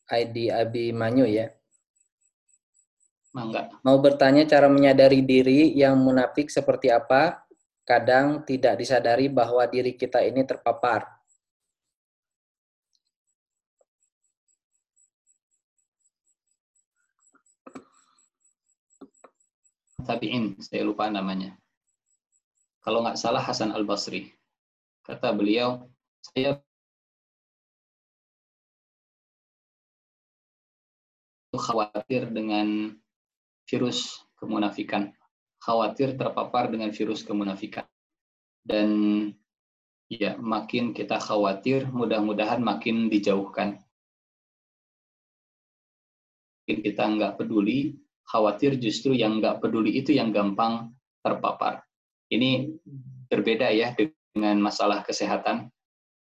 ID 0.07 0.47
Abi 0.55 0.95
Manyu 0.95 1.27
ya. 1.27 1.51
Mangga. 3.35 3.75
Mau 3.83 3.99
bertanya 3.99 4.47
cara 4.47 4.71
menyadari 4.71 5.19
diri 5.19 5.75
yang 5.75 5.99
munafik 5.99 6.47
seperti 6.47 6.87
apa? 6.87 7.43
Kadang 7.83 8.47
tidak 8.47 8.79
disadari 8.79 9.27
bahwa 9.27 9.67
diri 9.67 9.99
kita 9.99 10.23
ini 10.23 10.47
terpapar. 10.47 11.03
Tabi'in, 20.07 20.55
saya 20.63 20.87
lupa 20.87 21.11
namanya. 21.11 21.59
Kalau 22.79 23.03
nggak 23.03 23.19
salah 23.19 23.43
Hasan 23.43 23.75
Al-Basri. 23.75 24.31
Kata 25.03 25.35
beliau, 25.35 25.91
saya 26.31 26.63
khawatir 31.57 32.29
dengan 32.29 32.93
virus 33.67 34.23
kemunafikan, 34.37 35.13
khawatir 35.61 36.17
terpapar 36.19 36.67
dengan 36.73 36.91
virus 36.91 37.23
kemunafikan. 37.23 37.87
Dan 38.63 38.89
ya, 40.07 40.35
makin 40.39 40.91
kita 40.95 41.19
khawatir, 41.19 41.87
mudah-mudahan 41.91 42.59
makin 42.63 43.07
dijauhkan. 43.07 43.79
Makin 46.63 46.77
kita 46.79 47.03
nggak 47.03 47.33
peduli, 47.39 47.99
khawatir 48.27 48.79
justru 48.79 49.15
yang 49.15 49.43
nggak 49.43 49.59
peduli 49.59 49.99
itu 49.99 50.15
yang 50.15 50.31
gampang 50.31 50.95
terpapar. 51.23 51.83
Ini 52.31 52.71
berbeda 53.27 53.71
ya 53.71 53.95
dengan 54.33 54.57
masalah 54.63 55.03
kesehatan. 55.03 55.69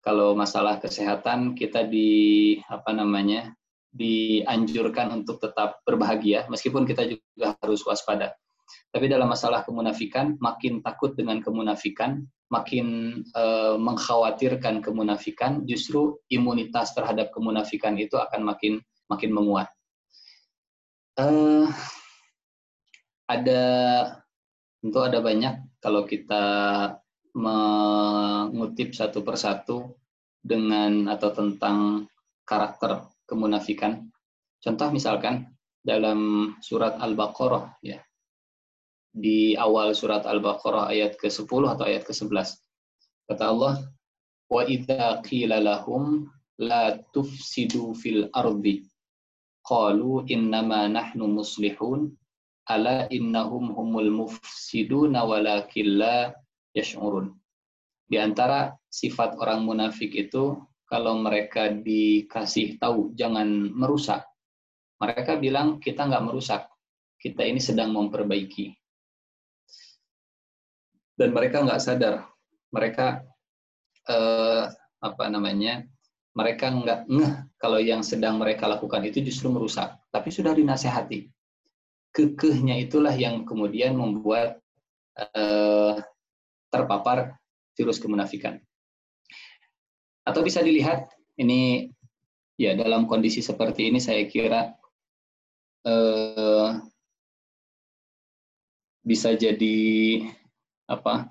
Kalau 0.03 0.35
masalah 0.35 0.83
kesehatan 0.83 1.55
kita 1.55 1.87
di 1.87 2.59
apa 2.67 2.91
namanya 2.91 3.55
dianjurkan 3.93 5.13
untuk 5.13 5.37
tetap 5.37 5.85
berbahagia, 5.85 6.49
meskipun 6.49 6.83
kita 6.83 7.05
juga 7.05 7.53
harus 7.61 7.85
waspada. 7.85 8.33
Tapi 8.89 9.05
dalam 9.05 9.29
masalah 9.29 9.61
kemunafikan, 9.61 10.37
makin 10.41 10.81
takut 10.81 11.13
dengan 11.13 11.41
kemunafikan, 11.41 12.25
makin 12.49 13.21
uh, 13.37 13.77
mengkhawatirkan 13.77 14.81
kemunafikan, 14.81 15.61
justru 15.69 16.17
imunitas 16.29 16.93
terhadap 16.97 17.29
kemunafikan 17.29 17.97
itu 17.97 18.17
akan 18.17 18.41
makin 18.45 18.81
makin 19.09 19.31
menguat. 19.33 19.69
Uh, 21.13 21.69
ada 23.29 23.63
tentu 24.81 24.99
ada 25.05 25.21
banyak 25.21 25.61
kalau 25.77 26.05
kita 26.09 26.43
mengutip 27.33 28.93
satu 28.93 29.21
persatu 29.21 29.97
dengan 30.41 31.09
atau 31.09 31.29
tentang 31.33 32.05
karakter 32.45 33.12
kemunafikan. 33.33 34.05
Contoh 34.61 34.93
misalkan 34.93 35.49
dalam 35.81 36.53
surat 36.61 37.01
Al-Baqarah 37.01 37.81
ya. 37.81 37.99
Di 39.13 39.53
awal 39.57 39.93
surat 39.93 40.23
Al-Baqarah 40.23 40.89
ayat 40.89 41.17
ke-10 41.17 41.61
atau 41.73 41.83
ayat 41.85 42.05
ke-11. 42.07 42.57
Kata 43.29 43.43
Allah, 43.49 43.73
"Wa 44.47 44.63
idza 44.65 45.21
qila 45.25 45.59
lahum 45.59 46.29
la 46.61 46.97
tufsidu 47.11 47.93
fil 47.97 48.31
ardi 48.31 48.85
qalu 49.65 50.23
innama 50.31 50.87
nahnu 50.89 51.29
muslihun 51.29 52.13
ala 52.69 53.09
innahum 53.11 53.75
humul 53.75 54.09
mufsiduna 54.23 55.27
walakin 55.27 55.99
la 55.99 56.31
yash'urun." 56.73 57.33
Di 58.07 58.17
antara 58.21 58.73
sifat 58.87 59.37
orang 59.41 59.65
munafik 59.65 60.13
itu 60.15 60.57
kalau 60.93 61.17
mereka 61.17 61.73
dikasih 61.73 62.77
tahu 62.77 63.17
jangan 63.17 63.49
merusak, 63.73 64.29
mereka 65.01 65.41
bilang 65.41 65.81
kita 65.81 66.05
nggak 66.05 66.21
merusak, 66.21 66.69
kita 67.17 67.41
ini 67.41 67.57
sedang 67.57 67.89
memperbaiki. 67.97 68.77
Dan 71.17 71.33
mereka 71.33 71.65
nggak 71.65 71.81
sadar, 71.81 72.29
mereka 72.69 73.25
eh, 74.05 74.69
apa 75.01 75.23
namanya, 75.33 75.81
mereka 76.37 76.69
nggak 76.69 77.09
ngeh 77.09 77.33
kalau 77.57 77.81
yang 77.81 78.05
sedang 78.05 78.37
mereka 78.37 78.69
lakukan 78.69 79.01
itu 79.01 79.25
justru 79.25 79.49
merusak, 79.49 79.97
tapi 80.13 80.29
sudah 80.29 80.53
dinasehati. 80.53 81.25
Kekehnya 82.13 82.77
itulah 82.77 83.17
yang 83.17 83.41
kemudian 83.49 83.97
membuat 83.97 84.61
eh, 85.17 85.97
terpapar 86.69 87.33
virus 87.73 87.97
kemunafikan. 87.97 88.61
Atau 90.23 90.41
bisa 90.43 90.63
dilihat 90.63 91.11
ini 91.35 91.91
ya 92.55 92.77
dalam 92.79 93.09
kondisi 93.09 93.43
seperti 93.43 93.91
ini 93.91 93.99
saya 93.99 94.23
kira 94.29 94.71
eh, 95.83 96.69
bisa 99.03 99.35
jadi 99.35 99.79
apa? 100.87 101.27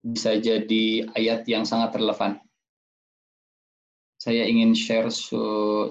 Bisa 0.00 0.32
jadi 0.40 1.12
ayat 1.12 1.44
yang 1.44 1.68
sangat 1.68 2.00
relevan. 2.00 2.40
Saya 4.16 4.48
ingin 4.48 4.72
share 4.72 5.12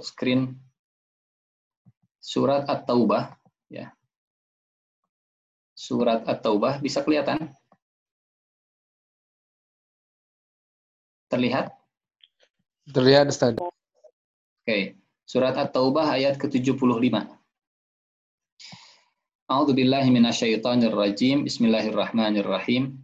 screen 0.01 0.57
surat 2.17 2.65
At-Taubah 2.65 3.37
ya. 3.69 3.93
Surat 5.77 6.25
At-Taubah 6.25 6.81
bisa 6.81 7.05
kelihatan? 7.05 7.53
Terlihat? 11.29 11.78
Terlihat, 12.89 13.29
Ustaz. 13.29 13.53
Oke. 13.53 14.97
Surat 15.29 15.53
At-Taubah 15.53 16.17
ayat 16.17 16.41
ke-75. 16.41 17.13
A'udzu 19.45 19.73
billahi 19.77 20.09
minasyaitonir 20.09 20.93
rajim. 20.93 21.45
Bismillahirrahmanirrahim. 21.45 22.97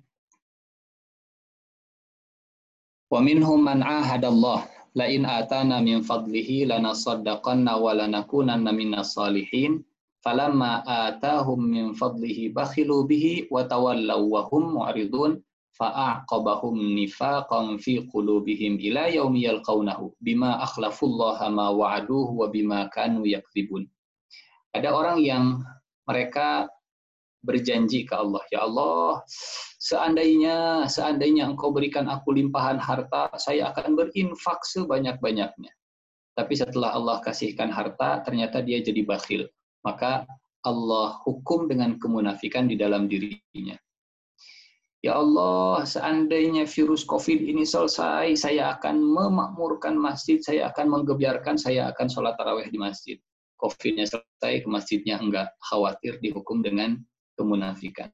Wa 3.14 3.22
minhum 3.22 3.62
man 3.62 3.86
'ahadallah 3.86 4.66
la 4.98 5.06
in 5.06 5.22
atana 5.22 5.78
min 5.86 6.02
fadlihi 6.02 6.66
lanasaddaqanna 6.66 7.78
wa 7.78 7.94
lanakunanna 7.94 8.74
minas 8.74 9.14
salihin. 9.14 9.86
Falamma 10.26 10.82
atahum 10.82 11.62
min 11.62 11.86
fadlihi 11.94 12.50
bakhilu 12.50 13.06
bihi 13.06 13.54
wa 13.54 13.62
tawallaw 13.70 14.18
wa 14.26 14.50
hum 14.50 14.82
mu'ridun 14.82 15.46
fa'aqabahum 15.76 16.96
nifaqan 16.96 17.76
fi 17.80 18.08
qulubihim 18.08 18.80
ila 18.80 19.12
yaumi 19.12 19.44
yalqaunahu 19.48 20.16
bima 20.24 20.64
akhlafullaha 20.64 21.52
ma 21.52 21.72
wa'aduhu 21.72 22.32
wa 22.40 22.48
bima 22.48 22.88
kanu 22.92 23.28
yakdzibun. 23.28 23.84
Ada 24.72 24.92
orang 24.92 25.20
yang 25.24 25.64
mereka 26.08 26.68
berjanji 27.46 28.10
ke 28.10 28.16
Allah, 28.18 28.42
ya 28.50 28.66
Allah, 28.66 29.22
seandainya 29.78 30.90
seandainya 30.90 31.46
Engkau 31.46 31.70
berikan 31.70 32.10
aku 32.10 32.34
limpahan 32.34 32.82
harta, 32.82 33.30
saya 33.38 33.70
akan 33.70 33.94
berinfak 33.94 34.66
sebanyak-banyaknya. 34.66 35.72
Tapi 36.36 36.54
setelah 36.58 36.92
Allah 36.92 37.22
kasihkan 37.24 37.72
harta, 37.72 38.26
ternyata 38.26 38.60
dia 38.60 38.82
jadi 38.84 39.06
bakhil. 39.08 39.48
Maka 39.86 40.28
Allah 40.66 41.22
hukum 41.24 41.70
dengan 41.70 41.96
kemunafikan 42.02 42.66
di 42.66 42.76
dalam 42.76 43.06
dirinya. 43.06 43.78
Ya 45.06 45.22
Allah, 45.22 45.86
seandainya 45.86 46.66
virus 46.66 47.06
COVID 47.06 47.38
ini 47.38 47.62
selesai, 47.62 48.42
saya 48.42 48.74
akan 48.74 48.98
memakmurkan 49.06 49.94
masjid, 49.94 50.42
saya 50.42 50.74
akan 50.74 50.90
menggebiarkan, 50.98 51.62
saya 51.62 51.94
akan 51.94 52.10
sholat 52.10 52.34
taraweh 52.42 52.66
di 52.74 52.82
masjid. 52.82 53.22
COVID-nya 53.62 54.10
selesai, 54.10 54.66
ke 54.66 54.68
masjidnya 54.68 55.22
enggak 55.22 55.54
khawatir 55.62 56.18
dihukum 56.26 56.66
dengan 56.66 56.98
kemunafikan. 57.38 58.10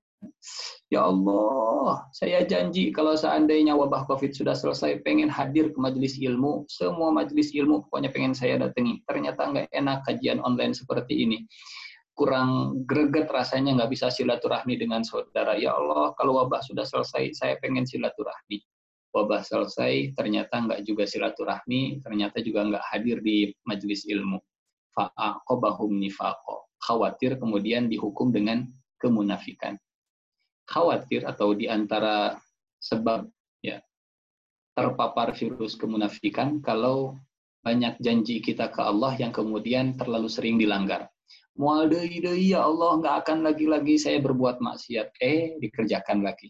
Ya 0.92 1.08
Allah, 1.08 2.12
saya 2.12 2.44
janji 2.44 2.92
kalau 2.92 3.16
seandainya 3.16 3.72
wabah 3.72 4.04
COVID 4.12 4.36
sudah 4.36 4.52
selesai, 4.52 5.00
pengen 5.08 5.32
hadir 5.32 5.72
ke 5.72 5.80
majelis 5.80 6.20
ilmu, 6.20 6.68
semua 6.68 7.08
majelis 7.16 7.56
ilmu 7.56 7.88
pokoknya 7.88 8.12
pengen 8.12 8.36
saya 8.36 8.60
datangi. 8.60 9.00
Ternyata 9.08 9.48
enggak 9.48 9.72
enak 9.72 10.04
kajian 10.04 10.44
online 10.44 10.76
seperti 10.76 11.24
ini 11.24 11.48
kurang 12.16 12.84
greget 12.84 13.32
rasanya 13.32 13.76
nggak 13.82 13.92
bisa 13.92 14.12
silaturahmi 14.12 14.76
dengan 14.76 15.02
saudara. 15.02 15.56
Ya 15.56 15.76
Allah, 15.76 16.12
kalau 16.20 16.38
wabah 16.38 16.62
sudah 16.64 16.84
selesai, 16.84 17.36
saya 17.36 17.56
pengen 17.60 17.88
silaturahmi. 17.88 18.62
Wabah 19.12 19.44
selesai, 19.44 20.16
ternyata 20.16 20.56
nggak 20.64 20.88
juga 20.88 21.04
silaturahmi, 21.04 22.00
ternyata 22.00 22.40
juga 22.40 22.64
nggak 22.68 22.86
hadir 22.94 23.20
di 23.20 23.52
majelis 23.68 24.08
ilmu. 24.08 24.40
Fa'aqobahum 24.96 26.00
nifaqo. 26.00 26.72
Khawatir 26.82 27.40
kemudian 27.40 27.88
dihukum 27.92 28.32
dengan 28.32 28.68
kemunafikan. 29.00 29.76
Khawatir 30.68 31.28
atau 31.28 31.52
di 31.52 31.68
antara 31.68 32.40
sebab 32.80 33.28
ya 33.60 33.84
terpapar 34.74 35.36
virus 35.36 35.76
kemunafikan 35.76 36.64
kalau 36.64 37.20
banyak 37.62 38.00
janji 38.02 38.42
kita 38.42 38.74
ke 38.74 38.82
Allah 38.82 39.14
yang 39.20 39.30
kemudian 39.30 39.94
terlalu 39.94 40.32
sering 40.32 40.58
dilanggar 40.58 41.11
Mual 41.62 41.94
deui 41.94 42.26
ya 42.50 42.66
Allah 42.66 42.98
nggak 42.98 43.16
akan 43.22 43.46
lagi-lagi 43.46 44.02
saya 44.02 44.18
berbuat 44.18 44.58
maksiat. 44.66 45.14
Eh 45.22 45.62
dikerjakan 45.62 46.26
lagi. 46.26 46.50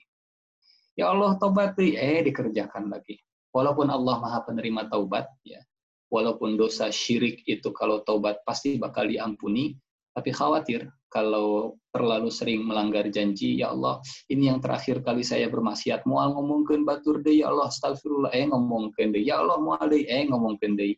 Ya 0.96 1.12
Allah 1.12 1.36
tobat 1.36 1.76
eh 1.84 2.24
dikerjakan 2.24 2.88
lagi. 2.88 3.20
Walaupun 3.52 3.92
Allah 3.92 4.24
Maha 4.24 4.40
penerima 4.48 4.88
taubat 4.88 5.28
ya. 5.44 5.60
Walaupun 6.08 6.56
dosa 6.56 6.88
syirik 6.88 7.44
itu 7.44 7.76
kalau 7.76 8.08
taubat 8.08 8.40
pasti 8.48 8.80
bakal 8.80 9.12
diampuni, 9.12 9.76
tapi 10.16 10.32
khawatir 10.32 10.88
kalau 11.12 11.76
terlalu 11.92 12.32
sering 12.32 12.64
melanggar 12.64 13.08
janji, 13.12 13.60
ya 13.60 13.76
Allah, 13.76 14.00
ini 14.32 14.48
yang 14.48 14.64
terakhir 14.64 15.04
kali 15.04 15.28
saya 15.28 15.52
bermaksiat. 15.52 16.08
Mual 16.08 16.36
ngomongkan 16.36 16.88
batur 16.88 17.20
deh, 17.20 17.44
ya 17.44 17.52
Allah, 17.52 17.68
astagfirullah, 17.68 18.32
eh 18.32 18.48
ngomongkan 18.48 19.12
deh. 19.12 19.24
Ya 19.24 19.44
Allah, 19.44 19.60
mual 19.60 19.88
deh, 19.92 20.04
eh 20.08 20.24
ngomongkan 20.28 20.80
deh. 20.80 20.96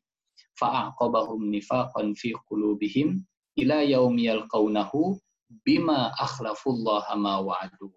Fa'aqobahum 0.57 1.49
nifaqan 1.49 2.13
fi 2.13 2.33
qulubihim 2.45 3.21
ila 3.59 3.85
yaumi 3.85 4.29
yalqaunahu 4.29 5.17
bima 5.61 6.13
akhlafullah 6.17 7.05
ma 7.19 7.37
wa'adu. 7.41 7.91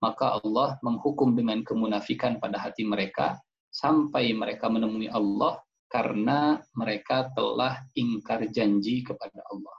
Maka 0.00 0.40
Allah 0.40 0.80
menghukum 0.80 1.36
dengan 1.36 1.60
kemunafikan 1.60 2.40
pada 2.40 2.56
hati 2.56 2.88
mereka 2.88 3.36
sampai 3.68 4.32
mereka 4.32 4.72
menemui 4.72 5.12
Allah 5.12 5.60
karena 5.90 6.62
mereka 6.72 7.28
telah 7.36 7.84
ingkar 7.92 8.48
janji 8.48 9.04
kepada 9.04 9.44
Allah. 9.50 9.78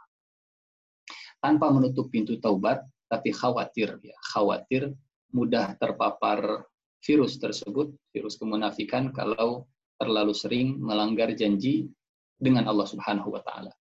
Tanpa 1.41 1.73
menutup 1.73 2.13
pintu 2.13 2.37
taubat, 2.37 2.85
tapi 3.09 3.33
khawatir 3.33 3.97
ya, 4.05 4.13
khawatir 4.29 4.93
mudah 5.33 5.73
terpapar 5.81 6.69
virus 7.01 7.41
tersebut, 7.41 7.89
virus 8.13 8.37
kemunafikan 8.37 9.09
kalau 9.09 9.65
terlalu 9.97 10.37
sering 10.37 10.77
melanggar 10.77 11.33
janji 11.33 11.89
dengan 12.37 12.69
Allah 12.69 12.85
Subhanahu 12.85 13.33
wa 13.33 13.41
taala. 13.41 13.73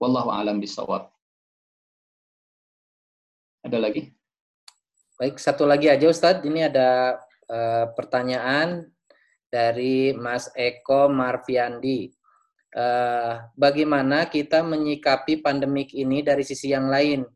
Wallahu 0.00 0.32
alam 0.32 0.56
bisawab. 0.56 1.12
Ada 3.60 3.76
lagi? 3.76 4.08
Baik, 5.20 5.36
satu 5.36 5.68
lagi 5.68 5.92
aja 5.92 6.08
Ustadz. 6.08 6.40
Ini 6.40 6.72
ada 6.72 7.20
uh, 7.52 7.92
pertanyaan 7.92 8.88
dari 9.52 10.16
Mas 10.16 10.48
Eko 10.56 11.12
Marviandi. 11.12 12.08
Uh, 12.72 13.44
bagaimana 13.52 14.24
kita 14.24 14.64
menyikapi 14.64 15.44
pandemik 15.44 15.92
ini 15.92 16.24
dari 16.24 16.48
sisi 16.48 16.72
yang 16.72 16.88
lain? 16.88 17.28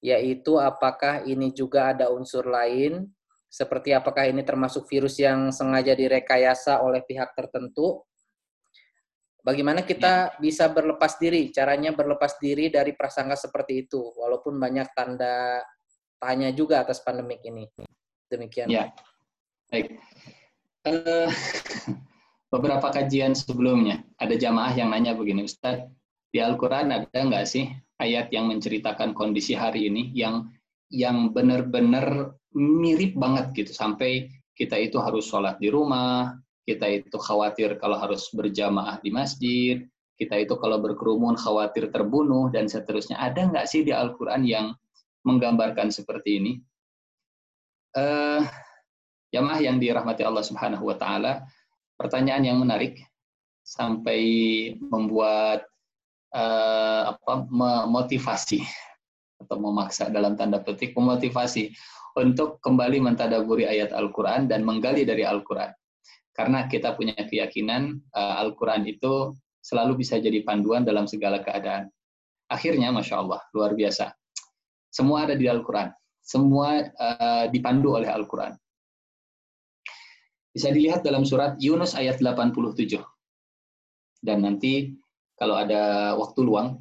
Yaitu 0.00 0.56
apakah 0.56 1.28
ini 1.28 1.52
juga 1.52 1.92
ada 1.92 2.08
unsur 2.08 2.48
lain? 2.48 3.04
Seperti 3.52 3.92
apakah 3.92 4.32
ini 4.32 4.40
termasuk 4.40 4.88
virus 4.88 5.20
yang 5.20 5.52
sengaja 5.52 5.92
direkayasa 5.92 6.80
oleh 6.80 7.04
pihak 7.04 7.36
tertentu? 7.36 8.00
Bagaimana 9.42 9.86
kita 9.86 10.34
ya. 10.34 10.40
bisa 10.42 10.68
berlepas 10.68 11.16
diri? 11.16 11.48
Caranya 11.54 11.94
berlepas 11.94 12.36
diri 12.42 12.68
dari 12.68 12.92
prasangka 12.92 13.38
seperti 13.38 13.86
itu, 13.86 14.12
walaupun 14.18 14.58
banyak 14.58 14.90
tanda 14.92 15.62
tanya 16.18 16.50
juga 16.50 16.82
atas 16.82 17.00
pandemik 17.00 17.40
ini. 17.46 17.64
Demikian. 18.28 18.68
Ya, 18.68 18.92
baik. 19.70 19.96
Uh, 20.84 21.30
beberapa 22.52 22.90
kajian 22.90 23.32
sebelumnya 23.32 24.04
ada 24.18 24.34
jamaah 24.34 24.74
yang 24.74 24.90
nanya 24.90 25.14
begini, 25.14 25.46
Ustaz, 25.46 25.86
di 26.28 26.42
Al-Quran 26.42 26.92
ada 26.92 27.08
nggak 27.08 27.46
sih 27.48 27.70
ayat 27.98 28.28
yang 28.34 28.52
menceritakan 28.52 29.16
kondisi 29.16 29.56
hari 29.56 29.88
ini 29.88 30.12
yang 30.12 30.50
yang 30.88 31.32
benar-benar 31.32 32.36
mirip 32.56 33.16
banget 33.16 33.52
gitu 33.52 33.72
sampai 33.76 34.28
kita 34.56 34.74
itu 34.80 34.98
harus 34.98 35.28
sholat 35.28 35.60
di 35.60 35.70
rumah, 35.70 36.34
kita 36.68 36.84
itu 36.84 37.16
khawatir 37.16 37.80
kalau 37.80 37.96
harus 37.96 38.28
berjamaah 38.36 39.00
di 39.00 39.08
masjid, 39.08 39.80
kita 40.20 40.36
itu 40.36 40.52
kalau 40.60 40.76
berkerumun 40.84 41.40
khawatir 41.40 41.88
terbunuh, 41.88 42.52
dan 42.52 42.68
seterusnya. 42.68 43.16
Ada 43.16 43.48
nggak 43.48 43.64
sih 43.64 43.88
di 43.88 43.96
Al-Quran 43.96 44.44
yang 44.44 44.76
menggambarkan 45.24 45.88
seperti 45.88 46.44
ini? 46.44 46.52
Uh, 47.96 48.44
jamaah 49.32 49.64
yang 49.64 49.80
dirahmati 49.80 50.28
Allah 50.28 50.44
Subhanahu 50.44 50.84
wa 50.84 50.96
Ta'ala, 51.00 51.40
pertanyaan 51.96 52.44
yang 52.44 52.60
menarik 52.60 53.00
sampai 53.64 54.20
membuat 54.76 55.64
uh, 56.36 57.16
apa 57.16 57.48
memotivasi 57.48 58.60
atau 59.40 59.56
memaksa 59.56 60.12
dalam 60.12 60.36
tanda 60.36 60.60
petik 60.60 60.92
memotivasi 60.92 61.72
untuk 62.18 62.58
kembali 62.60 62.98
mentadaburi 62.98 63.70
ayat 63.70 63.94
Al-Quran 63.94 64.50
dan 64.50 64.66
menggali 64.66 65.06
dari 65.06 65.22
Al-Quran. 65.22 65.77
Karena 66.38 66.70
kita 66.70 66.94
punya 66.94 67.18
keyakinan 67.18 67.98
uh, 68.14 68.38
Al-Quran 68.38 68.86
itu 68.86 69.34
selalu 69.58 70.06
bisa 70.06 70.22
jadi 70.22 70.46
panduan 70.46 70.86
dalam 70.86 71.10
segala 71.10 71.42
keadaan. 71.42 71.90
Akhirnya, 72.46 72.94
Masya 72.94 73.18
Allah, 73.18 73.42
luar 73.50 73.74
biasa. 73.74 74.14
Semua 74.94 75.26
ada 75.26 75.34
di 75.34 75.50
Al-Quran. 75.50 75.90
Semua 76.22 76.78
uh, 76.78 77.50
dipandu 77.50 77.98
oleh 77.98 78.06
Al-Quran. 78.06 78.54
Bisa 80.54 80.70
dilihat 80.70 81.02
dalam 81.02 81.26
surat 81.26 81.58
Yunus 81.58 81.98
ayat 81.98 82.22
87. 82.22 83.02
Dan 84.22 84.46
nanti 84.46 84.94
kalau 85.34 85.58
ada 85.58 86.14
waktu 86.14 86.40
luang, 86.46 86.78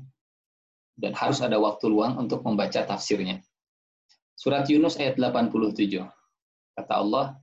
dan 0.97 1.14
harus 1.14 1.41
ada 1.45 1.62
waktu 1.62 1.86
luang 1.89 2.18
untuk 2.18 2.41
membaca 2.41 2.82
tafsirnya. 2.82 3.41
Surat 4.34 4.66
Yunus 4.70 4.97
ayat 4.97 5.18
87. 5.18 6.05
Kata 6.74 6.93
Allah, 6.93 7.38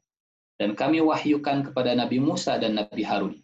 dan 0.60 0.78
kami 0.78 1.02
wahyukan 1.02 1.66
kepada 1.70 1.94
Nabi 1.98 2.22
Musa 2.22 2.56
dan 2.62 2.78
Nabi 2.78 3.02
Harun, 3.02 3.34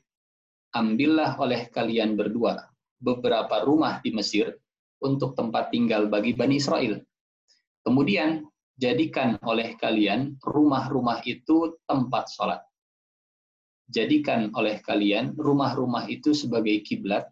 ambillah 0.70 1.34
oleh 1.42 1.66
kalian 1.70 2.14
berdua 2.14 2.70
beberapa 3.02 3.66
rumah 3.66 3.98
di 4.04 4.14
Mesir 4.14 4.54
untuk 5.02 5.34
tempat 5.34 5.74
tinggal 5.74 6.06
bagi 6.06 6.36
Bani 6.36 6.60
Israel. 6.60 7.00
Kemudian, 7.80 8.44
jadikan 8.76 9.40
oleh 9.42 9.74
kalian 9.80 10.36
rumah-rumah 10.44 11.24
itu 11.24 11.80
tempat 11.88 12.28
sholat. 12.28 12.60
Jadikan 13.90 14.54
oleh 14.54 14.78
kalian 14.78 15.34
rumah-rumah 15.34 16.06
itu 16.06 16.30
sebagai 16.30 16.78
kiblat. 16.86 17.26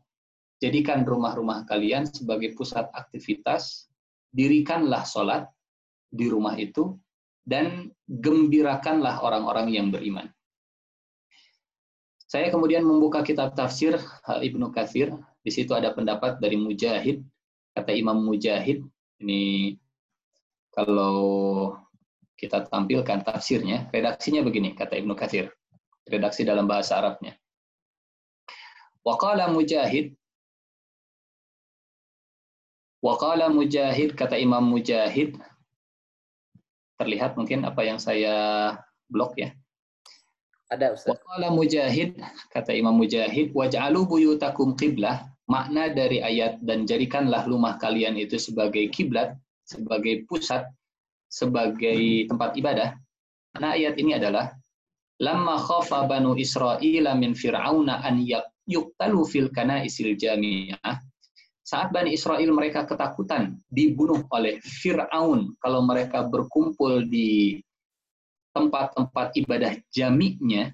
Jadikan 0.58 1.06
rumah-rumah 1.06 1.62
kalian 1.70 2.10
sebagai 2.10 2.58
pusat 2.58 2.90
aktivitas. 2.90 3.86
Dirikanlah 4.34 5.06
sholat 5.06 5.46
di 6.10 6.26
rumah 6.26 6.58
itu 6.58 6.98
dan 7.48 7.88
gembirakanlah 8.04 9.24
orang-orang 9.24 9.72
yang 9.72 9.88
beriman. 9.88 10.28
Saya 12.28 12.52
kemudian 12.52 12.84
membuka 12.84 13.24
kitab 13.24 13.56
tafsir 13.56 13.96
Ibnu 14.28 14.68
Katsir. 14.68 15.16
Di 15.40 15.48
situ 15.48 15.72
ada 15.72 15.96
pendapat 15.96 16.36
dari 16.36 16.60
Mujahid. 16.60 17.24
Kata 17.72 17.88
Imam 17.96 18.20
Mujahid, 18.20 18.84
ini 19.24 19.72
kalau 20.68 21.72
kita 22.36 22.68
tampilkan 22.68 23.24
tafsirnya, 23.24 23.88
redaksinya 23.88 24.44
begini, 24.44 24.76
kata 24.76 25.00
Ibnu 25.00 25.16
Katsir. 25.16 25.48
Redaksi 26.04 26.44
dalam 26.44 26.68
bahasa 26.68 27.00
Arabnya. 27.00 27.32
Waqala 29.00 29.48
Mujahid 29.48 30.12
Waqala 32.98 33.46
Mujahid, 33.46 34.18
kata 34.18 34.34
Imam 34.42 34.66
Mujahid, 34.66 35.38
terlihat 36.98 37.38
mungkin 37.38 37.62
apa 37.64 37.86
yang 37.86 37.96
saya 38.02 38.74
blok 39.08 39.38
ya. 39.38 39.54
Ada 40.68 40.92
Ustaz. 40.92 41.16
Waqala 41.16 41.48
Mujahid, 41.48 42.20
kata 42.52 42.76
Imam 42.76 42.92
Mujahid, 42.92 43.56
waj'alu 43.56 44.04
buyutakum 44.04 44.76
qiblah, 44.76 45.24
makna 45.48 45.88
dari 45.88 46.20
ayat 46.20 46.60
dan 46.60 46.84
jadikanlah 46.84 47.48
rumah 47.48 47.80
kalian 47.80 48.20
itu 48.20 48.36
sebagai 48.36 48.84
kiblat, 48.92 49.32
sebagai 49.64 50.28
pusat, 50.28 50.68
sebagai 51.32 52.28
tempat 52.28 52.52
ibadah. 52.60 53.00
Nah, 53.56 53.72
ayat 53.80 53.96
ini 53.96 54.20
adalah 54.20 54.52
lamma 55.16 55.56
khafa 55.56 56.04
banu 56.04 56.36
Israila 56.36 57.16
min 57.16 57.32
fir'auna 57.32 58.04
an 58.04 58.20
yuqtalu 58.68 59.24
fil 59.24 59.48
kanaisil 59.48 60.20
jami'ah. 60.20 61.00
Saat 61.68 61.92
Bani 61.92 62.16
Israel 62.16 62.48
mereka 62.56 62.88
ketakutan 62.88 63.60
dibunuh 63.68 64.24
oleh 64.32 64.56
Fir'aun 64.64 65.52
kalau 65.60 65.84
mereka 65.84 66.24
berkumpul 66.24 67.04
di 67.04 67.60
tempat-tempat 68.56 69.36
ibadah 69.36 69.76
jami'nya, 69.92 70.72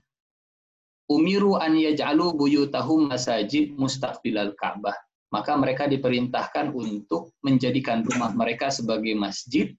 umiru 1.10 1.58
an 1.58 1.74
yaj'alu 1.74 2.38
buyutahum 2.38 3.10
masajid 3.10 3.74
mustaqbilal 3.74 4.54
Ka'bah. 4.54 4.94
Maka 5.34 5.58
mereka 5.58 5.90
diperintahkan 5.90 6.70
untuk 6.70 7.34
menjadikan 7.42 8.06
rumah 8.06 8.30
mereka 8.30 8.70
sebagai 8.70 9.18
masjid, 9.18 9.74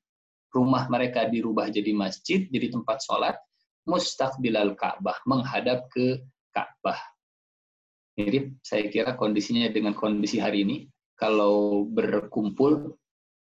rumah 0.51 0.84
mereka 0.91 1.32
dirubah 1.32 1.72
jadi 1.72 1.95
masjid, 1.95 2.43
jadi 2.51 2.76
tempat 2.76 2.99
sholat, 3.07 3.39
mustaqbilal 3.88 4.76
Ka'bah, 4.76 5.16
menghadap 5.24 5.88
ke 5.95 6.20
Ka'bah. 6.51 6.99
Jadi 8.20 8.51
saya 8.59 8.84
kira 8.91 9.16
kondisinya 9.16 9.72
dengan 9.72 9.95
kondisi 9.95 10.43
hari 10.43 10.68
ini, 10.68 10.91
kalau 11.16 11.88
berkumpul 11.88 12.95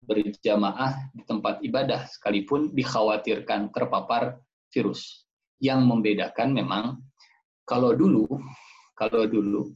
berjamaah 0.04 1.12
di 1.14 1.22
tempat 1.22 1.62
ibadah 1.62 2.08
sekalipun 2.10 2.74
dikhawatirkan 2.74 3.70
terpapar 3.70 4.42
virus. 4.74 5.26
Yang 5.60 5.80
membedakan 5.86 6.56
memang 6.56 6.84
kalau 7.68 7.92
dulu 7.92 8.26
kalau 8.96 9.28
dulu 9.28 9.70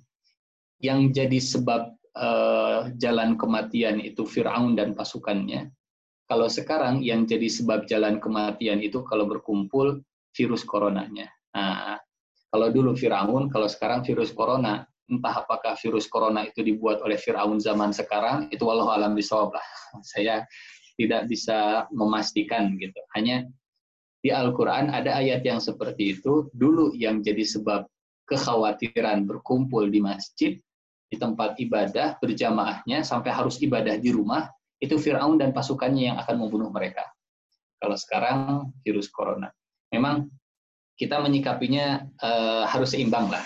yang 0.80 1.12
jadi 1.14 1.38
sebab 1.38 1.92
uh, 2.16 2.92
jalan 2.98 3.36
kematian 3.40 4.00
itu 4.00 4.24
Firaun 4.26 4.74
dan 4.74 4.92
pasukannya. 4.92 5.70
Kalau 6.24 6.48
sekarang 6.48 7.04
yang 7.04 7.28
jadi 7.28 7.46
sebab 7.46 7.84
jalan 7.84 8.16
kematian 8.16 8.80
itu 8.80 9.04
kalau 9.04 9.28
berkumpul 9.28 10.00
virus 10.32 10.64
coronanya. 10.64 11.28
Nah, 11.52 12.00
kalau 12.48 12.72
dulu 12.72 12.96
Firaun, 12.96 13.52
kalau 13.52 13.68
sekarang 13.68 14.02
virus 14.02 14.32
corona 14.32 14.88
entah 15.10 15.44
apakah 15.44 15.76
virus 15.76 16.08
corona 16.08 16.48
itu 16.48 16.64
dibuat 16.64 17.04
oleh 17.04 17.20
Firaun 17.20 17.60
zaman 17.60 17.92
sekarang 17.92 18.48
itu 18.48 18.64
walau 18.64 18.88
alam 18.88 19.12
bisawab 19.12 19.52
lah. 19.52 19.66
Saya 20.14 20.44
tidak 20.96 21.28
bisa 21.28 21.84
memastikan 21.90 22.72
gitu. 22.80 22.96
Hanya 23.12 23.44
di 24.24 24.32
Al-Quran 24.32 24.88
ada 24.88 25.20
ayat 25.20 25.44
yang 25.44 25.60
seperti 25.60 26.16
itu 26.16 26.48
dulu 26.56 26.96
yang 26.96 27.20
jadi 27.20 27.44
sebab 27.44 27.84
kekhawatiran 28.24 29.28
berkumpul 29.28 29.84
di 29.92 30.00
masjid 30.00 30.56
di 31.12 31.16
tempat 31.20 31.60
ibadah 31.60 32.16
berjamaahnya 32.16 33.04
sampai 33.04 33.28
harus 33.28 33.60
ibadah 33.60 34.00
di 34.00 34.08
rumah 34.08 34.48
itu 34.80 34.96
Firaun 34.96 35.36
dan 35.36 35.52
pasukannya 35.52 36.14
yang 36.14 36.16
akan 36.16 36.40
membunuh 36.40 36.72
mereka. 36.72 37.04
Kalau 37.76 38.00
sekarang 38.00 38.72
virus 38.80 39.12
corona. 39.12 39.52
Memang 39.92 40.32
kita 40.96 41.20
menyikapinya 41.20 42.08
uh, 42.24 42.64
harus 42.64 42.96
seimbang 42.96 43.28
lah 43.28 43.44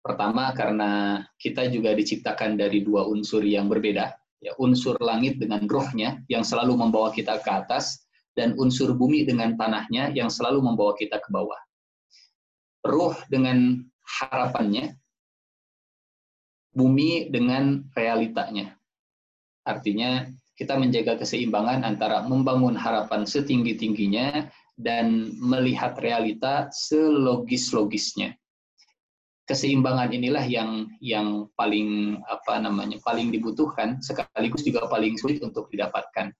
Pertama 0.00 0.48
karena 0.56 1.20
kita 1.36 1.68
juga 1.68 1.92
diciptakan 1.92 2.56
dari 2.56 2.80
dua 2.80 3.04
unsur 3.04 3.44
yang 3.44 3.68
berbeda, 3.68 4.16
ya 4.40 4.56
unsur 4.56 4.96
langit 4.96 5.36
dengan 5.36 5.68
rohnya 5.68 6.24
yang 6.32 6.40
selalu 6.40 6.72
membawa 6.72 7.12
kita 7.12 7.36
ke 7.44 7.50
atas 7.52 8.00
dan 8.32 8.56
unsur 8.56 8.96
bumi 8.96 9.28
dengan 9.28 9.60
tanahnya 9.60 10.08
yang 10.16 10.32
selalu 10.32 10.64
membawa 10.64 10.96
kita 10.96 11.20
ke 11.20 11.28
bawah. 11.28 11.60
Roh 12.80 13.12
dengan 13.28 13.84
harapannya, 14.00 14.96
bumi 16.72 17.28
dengan 17.28 17.84
realitanya. 17.92 18.72
Artinya 19.68 20.24
kita 20.56 20.80
menjaga 20.80 21.20
keseimbangan 21.20 21.84
antara 21.84 22.24
membangun 22.24 22.72
harapan 22.72 23.28
setinggi-tingginya 23.28 24.48
dan 24.80 25.36
melihat 25.36 25.92
realita 26.00 26.72
selogis-logisnya 26.72 28.40
keseimbangan 29.50 30.14
inilah 30.14 30.46
yang 30.46 30.86
yang 31.02 31.50
paling 31.58 32.22
apa 32.30 32.62
namanya 32.62 33.02
paling 33.02 33.34
dibutuhkan 33.34 33.98
sekaligus 33.98 34.62
juga 34.62 34.86
paling 34.86 35.18
sulit 35.18 35.42
untuk 35.42 35.66
didapatkan. 35.74 36.30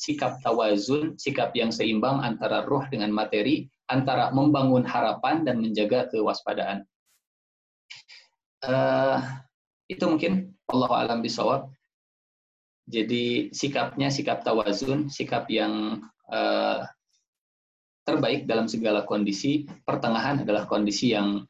Sikap 0.00 0.40
tawazun 0.40 1.20
sikap 1.20 1.52
yang 1.52 1.68
seimbang 1.68 2.24
antara 2.24 2.64
roh 2.64 2.82
dengan 2.88 3.12
materi 3.12 3.68
antara 3.92 4.32
membangun 4.32 4.88
harapan 4.88 5.44
dan 5.44 5.60
menjaga 5.60 6.08
kewaspadaan. 6.08 6.88
Uh, 8.64 9.20
itu 9.92 10.08
mungkin. 10.08 10.56
Allah 10.64 11.04
alam 11.04 11.20
bisawab 11.20 11.68
jadi 12.84 13.48
sikapnya 13.52 14.08
sikap 14.08 14.44
tawazun 14.44 15.12
sikap 15.12 15.44
yang 15.52 16.04
uh, 16.32 16.84
terbaik 18.04 18.44
dalam 18.44 18.68
segala 18.68 19.08
kondisi. 19.08 19.64
Pertengahan 19.84 20.44
adalah 20.44 20.68
kondisi 20.68 21.16
yang 21.16 21.44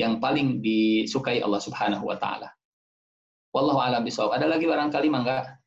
yang 0.00 0.16
paling 0.16 0.64
disukai 0.64 1.44
Allah 1.44 1.60
Subhanahu 1.60 2.08
wa 2.08 2.16
taala. 2.16 2.48
Wallahu 3.52 3.82
a'lam 3.82 4.00
bishawab. 4.06 4.40
Ada 4.40 4.48
lagi 4.48 4.64
barangkali 4.64 5.08
mangga? 5.12 5.60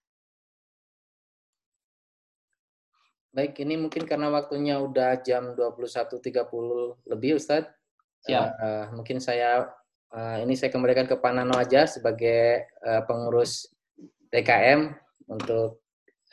Baik, 3.33 3.61
ini 3.65 3.77
mungkin 3.81 4.05
karena 4.05 4.29
waktunya 4.29 4.77
udah 4.77 5.21
jam 5.25 5.57
21.30 5.57 6.21
lebih 7.09 7.37
Ustadz. 7.37 7.69
Siap. 8.23 8.47
Uh, 8.61 8.85
mungkin 9.01 9.17
saya 9.19 9.67
uh, 10.13 10.37
ini 10.39 10.53
saya 10.55 10.69
kembalikan 10.69 11.09
ke 11.09 11.17
Panano 11.17 11.57
aja 11.57 11.83
sebagai 11.89 12.71
uh, 12.85 13.01
pengurus 13.03 13.67
TKM 14.31 14.95
untuk 15.29 15.83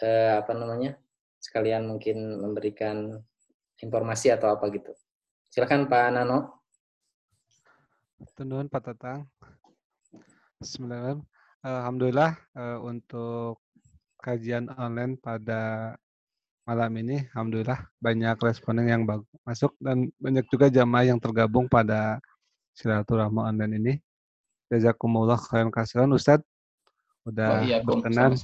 uh, 0.01 0.40
apa 0.40 0.53
namanya? 0.57 0.96
sekalian 1.40 1.88
mungkin 1.88 2.36
memberikan 2.36 3.16
informasi 3.80 4.28
atau 4.28 4.53
apa 4.53 4.68
gitu. 4.68 4.92
Silakan 5.48 5.88
Pak 5.88 6.12
Nano. 6.12 6.59
Tundun 8.20 8.68
Pak 8.68 8.84
Tatang. 8.84 9.24
Bismillahirrahmanirrahim. 10.60 11.24
Alhamdulillah 11.64 12.32
uh, 12.52 12.78
untuk 12.84 13.64
kajian 14.20 14.68
online 14.76 15.16
pada 15.16 15.96
malam 16.68 16.92
ini, 17.00 17.24
Alhamdulillah 17.32 17.80
banyak 17.96 18.36
responden 18.44 18.92
yang 18.92 19.08
masuk 19.40 19.72
dan 19.80 20.12
banyak 20.20 20.44
juga 20.52 20.68
jamaah 20.68 21.08
yang 21.08 21.16
tergabung 21.16 21.64
pada 21.64 22.20
silaturahmi 22.76 23.40
online 23.40 23.74
ini. 23.80 23.94
Jazakumullah 24.68 25.40
khairan 25.40 25.72
kasihan 25.72 26.12
Ustadz 26.12 26.44
udah 27.24 27.48
oh, 27.56 27.64
iya, 27.64 27.80
berkenan 27.80 28.36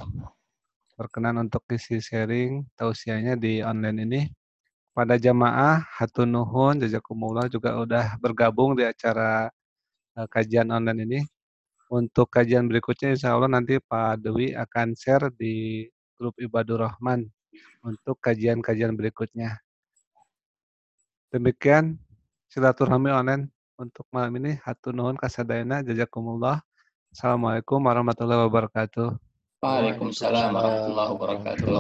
berkenan 0.97 1.37
untuk 1.37 1.65
isi 1.69 2.01
sharing 2.01 2.65
tausiahnya 2.81 3.37
di 3.37 3.61
online 3.61 3.99
ini 4.09 4.21
pada 4.97 5.21
jamaah 5.21 5.85
hatun 5.97 6.33
nuhun 6.33 6.81
jazakumullah 6.81 7.53
juga 7.53 7.77
udah 7.77 8.17
bergabung 8.21 8.73
di 8.73 8.85
acara 8.85 9.53
uh, 10.17 10.29
kajian 10.29 10.73
online 10.73 11.01
ini. 11.05 11.21
Untuk 11.87 12.35
kajian 12.35 12.67
berikutnya 12.67 13.15
insya 13.15 13.39
Allah 13.39 13.47
nanti 13.47 13.79
Pak 13.79 14.19
Dewi 14.19 14.51
akan 14.51 14.99
share 14.99 15.31
di 15.31 15.87
grup 16.19 16.35
Ibadur 16.43 16.83
Rahman 16.83 17.31
untuk 17.87 18.19
kajian-kajian 18.19 18.99
berikutnya. 18.99 19.63
Demikian 21.31 21.95
silaturahmi 22.51 23.15
online 23.15 23.53
untuk 23.79 24.03
malam 24.11 24.35
ini. 24.43 24.59
Hatur 24.67 24.99
nuhun 24.99 25.15
kasadayana 25.15 25.87
jazakumullah. 25.87 26.59
Assalamualaikum 27.15 27.79
warahmatullahi 27.79 28.51
wabarakatuh. 28.51 29.09
Waalaikumsalam 29.63 30.53
warahmatullahi 30.53 31.11
wabarakatuh. 31.15 31.71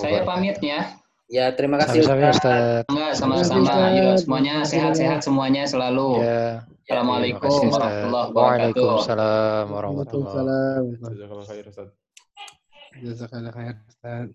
Saya 0.00 0.24
pamit 0.24 0.56
ya. 0.64 0.96
Ya, 1.32 1.48
terima 1.52 1.80
kasih 1.80 2.04
Ustaz. 2.04 2.84
Enggak, 2.92 3.12
sama-sama. 3.16 3.72
Ayo 3.88 4.16
semuanya 4.20 4.68
sehat-sehat 4.68 5.24
semuanya 5.24 5.64
selalu. 5.64 6.20
Ya. 6.20 6.64
Assalamualaikum 6.92 7.72
warahmatullahi 7.72 8.28
wabarakatuh. 8.36 8.36
Waalaikumsalam 8.36 9.64
warahmatullahi 9.72 10.36
wabarakatuh. 10.92 11.16
Jazakallah 11.16 11.48
khair 11.48 11.64
Ustaz. 11.72 11.88
Jazakallah 13.00 13.52
khair 13.56 13.74
Ustaz. 13.88 14.28